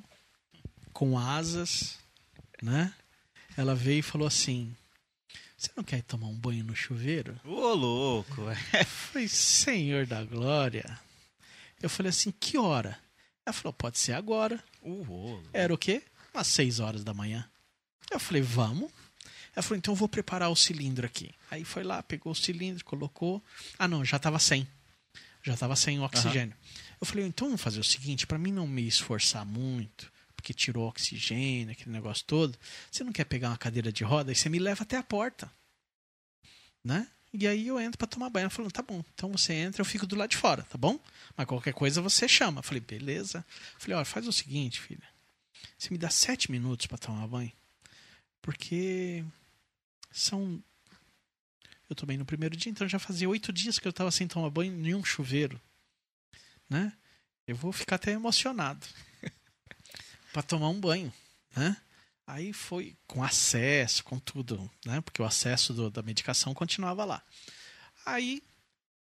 [0.92, 1.98] com asas,
[2.62, 2.94] né?
[3.56, 4.74] Ela veio e falou assim:
[5.56, 7.38] Você não quer tomar um banho no chuveiro?
[7.44, 8.42] Ô, louco.
[8.72, 10.98] Eu falei, Senhor da Glória.
[11.82, 12.98] Eu falei assim, que hora?
[13.44, 14.62] Ela falou, pode ser agora.
[14.82, 15.42] Uou.
[15.52, 16.02] Era o quê?
[16.32, 17.48] Umas 6 horas da manhã.
[18.10, 18.90] Eu falei, vamos.
[19.54, 21.34] Ela falou, então eu vou preparar o cilindro aqui.
[21.50, 23.42] Aí foi lá, pegou o cilindro, colocou.
[23.78, 24.66] Ah, não, já tava sem.
[25.42, 26.54] Já tava sem oxigênio.
[27.00, 30.88] Eu falei, então vamos fazer o seguinte, para mim não me esforçar muito, porque tirou
[30.88, 32.58] oxigênio, aquele negócio todo.
[32.90, 35.50] Você não quer pegar uma cadeira de roda e você me leva até a porta.
[36.84, 37.06] Né?
[37.32, 38.44] E aí eu entro para tomar banho.
[38.44, 40.98] Ela falou, tá bom, então você entra, eu fico do lado de fora, tá bom?
[41.36, 42.60] Mas qualquer coisa você chama.
[42.60, 43.44] Eu falei, beleza.
[43.74, 45.08] Eu falei, olha, faz o seguinte, filha.
[45.78, 47.52] Você me dá sete minutos para tomar banho.
[48.42, 49.24] Porque
[50.10, 50.62] são.
[51.88, 54.50] Eu tomei no primeiro dia, então já fazia oito dias que eu tava sem tomar
[54.50, 55.60] banho nenhum chuveiro.
[56.68, 56.92] Né?
[57.46, 58.86] Eu vou ficar até emocionado.
[60.32, 61.12] para tomar um banho,
[61.56, 61.76] né?
[62.26, 65.00] Aí foi com acesso, com tudo, né?
[65.00, 67.24] Porque o acesso do- da medicação continuava lá.
[68.06, 68.40] Aí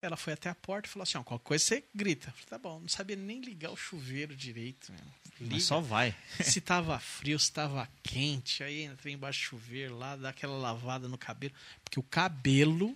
[0.05, 2.31] ela foi até a porta e falou assim: ó, qualquer coisa você grita.
[2.31, 4.93] Falei, tá bom, não sabia nem ligar o chuveiro direito.
[5.39, 5.55] Liga.
[5.55, 6.15] Mas só vai.
[6.41, 11.07] Se tava frio, se tava quente, aí entrei embaixo do chuveiro lá, dá aquela lavada
[11.07, 11.53] no cabelo.
[11.83, 12.95] Porque o cabelo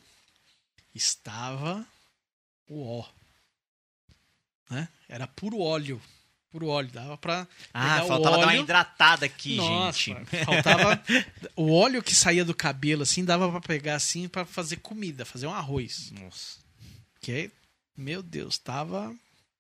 [0.95, 1.86] estava
[2.68, 3.06] o ó.
[4.69, 4.88] Né?
[5.07, 6.02] Era puro óleo.
[6.52, 6.90] Puro óleo.
[6.91, 7.48] Dava pra.
[7.73, 8.61] Ah, faltava dar uma óleo.
[8.61, 10.45] hidratada aqui, Nossa, gente.
[10.45, 11.03] faltava.
[11.56, 15.48] o óleo que saía do cabelo, assim, dava pra pegar assim pra fazer comida, fazer
[15.48, 16.11] um arroz.
[16.11, 16.60] Nossa.
[17.22, 17.52] Que,
[17.96, 19.16] meu Deus, tava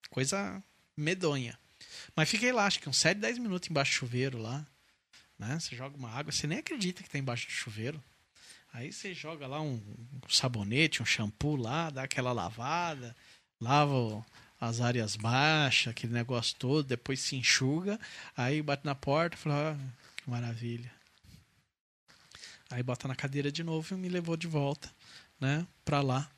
[0.09, 0.63] coisa
[0.95, 1.57] medonha.
[2.15, 4.65] Mas fiquei lá, acho que uns 7, 10 minutos embaixo do chuveiro lá.
[5.37, 5.59] Né?
[5.59, 8.03] Você joga uma água, você nem acredita que tá embaixo do chuveiro.
[8.73, 9.81] Aí você joga lá um
[10.27, 13.15] sabonete, um shampoo lá, dá aquela lavada,
[13.59, 14.25] lava o-
[14.59, 17.99] as áreas baixas, aquele negócio todo, depois se enxuga,
[18.35, 20.91] aí bate na porta e fala, ah, que maravilha.
[22.69, 24.93] Aí bota na cadeira de novo e me levou de volta,
[25.39, 26.29] né, pra lá.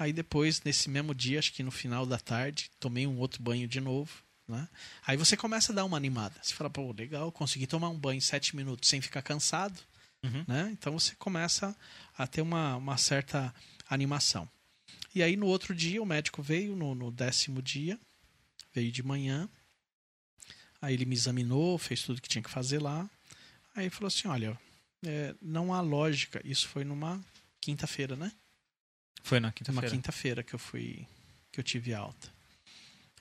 [0.00, 3.68] Aí depois, nesse mesmo dia, acho que no final da tarde, tomei um outro banho
[3.68, 4.10] de novo.
[4.48, 4.66] Né?
[5.06, 6.34] Aí você começa a dar uma animada.
[6.42, 9.78] Você fala, pô, legal, consegui tomar um banho em sete minutos sem ficar cansado.
[10.24, 10.42] Uhum.
[10.48, 10.70] Né?
[10.72, 11.76] Então você começa
[12.16, 13.54] a ter uma, uma certa
[13.90, 14.48] animação.
[15.14, 18.00] E aí no outro dia o médico veio, no, no décimo dia,
[18.72, 19.50] veio de manhã.
[20.80, 23.06] Aí ele me examinou, fez tudo que tinha que fazer lá.
[23.76, 24.58] Aí ele falou assim: olha,
[25.04, 26.40] é, não há lógica.
[26.42, 27.22] Isso foi numa
[27.60, 28.32] quinta-feira, né?
[29.22, 29.90] Foi na Uma quinta-feira.
[29.90, 31.06] quinta-feira que eu fui.
[31.52, 32.28] que eu tive alta.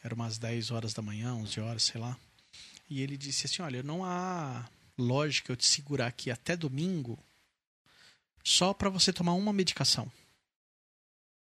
[0.03, 2.17] Era umas 10 horas da manhã, 11 horas, sei lá.
[2.89, 4.67] E ele disse assim: olha, não há
[4.97, 7.17] lógica eu te segurar aqui até domingo
[8.43, 10.11] só para você tomar uma medicação.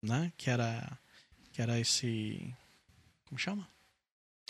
[0.02, 0.32] Né?
[0.38, 0.98] Que era.
[1.54, 2.54] Que era esse.
[3.26, 3.68] Como chama?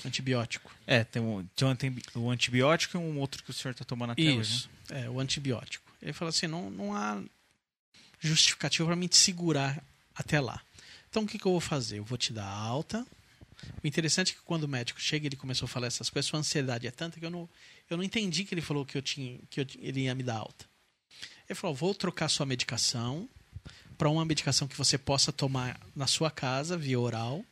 [0.06, 0.74] Antibiótico.
[0.88, 1.68] É, tem um, tem
[2.16, 4.36] um o antibiótico e um outro que o senhor tá tomando até hoje.
[4.36, 4.42] né?
[4.42, 4.70] Isso.
[4.92, 5.92] É, o antibiótico.
[6.02, 7.22] Ele falou assim: não, não há
[8.20, 9.84] justificativa para te segurar
[10.16, 10.62] até lá.
[11.10, 12.00] Então o que, que eu vou fazer?
[12.00, 13.06] Eu vou te dar alta.
[13.84, 16.40] O interessante é que quando o médico chega ele começou a falar essas coisas, sua
[16.40, 17.50] ansiedade é tanta que eu não,
[17.90, 20.38] eu não entendi que ele falou que, eu tinha, que eu, ele ia me dar
[20.38, 20.66] alta.
[21.48, 23.28] Ele falou: vou trocar sua medicação
[23.98, 27.44] para uma medicação que você possa tomar na sua casa, via oral,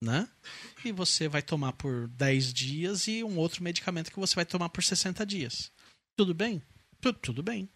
[0.00, 0.28] né?
[0.84, 4.68] E você vai tomar por 10 dias e um outro medicamento que você vai tomar
[4.68, 5.72] por 60 dias.
[6.16, 6.62] Tudo bem?
[7.00, 7.68] Tudo, tudo bem.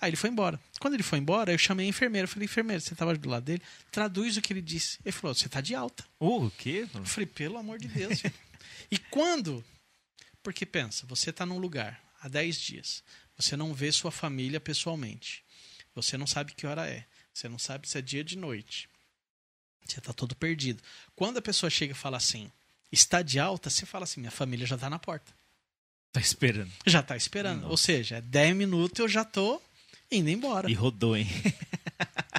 [0.00, 0.60] Aí ele foi embora.
[0.80, 2.24] Quando ele foi embora, eu chamei a enfermeira.
[2.24, 3.62] Eu falei, enfermeira, você estava do lado dele?
[3.90, 4.98] Traduz o que ele disse.
[5.04, 6.04] Ele falou, você está de alta.
[6.20, 6.88] Uh, o quê?
[6.94, 8.22] Eu falei, pelo amor de Deus.
[8.90, 9.64] e quando?
[10.42, 13.02] Porque pensa, você está num lugar há 10 dias.
[13.36, 15.44] Você não vê sua família pessoalmente.
[15.94, 17.04] Você não sabe que hora é.
[17.32, 18.88] Você não sabe se é dia de noite.
[19.84, 20.82] Você está todo perdido.
[21.14, 22.50] Quando a pessoa chega e fala assim,
[22.90, 25.32] está de alta, você fala assim, minha família já está na porta.
[26.12, 26.72] Tá esperando.
[26.86, 27.68] Já está esperando.
[27.68, 29.60] Ou seja, é 10 minutos eu já tô
[30.10, 30.70] indo embora.
[30.70, 31.26] E rodou, hein?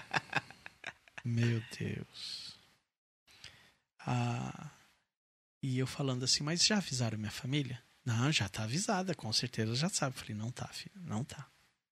[1.23, 2.57] Meu Deus.
[3.99, 4.71] Ah,
[5.61, 7.81] e eu falando assim, mas já avisaram minha família?
[8.03, 10.17] Não, já tá avisada, com certeza já sabe.
[10.17, 11.47] Falei, não tá, filho, não tá.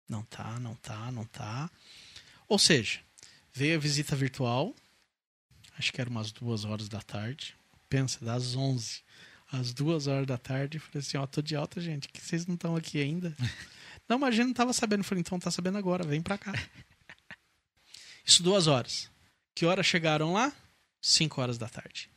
[0.08, 1.70] Não tá, não tá, não tá.
[2.48, 3.02] Ou seja,
[3.54, 4.74] veio a visita virtual,
[5.78, 7.56] acho que era umas duas horas da tarde.
[7.90, 9.02] Pensa, das 11
[9.52, 10.80] às duas horas da tarde.
[10.80, 13.36] Falei assim, ó, tô de alta, gente, que vocês não estão aqui ainda?
[14.10, 15.04] não, mas a gente não tava sabendo.
[15.04, 16.54] Falei, então tá sabendo agora, vem pra cá.
[18.26, 19.10] Isso duas horas.
[19.56, 20.52] Que hora chegaram lá?
[21.02, 22.10] Cinco horas da tarde.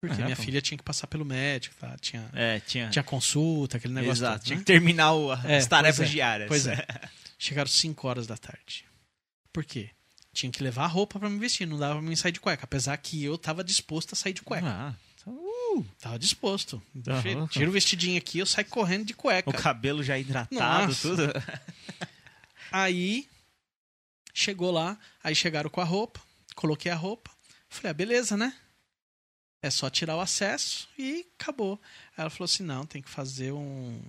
[0.00, 0.42] Porque Ah, minha pô.
[0.42, 1.96] filha tinha que passar pelo médico, tá?
[1.98, 2.90] Tinha, É, tinha.
[2.90, 4.20] tinha consulta, aquele negócio.
[4.20, 4.60] Exato, todo, tinha né?
[4.62, 6.48] que terminar o- É, as tarefas pois é, diárias.
[6.48, 6.76] Pois é.
[7.38, 8.84] Chegaram 5 horas da tarde.
[9.52, 9.90] Por quê?
[10.32, 12.64] Tinha que levar a roupa pra me vestir, não dava pra mim sair de cueca.
[12.64, 14.66] Apesar que eu tava disposto a sair de cueca.
[14.68, 14.94] Ah,
[16.00, 16.82] Tava disposto.
[17.06, 17.46] Aham.
[17.48, 19.48] Tira o vestidinho aqui, eu saio correndo de cueca.
[19.50, 21.08] o cabelo já hidratado, Nossa.
[21.08, 21.22] tudo.
[22.70, 23.28] Aí
[24.34, 26.20] chegou lá, aí chegaram com a roupa,
[26.54, 27.30] coloquei a roupa.
[27.68, 28.54] Falei, ah, beleza, né?
[29.62, 31.80] É só tirar o acesso e acabou.
[32.16, 34.00] Ela falou assim: não, tem que fazer um.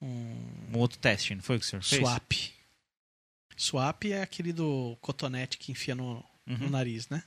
[0.00, 0.36] Um
[0.72, 2.00] Um outro teste, não foi o que o senhor fez?
[2.00, 2.32] swap.
[3.56, 6.70] Swap é aquele do cotonete que enfia no, no Uhum.
[6.70, 7.22] nariz, né?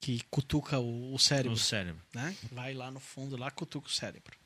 [0.00, 2.02] Que cutuca o, o cérebro No cérebro.
[2.14, 2.34] né?
[2.50, 4.36] Vai lá no fundo, lá cutuca o cérebro.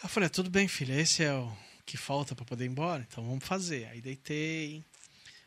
[0.00, 1.56] Aí eu falei, tudo bem, filha, esse é o
[1.86, 3.86] que falta para poder ir embora, então vamos fazer.
[3.86, 4.84] Aí deitei,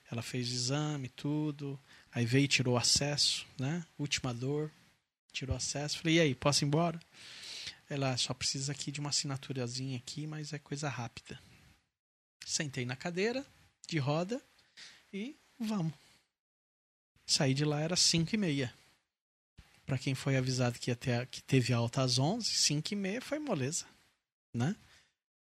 [0.09, 1.77] ela fez o exame, tudo,
[2.11, 3.85] aí veio e tirou o acesso, né?
[3.97, 4.71] Última dor,
[5.33, 5.97] tirou o acesso.
[5.99, 6.99] Falei, e aí, posso ir embora?
[7.89, 11.37] Ela só precisa aqui de uma assinaturazinha aqui, mas é coisa rápida.
[12.45, 13.45] Sentei na cadeira
[13.87, 14.41] de roda
[15.11, 15.93] e vamos.
[17.27, 18.73] Saí de lá era 5 e meia.
[19.85, 22.95] Pra quem foi avisado que, ia ter, a- que teve alta às 11, 5 e
[22.95, 23.85] meia foi moleza,
[24.53, 24.75] né?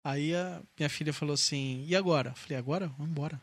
[0.03, 2.29] Aí a minha filha falou assim, e agora?
[2.29, 2.87] Eu falei, agora?
[2.87, 3.39] Vamos embora.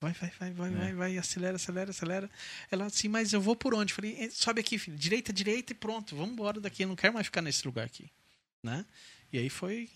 [0.00, 0.74] Vai, vai, vai, vai, É.
[0.76, 2.28] vai, vai, acelera, acelera, acelera.
[2.72, 3.92] Ela assim, mas eu vou por onde?
[3.92, 6.96] Eu falei, "Eh, sobe aqui, filho, direita, direita e pronto, vamos embora daqui, eu não
[6.96, 8.10] quero mais ficar nesse lugar aqui,
[8.64, 8.84] né?
[9.32, 9.88] E aí foi,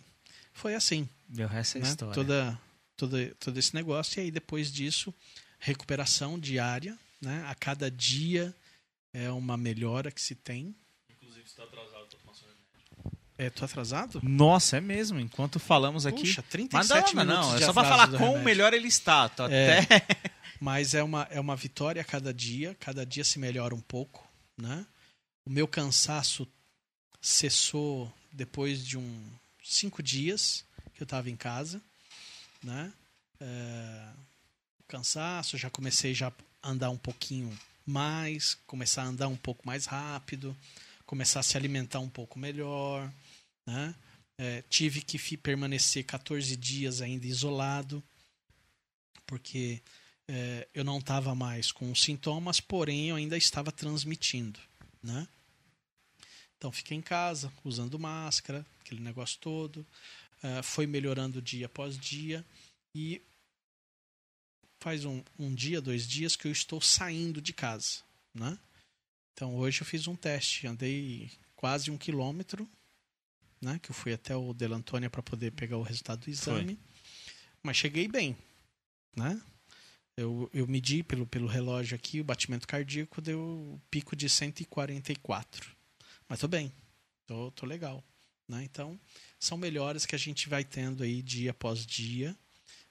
[0.53, 1.89] foi assim, Deu essa né?
[1.89, 2.15] história.
[2.15, 2.61] Toda,
[2.97, 4.21] toda, todo esse negócio.
[4.21, 5.13] E aí, depois disso,
[5.59, 6.97] recuperação diária.
[7.21, 7.43] Né?
[7.49, 8.55] A cada dia
[9.19, 10.75] é uma melhora que se tem.
[11.11, 13.19] Inclusive, você tá atrasado pra tomar seu remédio.
[13.39, 14.21] É, tô atrasado?
[14.23, 15.19] Nossa, é mesmo.
[15.19, 16.21] Enquanto falamos aqui.
[16.21, 18.45] Puxa, Mas 37 não, minutos não, é de só pra atraso falar quão remédio.
[18.45, 19.29] melhor ele está.
[19.29, 19.79] Tô É.
[19.81, 20.07] até...
[20.61, 22.77] Mas é uma, é uma vitória a cada dia.
[22.81, 24.27] Cada dia se melhora um pouco.
[24.57, 24.87] Né?
[25.47, 26.47] O meu cansaço
[27.21, 29.23] cessou depois de um
[29.63, 30.65] cinco dias
[30.95, 31.81] que eu estava em casa.
[32.63, 32.93] Né?
[33.41, 34.09] É,
[34.89, 36.33] cansaço, já comecei já
[36.63, 37.57] a andar um pouquinho
[37.87, 40.57] mais, começar a andar um pouco mais rápido,
[41.07, 43.11] começar a se alimentar um pouco melhor.
[43.67, 43.95] Né?
[44.39, 48.03] É, tive que permanecer 14 dias ainda isolado,
[49.27, 49.81] porque
[50.29, 54.61] é, eu não estava mais com sintomas, porém eu ainda estava transmitindo,
[55.03, 55.27] né?
[56.57, 59.87] Então fiquei em casa, usando máscara, aquele negócio todo.
[60.43, 62.45] Uh, foi melhorando dia após dia.
[62.95, 63.21] E
[64.87, 68.57] faz um, um dia, dois dias que eu estou saindo de casa, né?
[69.33, 72.71] Então hoje eu fiz um teste, andei quase um quilômetro,
[73.61, 73.81] né?
[73.83, 76.77] Que eu fui até o Delantônia para poder pegar o resultado do exame.
[76.77, 76.79] Foi.
[77.65, 78.37] Mas cheguei bem,
[79.17, 79.43] né?
[80.17, 85.75] Eu, eu medi pelo, pelo relógio aqui, o batimento cardíaco deu pico de 144.
[86.29, 86.73] Mas tô bem,
[87.27, 88.05] tô, tô legal.
[88.47, 88.63] Né?
[88.63, 88.97] Então,
[89.37, 92.39] são melhoras que a gente vai tendo aí dia após dia,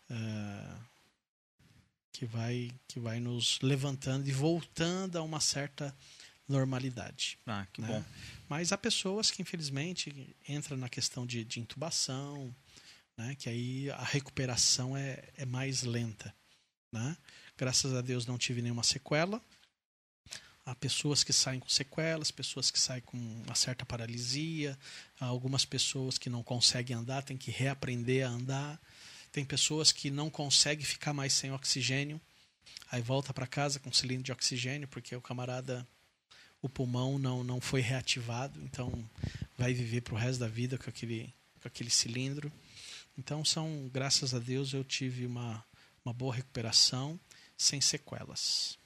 [0.09, 0.94] uh,
[2.15, 5.93] que, vai, que vai nos levantando e voltando a uma certa
[6.47, 7.37] normalidade.
[7.45, 7.87] Ah, que né?
[7.87, 8.03] bom.
[8.47, 12.55] Mas há pessoas que, infelizmente, entram na questão de, de intubação,
[13.17, 13.35] né?
[13.35, 16.33] que aí a recuperação é, é mais lenta.
[16.91, 17.17] Né?
[17.57, 19.41] Graças a Deus não tive nenhuma sequela.
[20.65, 24.77] Há pessoas que saem com sequelas, pessoas que saem com uma certa paralisia,
[25.19, 28.81] há algumas pessoas que não conseguem andar, têm que reaprender a andar.
[29.35, 32.21] Tem pessoas que não conseguem ficar mais sem oxigênio,
[32.89, 35.85] aí volta para casa com cilindro de oxigênio, porque o camarada,
[36.61, 38.89] o pulmão não, não foi reativado, então
[39.57, 42.49] vai viver para o resto da vida com aquele, com aquele cilindro.
[43.17, 45.61] Então são, graças a Deus, eu tive uma,
[46.05, 47.19] uma boa recuperação
[47.57, 48.79] sem sequelas.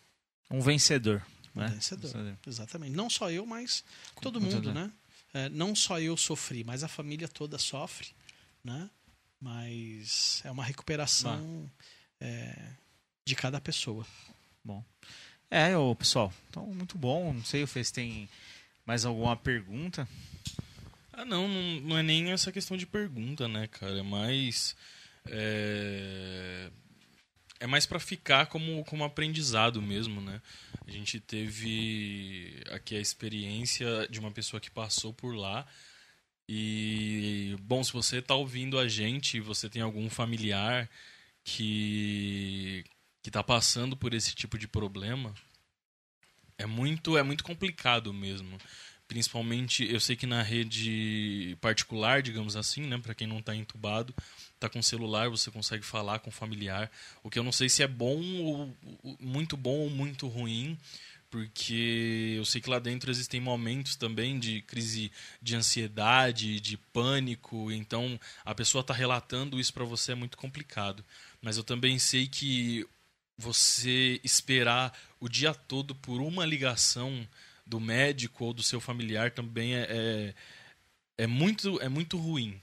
[0.49, 1.23] Um vencedor.
[1.55, 1.67] Um né?
[1.67, 2.11] vencedor.
[2.11, 2.37] vencedor.
[2.47, 2.95] Exatamente.
[2.95, 3.83] Não só eu, mas
[4.19, 4.91] todo mundo, né?
[5.31, 8.07] É, não só eu sofri, mas a família toda sofre,
[8.63, 8.89] né?
[9.39, 11.69] Mas é uma recuperação
[12.19, 12.73] é,
[13.25, 14.05] de cada pessoa.
[14.63, 14.83] Bom.
[15.49, 17.33] É, ô, pessoal, então muito bom.
[17.33, 18.29] Não sei se tem
[18.85, 20.07] mais alguma pergunta.
[21.13, 23.99] Ah, não, não, não é nem essa questão de pergunta, né, cara?
[23.99, 24.75] É mais.
[25.27, 26.71] É
[27.59, 30.41] é mais para ficar como, como aprendizado mesmo, né?
[30.87, 35.67] A gente teve aqui a experiência de uma pessoa que passou por lá.
[36.51, 40.89] E, bom, se você está ouvindo a gente e você tem algum familiar
[41.43, 42.83] que
[43.21, 45.31] que está passando por esse tipo de problema,
[46.57, 48.57] é muito é muito complicado mesmo.
[49.07, 54.13] Principalmente, eu sei que na rede particular, digamos assim, né, para quem não está entubado,
[54.59, 56.89] tá com celular, você consegue falar com o familiar.
[57.23, 58.75] O que eu não sei se é bom ou
[59.19, 60.75] muito bom ou muito ruim,
[61.29, 65.11] porque eu sei que lá dentro existem momentos também de crise
[65.41, 71.03] de ansiedade, de pânico, então a pessoa está relatando isso para você é muito complicado.
[71.41, 72.85] Mas eu também sei que
[73.37, 77.27] você esperar o dia todo por uma ligação
[77.65, 80.33] do médico ou do seu familiar também é, é,
[81.23, 82.59] é muito, é muito ruim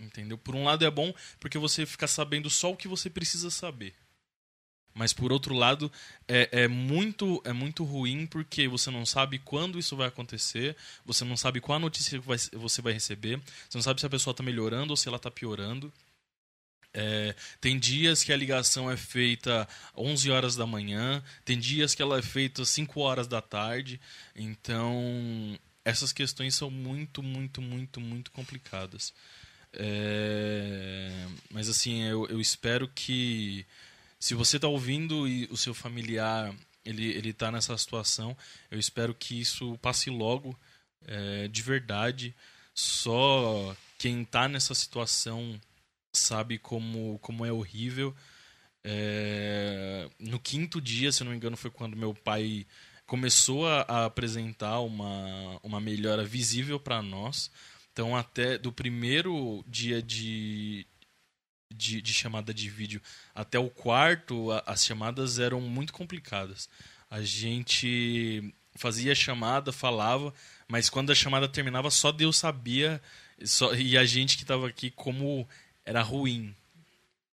[0.00, 0.38] Entendeu?
[0.38, 3.94] Por um lado é bom porque você fica sabendo só o que você precisa saber.
[5.00, 5.90] Mas por outro lado,
[6.28, 11.24] é, é, muito, é muito ruim porque você não sabe quando isso vai acontecer, você
[11.24, 14.10] não sabe qual a notícia que vai, você vai receber, você não sabe se a
[14.10, 15.90] pessoa está melhorando ou se ela está piorando.
[16.92, 19.66] É, tem dias que a ligação é feita
[19.96, 23.98] 11 horas da manhã, tem dias que ela é feita 5 horas da tarde.
[24.36, 29.14] Então, essas questões são muito, muito, muito, muito complicadas.
[29.72, 31.26] É...
[31.50, 33.64] Mas assim, eu, eu espero que
[34.20, 38.36] se você está ouvindo e o seu familiar ele ele está nessa situação,
[38.70, 40.58] eu espero que isso passe logo,
[41.06, 42.34] é, de verdade.
[42.74, 45.60] Só quem está nessa situação
[46.12, 48.14] sabe como como é horrível.
[48.84, 50.08] É...
[50.18, 52.66] No quinto dia, se não me engano, foi quando meu pai
[53.06, 57.50] começou a, a apresentar uma, uma melhora visível para nós.
[57.92, 60.86] Então, até do primeiro dia de,
[61.70, 63.00] de, de, chamada de vídeo
[63.34, 66.68] até o quarto, a, as chamadas eram muito complicadas.
[67.10, 70.32] A gente fazia chamada, falava,
[70.68, 73.00] mas quando a chamada terminava, só Deus sabia,
[73.44, 75.48] só, e a gente que estava aqui, como
[75.84, 76.54] era ruim.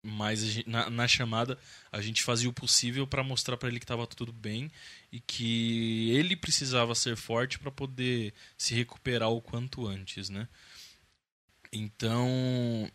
[0.02, 1.58] Mas gente, na, na, chamada
[1.90, 4.70] a gente fazia o possível para mostrar para ele que estava tudo bem
[5.10, 10.48] e que ele precisava ser forte para poder se recuperar o quanto antes, né?
[11.72, 12.88] Então,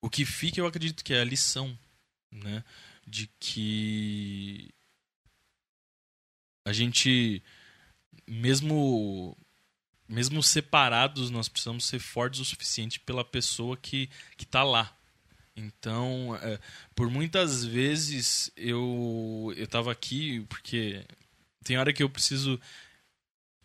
[0.00, 1.76] o que fica, eu acredito que é a lição,
[2.30, 2.64] né?
[3.06, 4.68] De que
[6.64, 7.42] a gente,
[8.26, 9.36] mesmo
[10.08, 14.98] mesmo separados, nós precisamos ser fortes o suficiente pela pessoa que que está lá,
[15.58, 16.58] então, é,
[16.94, 21.04] por muitas vezes eu eu estava aqui porque
[21.64, 22.60] tem hora que eu preciso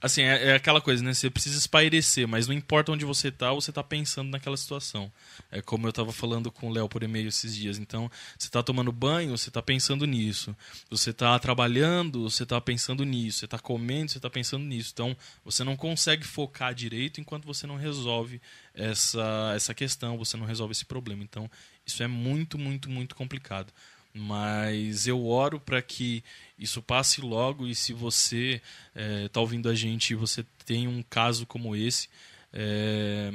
[0.04, 1.14] Assim, é, é aquela coisa, né?
[1.14, 5.10] Você precisa espairecer, mas não importa onde você tá, você tá pensando naquela situação.
[5.50, 7.80] É como eu tava falando com o Léo por e-mail esses dias.
[7.80, 10.54] Então, você tá tomando banho, você tá pensando nisso.
[10.90, 13.40] Você tá trabalhando, você tá pensando nisso.
[13.40, 14.92] Você tá comendo, você tá pensando nisso.
[14.92, 18.42] Então, você não consegue focar direito enquanto você não resolve
[18.74, 21.24] essa, essa questão, você não resolve esse problema.
[21.24, 21.50] Então,
[21.86, 23.72] isso é muito, muito, muito complicado
[24.14, 26.24] mas eu oro para que
[26.58, 28.62] isso passe logo e se você
[28.96, 32.08] está é, tá ouvindo a gente e você tem um caso como esse,
[32.52, 33.32] é,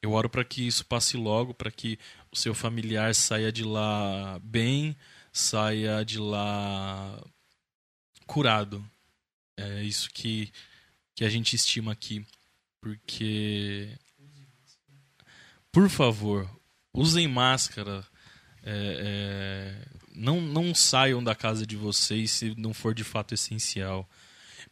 [0.00, 1.98] eu oro para que isso passe logo, para que
[2.32, 4.96] o seu familiar saia de lá bem,
[5.32, 7.22] saia de lá
[8.26, 8.84] curado.
[9.56, 10.50] É isso que,
[11.14, 12.26] que a gente estima aqui.
[12.80, 13.96] Porque.
[15.70, 16.50] Por favor,
[16.92, 18.04] usem máscara.
[18.64, 24.08] É, é, não, não saiam da casa de vocês se não for de fato essencial.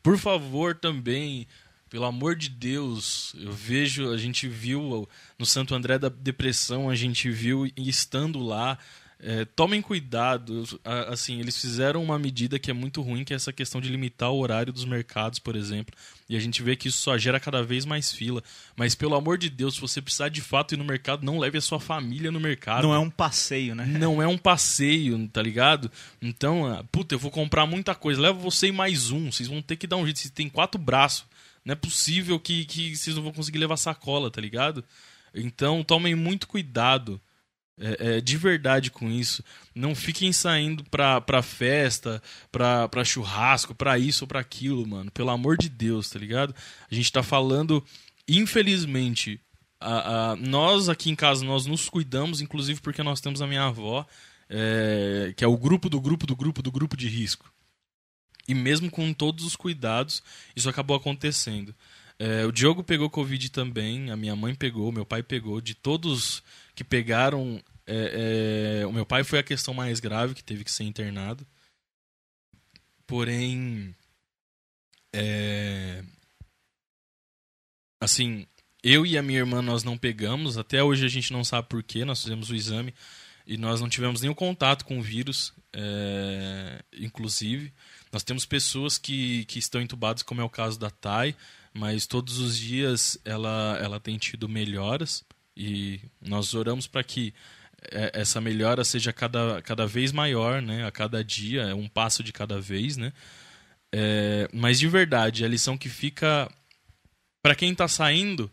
[0.03, 1.47] Por favor, também,
[1.89, 5.09] pelo amor de Deus, eu vejo, a gente viu
[5.39, 8.79] no Santo André da Depressão, a gente viu estando lá,
[9.22, 10.64] é, tomem cuidado.
[11.09, 14.30] Assim, eles fizeram uma medida que é muito ruim, que é essa questão de limitar
[14.30, 15.94] o horário dos mercados, por exemplo.
[16.28, 18.42] E a gente vê que isso só gera cada vez mais fila.
[18.74, 21.59] Mas, pelo amor de Deus, se você precisar de fato ir no mercado, não leve
[21.59, 22.82] a sua família no mercado.
[22.82, 23.84] Não é um passeio, né?
[23.84, 25.90] Não é um passeio, tá ligado?
[26.22, 28.20] Então, ah, puta, eu vou comprar muita coisa.
[28.20, 29.30] Leva você e mais um.
[29.30, 30.18] Vocês vão ter que dar um jeito.
[30.18, 31.26] Vocês têm quatro braços.
[31.62, 34.82] Não é possível que, que vocês não vão conseguir levar sacola, tá ligado?
[35.34, 37.20] Então, tomem muito cuidado
[37.81, 39.43] é, é, de verdade com isso.
[39.74, 45.11] Não fiquem saindo pra, pra festa, pra, pra churrasco, pra isso ou pra aquilo, mano.
[45.11, 46.55] Pelo amor de Deus, tá ligado?
[46.90, 47.82] A gente tá falando,
[48.28, 49.40] infelizmente,
[49.81, 53.65] a, a, nós aqui em casa, nós nos cuidamos, inclusive porque nós temos a minha
[53.65, 54.07] avó,
[54.48, 57.51] é, que é o grupo do grupo do grupo do grupo de risco.
[58.47, 60.23] E mesmo com todos os cuidados,
[60.55, 61.74] isso acabou acontecendo.
[62.19, 65.59] É, o Diogo pegou Covid também, a minha mãe pegou, meu pai pegou.
[65.59, 66.43] De todos
[66.74, 67.62] que pegaram,
[67.93, 71.45] é, é, o meu pai foi a questão mais grave, que teve que ser internado.
[73.05, 73.93] Porém,
[75.12, 76.05] é,
[78.01, 78.47] assim,
[78.81, 80.57] eu e a minha irmã nós não pegamos.
[80.57, 82.05] Até hoje a gente não sabe por quê.
[82.05, 82.95] Nós fizemos o exame
[83.45, 87.73] e nós não tivemos nenhum contato com o vírus, é, inclusive.
[88.12, 91.35] Nós temos pessoas que, que estão entubadas, como é o caso da Thay,
[91.75, 95.25] mas todos os dias ela, ela tem tido melhoras
[95.57, 97.35] e nós oramos para que
[97.90, 100.86] essa melhora seja cada, cada vez maior, né?
[100.86, 103.12] A cada dia, é um passo de cada vez, né?
[103.93, 106.51] É, mas de verdade, a lição que fica
[107.43, 108.51] para quem está saindo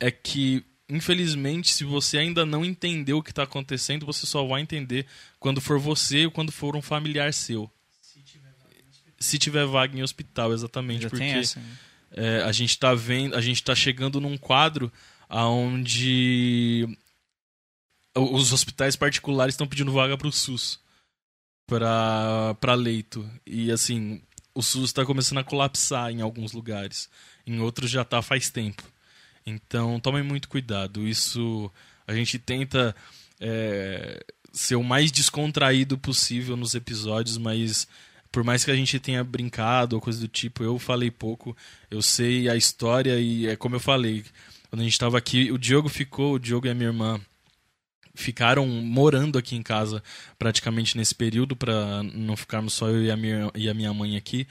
[0.00, 4.60] é que, infelizmente, se você ainda não entendeu o que está acontecendo, você só vai
[4.60, 5.06] entender
[5.38, 7.70] quando for você ou quando for um familiar seu.
[9.18, 11.02] Se tiver vaga em hospital, exatamente.
[11.02, 11.78] Já porque essa, né?
[12.12, 14.92] é, a gente está vendo, a gente está chegando num quadro
[15.28, 16.96] onde
[18.14, 20.80] os hospitais particulares estão pedindo vaga para o SUS
[21.66, 23.28] para leito.
[23.46, 24.22] E assim
[24.54, 27.08] o SUS está começando a colapsar em alguns lugares.
[27.46, 28.82] Em outros já está faz tempo.
[29.44, 31.06] Então tomem muito cuidado.
[31.06, 31.70] Isso
[32.06, 32.94] a gente tenta
[33.40, 37.88] é, ser o mais descontraído possível nos episódios mas
[38.30, 41.56] por mais que a gente tenha brincado ou coisa do tipo eu falei pouco
[41.90, 44.24] eu sei a história e é como eu falei.
[44.70, 47.20] Quando a gente estava aqui o Diogo ficou o Diogo a minha irmã
[48.14, 50.02] ficaram morando aqui em casa
[50.38, 54.16] praticamente nesse período para não ficarmos só eu e a minha, e a minha mãe
[54.16, 54.46] aqui.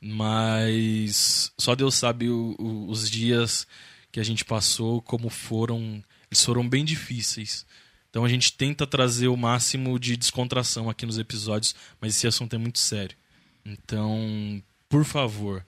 [0.00, 3.66] Mas só Deus sabe o, o, os dias
[4.12, 6.02] que a gente passou, como foram.
[6.30, 7.66] Eles foram bem difíceis.
[8.10, 12.54] Então a gente tenta trazer o máximo de descontração aqui nos episódios, mas esse assunto
[12.54, 13.16] é muito sério.
[13.64, 15.64] Então, por favor,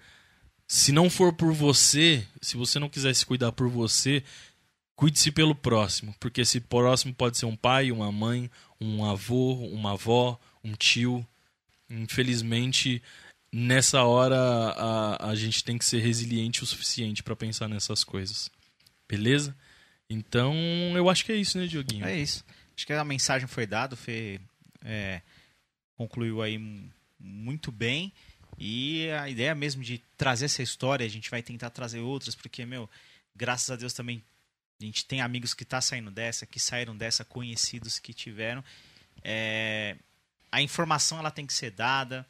[0.67, 4.23] se não for por você, se você não quiser se cuidar por você,
[4.99, 8.51] Cuide-se pelo próximo, porque esse próximo pode ser um pai, uma mãe,
[8.81, 11.25] um avô, uma avó, um tio.
[11.89, 13.01] Infelizmente,
[13.53, 18.51] nessa hora a, a gente tem que ser resiliente o suficiente para pensar nessas coisas.
[19.09, 19.57] Beleza?
[20.11, 20.53] Então,
[20.97, 22.05] eu acho que é isso, né, Dioguinho?
[22.05, 22.45] É isso.
[22.77, 24.41] Acho que a mensagem foi dada, Fê
[24.85, 25.23] é,
[25.95, 26.59] concluiu aí
[27.21, 28.13] muito bem.
[28.59, 32.67] E a ideia mesmo de trazer essa história, a gente vai tentar trazer outras, porque,
[32.67, 32.91] meu,
[33.37, 34.21] graças a Deus também
[34.81, 38.63] a gente tem amigos que tá saindo dessa, que saíram dessa, conhecidos que tiveram.
[39.23, 39.97] É,
[40.53, 42.27] a informação ela tem que ser dada.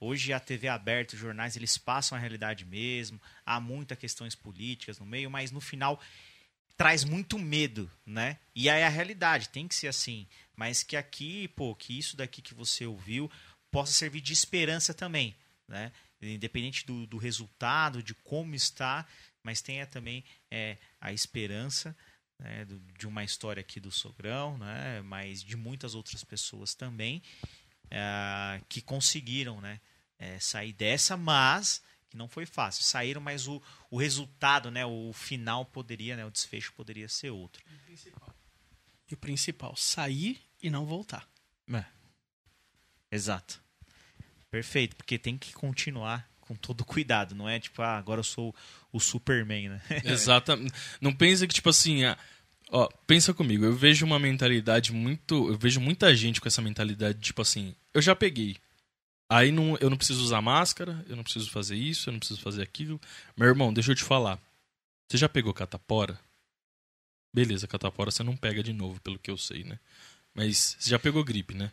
[0.00, 3.20] Hoje a TV aberta, os jornais eles passam a realidade mesmo.
[3.44, 6.00] Há muitas questões políticas no meio, mas no final
[6.76, 8.38] traz muito medo, né?
[8.54, 12.40] E aí a realidade tem que ser assim, mas que aqui, pô, que isso daqui
[12.40, 13.28] que você ouviu
[13.72, 15.90] possa servir de esperança também, né?
[16.20, 19.06] independente do, do resultado, de como está,
[19.48, 21.96] mas tenha também é, a esperança
[22.38, 22.66] né,
[22.98, 27.22] de uma história aqui do Sogrão, né, mas de muitas outras pessoas também
[27.90, 29.80] é, que conseguiram né,
[30.18, 32.84] é, sair dessa, mas que não foi fácil.
[32.84, 37.64] Saíram, mas o, o resultado, né, o final poderia, né, o desfecho poderia ser outro.
[39.10, 41.26] E o principal, sair e não voltar.
[41.72, 41.86] É.
[43.10, 43.62] Exato.
[44.50, 48.54] Perfeito, porque tem que continuar com todo cuidado, não é tipo, ah, agora eu sou
[48.90, 49.82] o Superman, né?
[50.02, 50.52] Exato.
[50.98, 52.16] Não pensa que, tipo assim, ah,
[52.70, 55.48] ó, pensa comigo, eu vejo uma mentalidade muito.
[55.48, 58.56] Eu vejo muita gente com essa mentalidade, tipo assim, eu já peguei.
[59.30, 62.40] Aí não, eu não preciso usar máscara, eu não preciso fazer isso, eu não preciso
[62.40, 62.98] fazer aquilo.
[63.36, 64.40] Meu irmão, deixa eu te falar.
[65.06, 66.18] Você já pegou catapora?
[67.34, 69.78] Beleza, catapora você não pega de novo, pelo que eu sei, né?
[70.34, 71.70] Mas você já pegou gripe, né?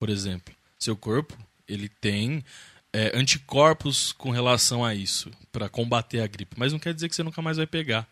[0.00, 1.38] Por exemplo, seu corpo,
[1.68, 2.44] ele tem
[2.94, 6.54] é, anticorpos com relação a isso, para combater a gripe.
[6.56, 8.08] Mas não quer dizer que você nunca mais vai pegar.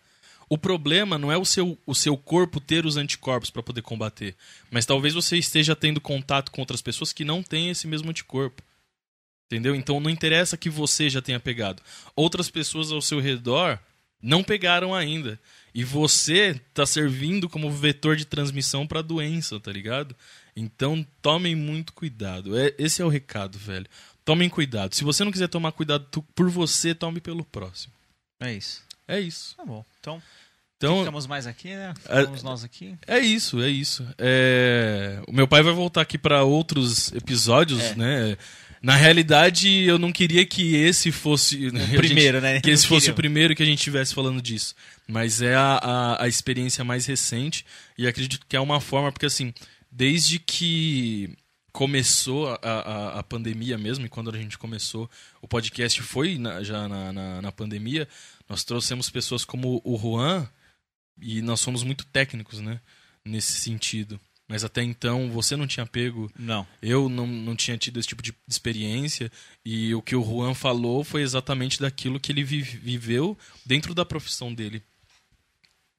[0.48, 4.34] O problema não é o seu, o seu corpo ter os anticorpos para poder combater,
[4.72, 8.60] mas talvez você esteja tendo contato com outras pessoas que não têm esse mesmo anticorpo.
[9.46, 9.74] Entendeu?
[9.76, 11.80] Então não interessa que você já tenha pegado.
[12.16, 13.78] Outras pessoas ao seu redor
[14.20, 15.38] não pegaram ainda.
[15.74, 20.14] E você está servindo como vetor de transmissão para a doença, tá ligado?
[20.54, 22.59] Então tomem muito cuidado.
[22.59, 23.86] É, esse é o recado, velho.
[24.24, 24.94] Tomem cuidado.
[24.94, 27.93] Se você não quiser tomar cuidado por você, tome pelo próximo.
[28.40, 28.82] É isso.
[29.09, 29.57] É isso.
[29.57, 29.85] Tá bom.
[30.01, 30.23] Então,
[30.77, 31.93] Então, ficamos mais aqui, né?
[32.01, 32.97] Ficamos nós aqui.
[33.07, 34.07] é isso, é isso.
[34.19, 37.94] É, O meu pai vai voltar aqui para outros episódios, É.
[37.94, 38.36] né?
[38.82, 42.61] Na realidade, eu não queria que esse fosse O primeiro, né?
[42.61, 44.74] que esse fosse o primeiro que a gente estivesse falando disso.
[45.07, 47.65] Mas é a, a, a experiência mais recente
[47.97, 49.55] e acredito que é uma forma, porque assim,
[49.89, 51.32] desde que
[51.73, 56.62] começou a, a, a pandemia mesmo, e quando a gente começou, o podcast foi na-
[56.62, 58.07] já na, na, na pandemia,
[58.49, 60.47] nós trouxemos pessoas como o Juan
[61.20, 62.81] e nós somos muito técnicos, né?
[63.24, 64.20] Nesse sentido.
[64.49, 66.66] Mas até então você não tinha pego Não.
[66.82, 69.32] eu não, não tinha tido esse tipo de experiência
[69.65, 74.05] e o que o Juan falou foi exatamente daquilo que ele vi- viveu dentro da
[74.05, 74.82] profissão dele.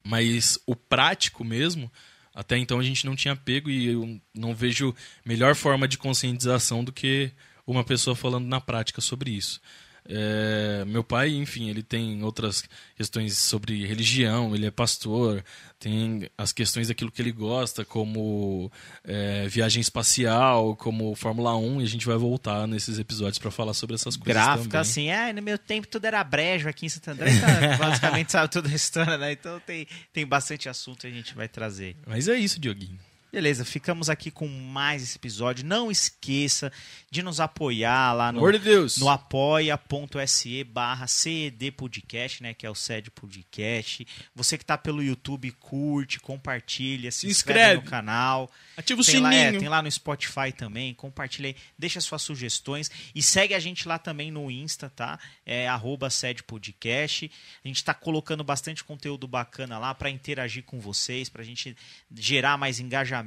[0.06, 1.90] Mas o prático mesmo,
[2.34, 4.94] até então a gente não tinha pego e eu não vejo
[5.24, 7.30] melhor forma de conscientização do que
[7.66, 9.60] uma pessoa falando na prática sobre isso.
[10.06, 12.64] É, meu pai, enfim, ele tem outras
[12.94, 15.42] questões sobre religião, ele é pastor,
[15.78, 18.70] tem as questões daquilo que ele gosta, como
[19.02, 23.72] é, viagem espacial, como Fórmula 1, e a gente vai voltar nesses episódios para falar
[23.72, 24.80] sobre essas coisas Gráfica também.
[24.80, 28.50] assim, ah, no meu tempo tudo era brejo aqui em Santo André, tá, basicamente sabe
[28.50, 29.32] toda a história, né?
[29.32, 31.96] Então tem, tem bastante assunto e a gente vai trazer.
[32.06, 32.98] Mas é isso, Dioguinho.
[33.34, 35.66] Beleza, ficamos aqui com mais esse episódio.
[35.66, 36.70] Não esqueça
[37.10, 42.54] de nos apoiar lá no, de no apoia.se barra CED Podcast, né?
[42.54, 44.06] Que é o SED Podcast.
[44.36, 47.60] Você que tá pelo YouTube, curte, compartilha, se, Se inscreve.
[47.60, 47.82] inscreve.
[47.84, 48.48] no canal.
[48.76, 49.60] Ativa o Tem lá, é, sininho.
[49.60, 53.98] tem lá no Spotify também, compartilha aí, deixa suas sugestões e segue a gente lá
[53.98, 55.18] também no Insta, tá?
[55.44, 57.28] É arroba sede podcast.
[57.64, 61.76] A gente tá colocando bastante conteúdo bacana lá para interagir com vocês, pra gente
[62.16, 63.23] gerar mais engajamento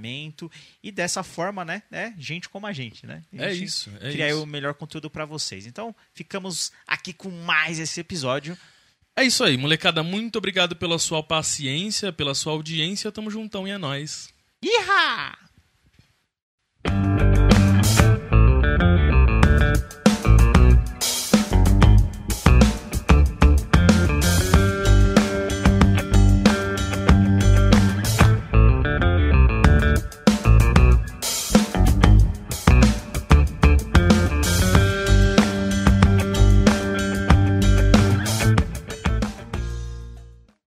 [0.83, 3.23] e dessa forma, né, né gente como a gente, né?
[3.33, 4.43] A É gente isso, é criar isso.
[4.43, 5.65] o melhor conteúdo para vocês.
[5.65, 8.57] Então, ficamos aqui com mais esse episódio.
[9.15, 10.03] É isso aí, molecada.
[10.03, 13.11] Muito obrigado pela sua paciência, pela sua audiência.
[13.11, 14.29] Tamo juntão e é nóis.
[14.63, 15.37] Iha!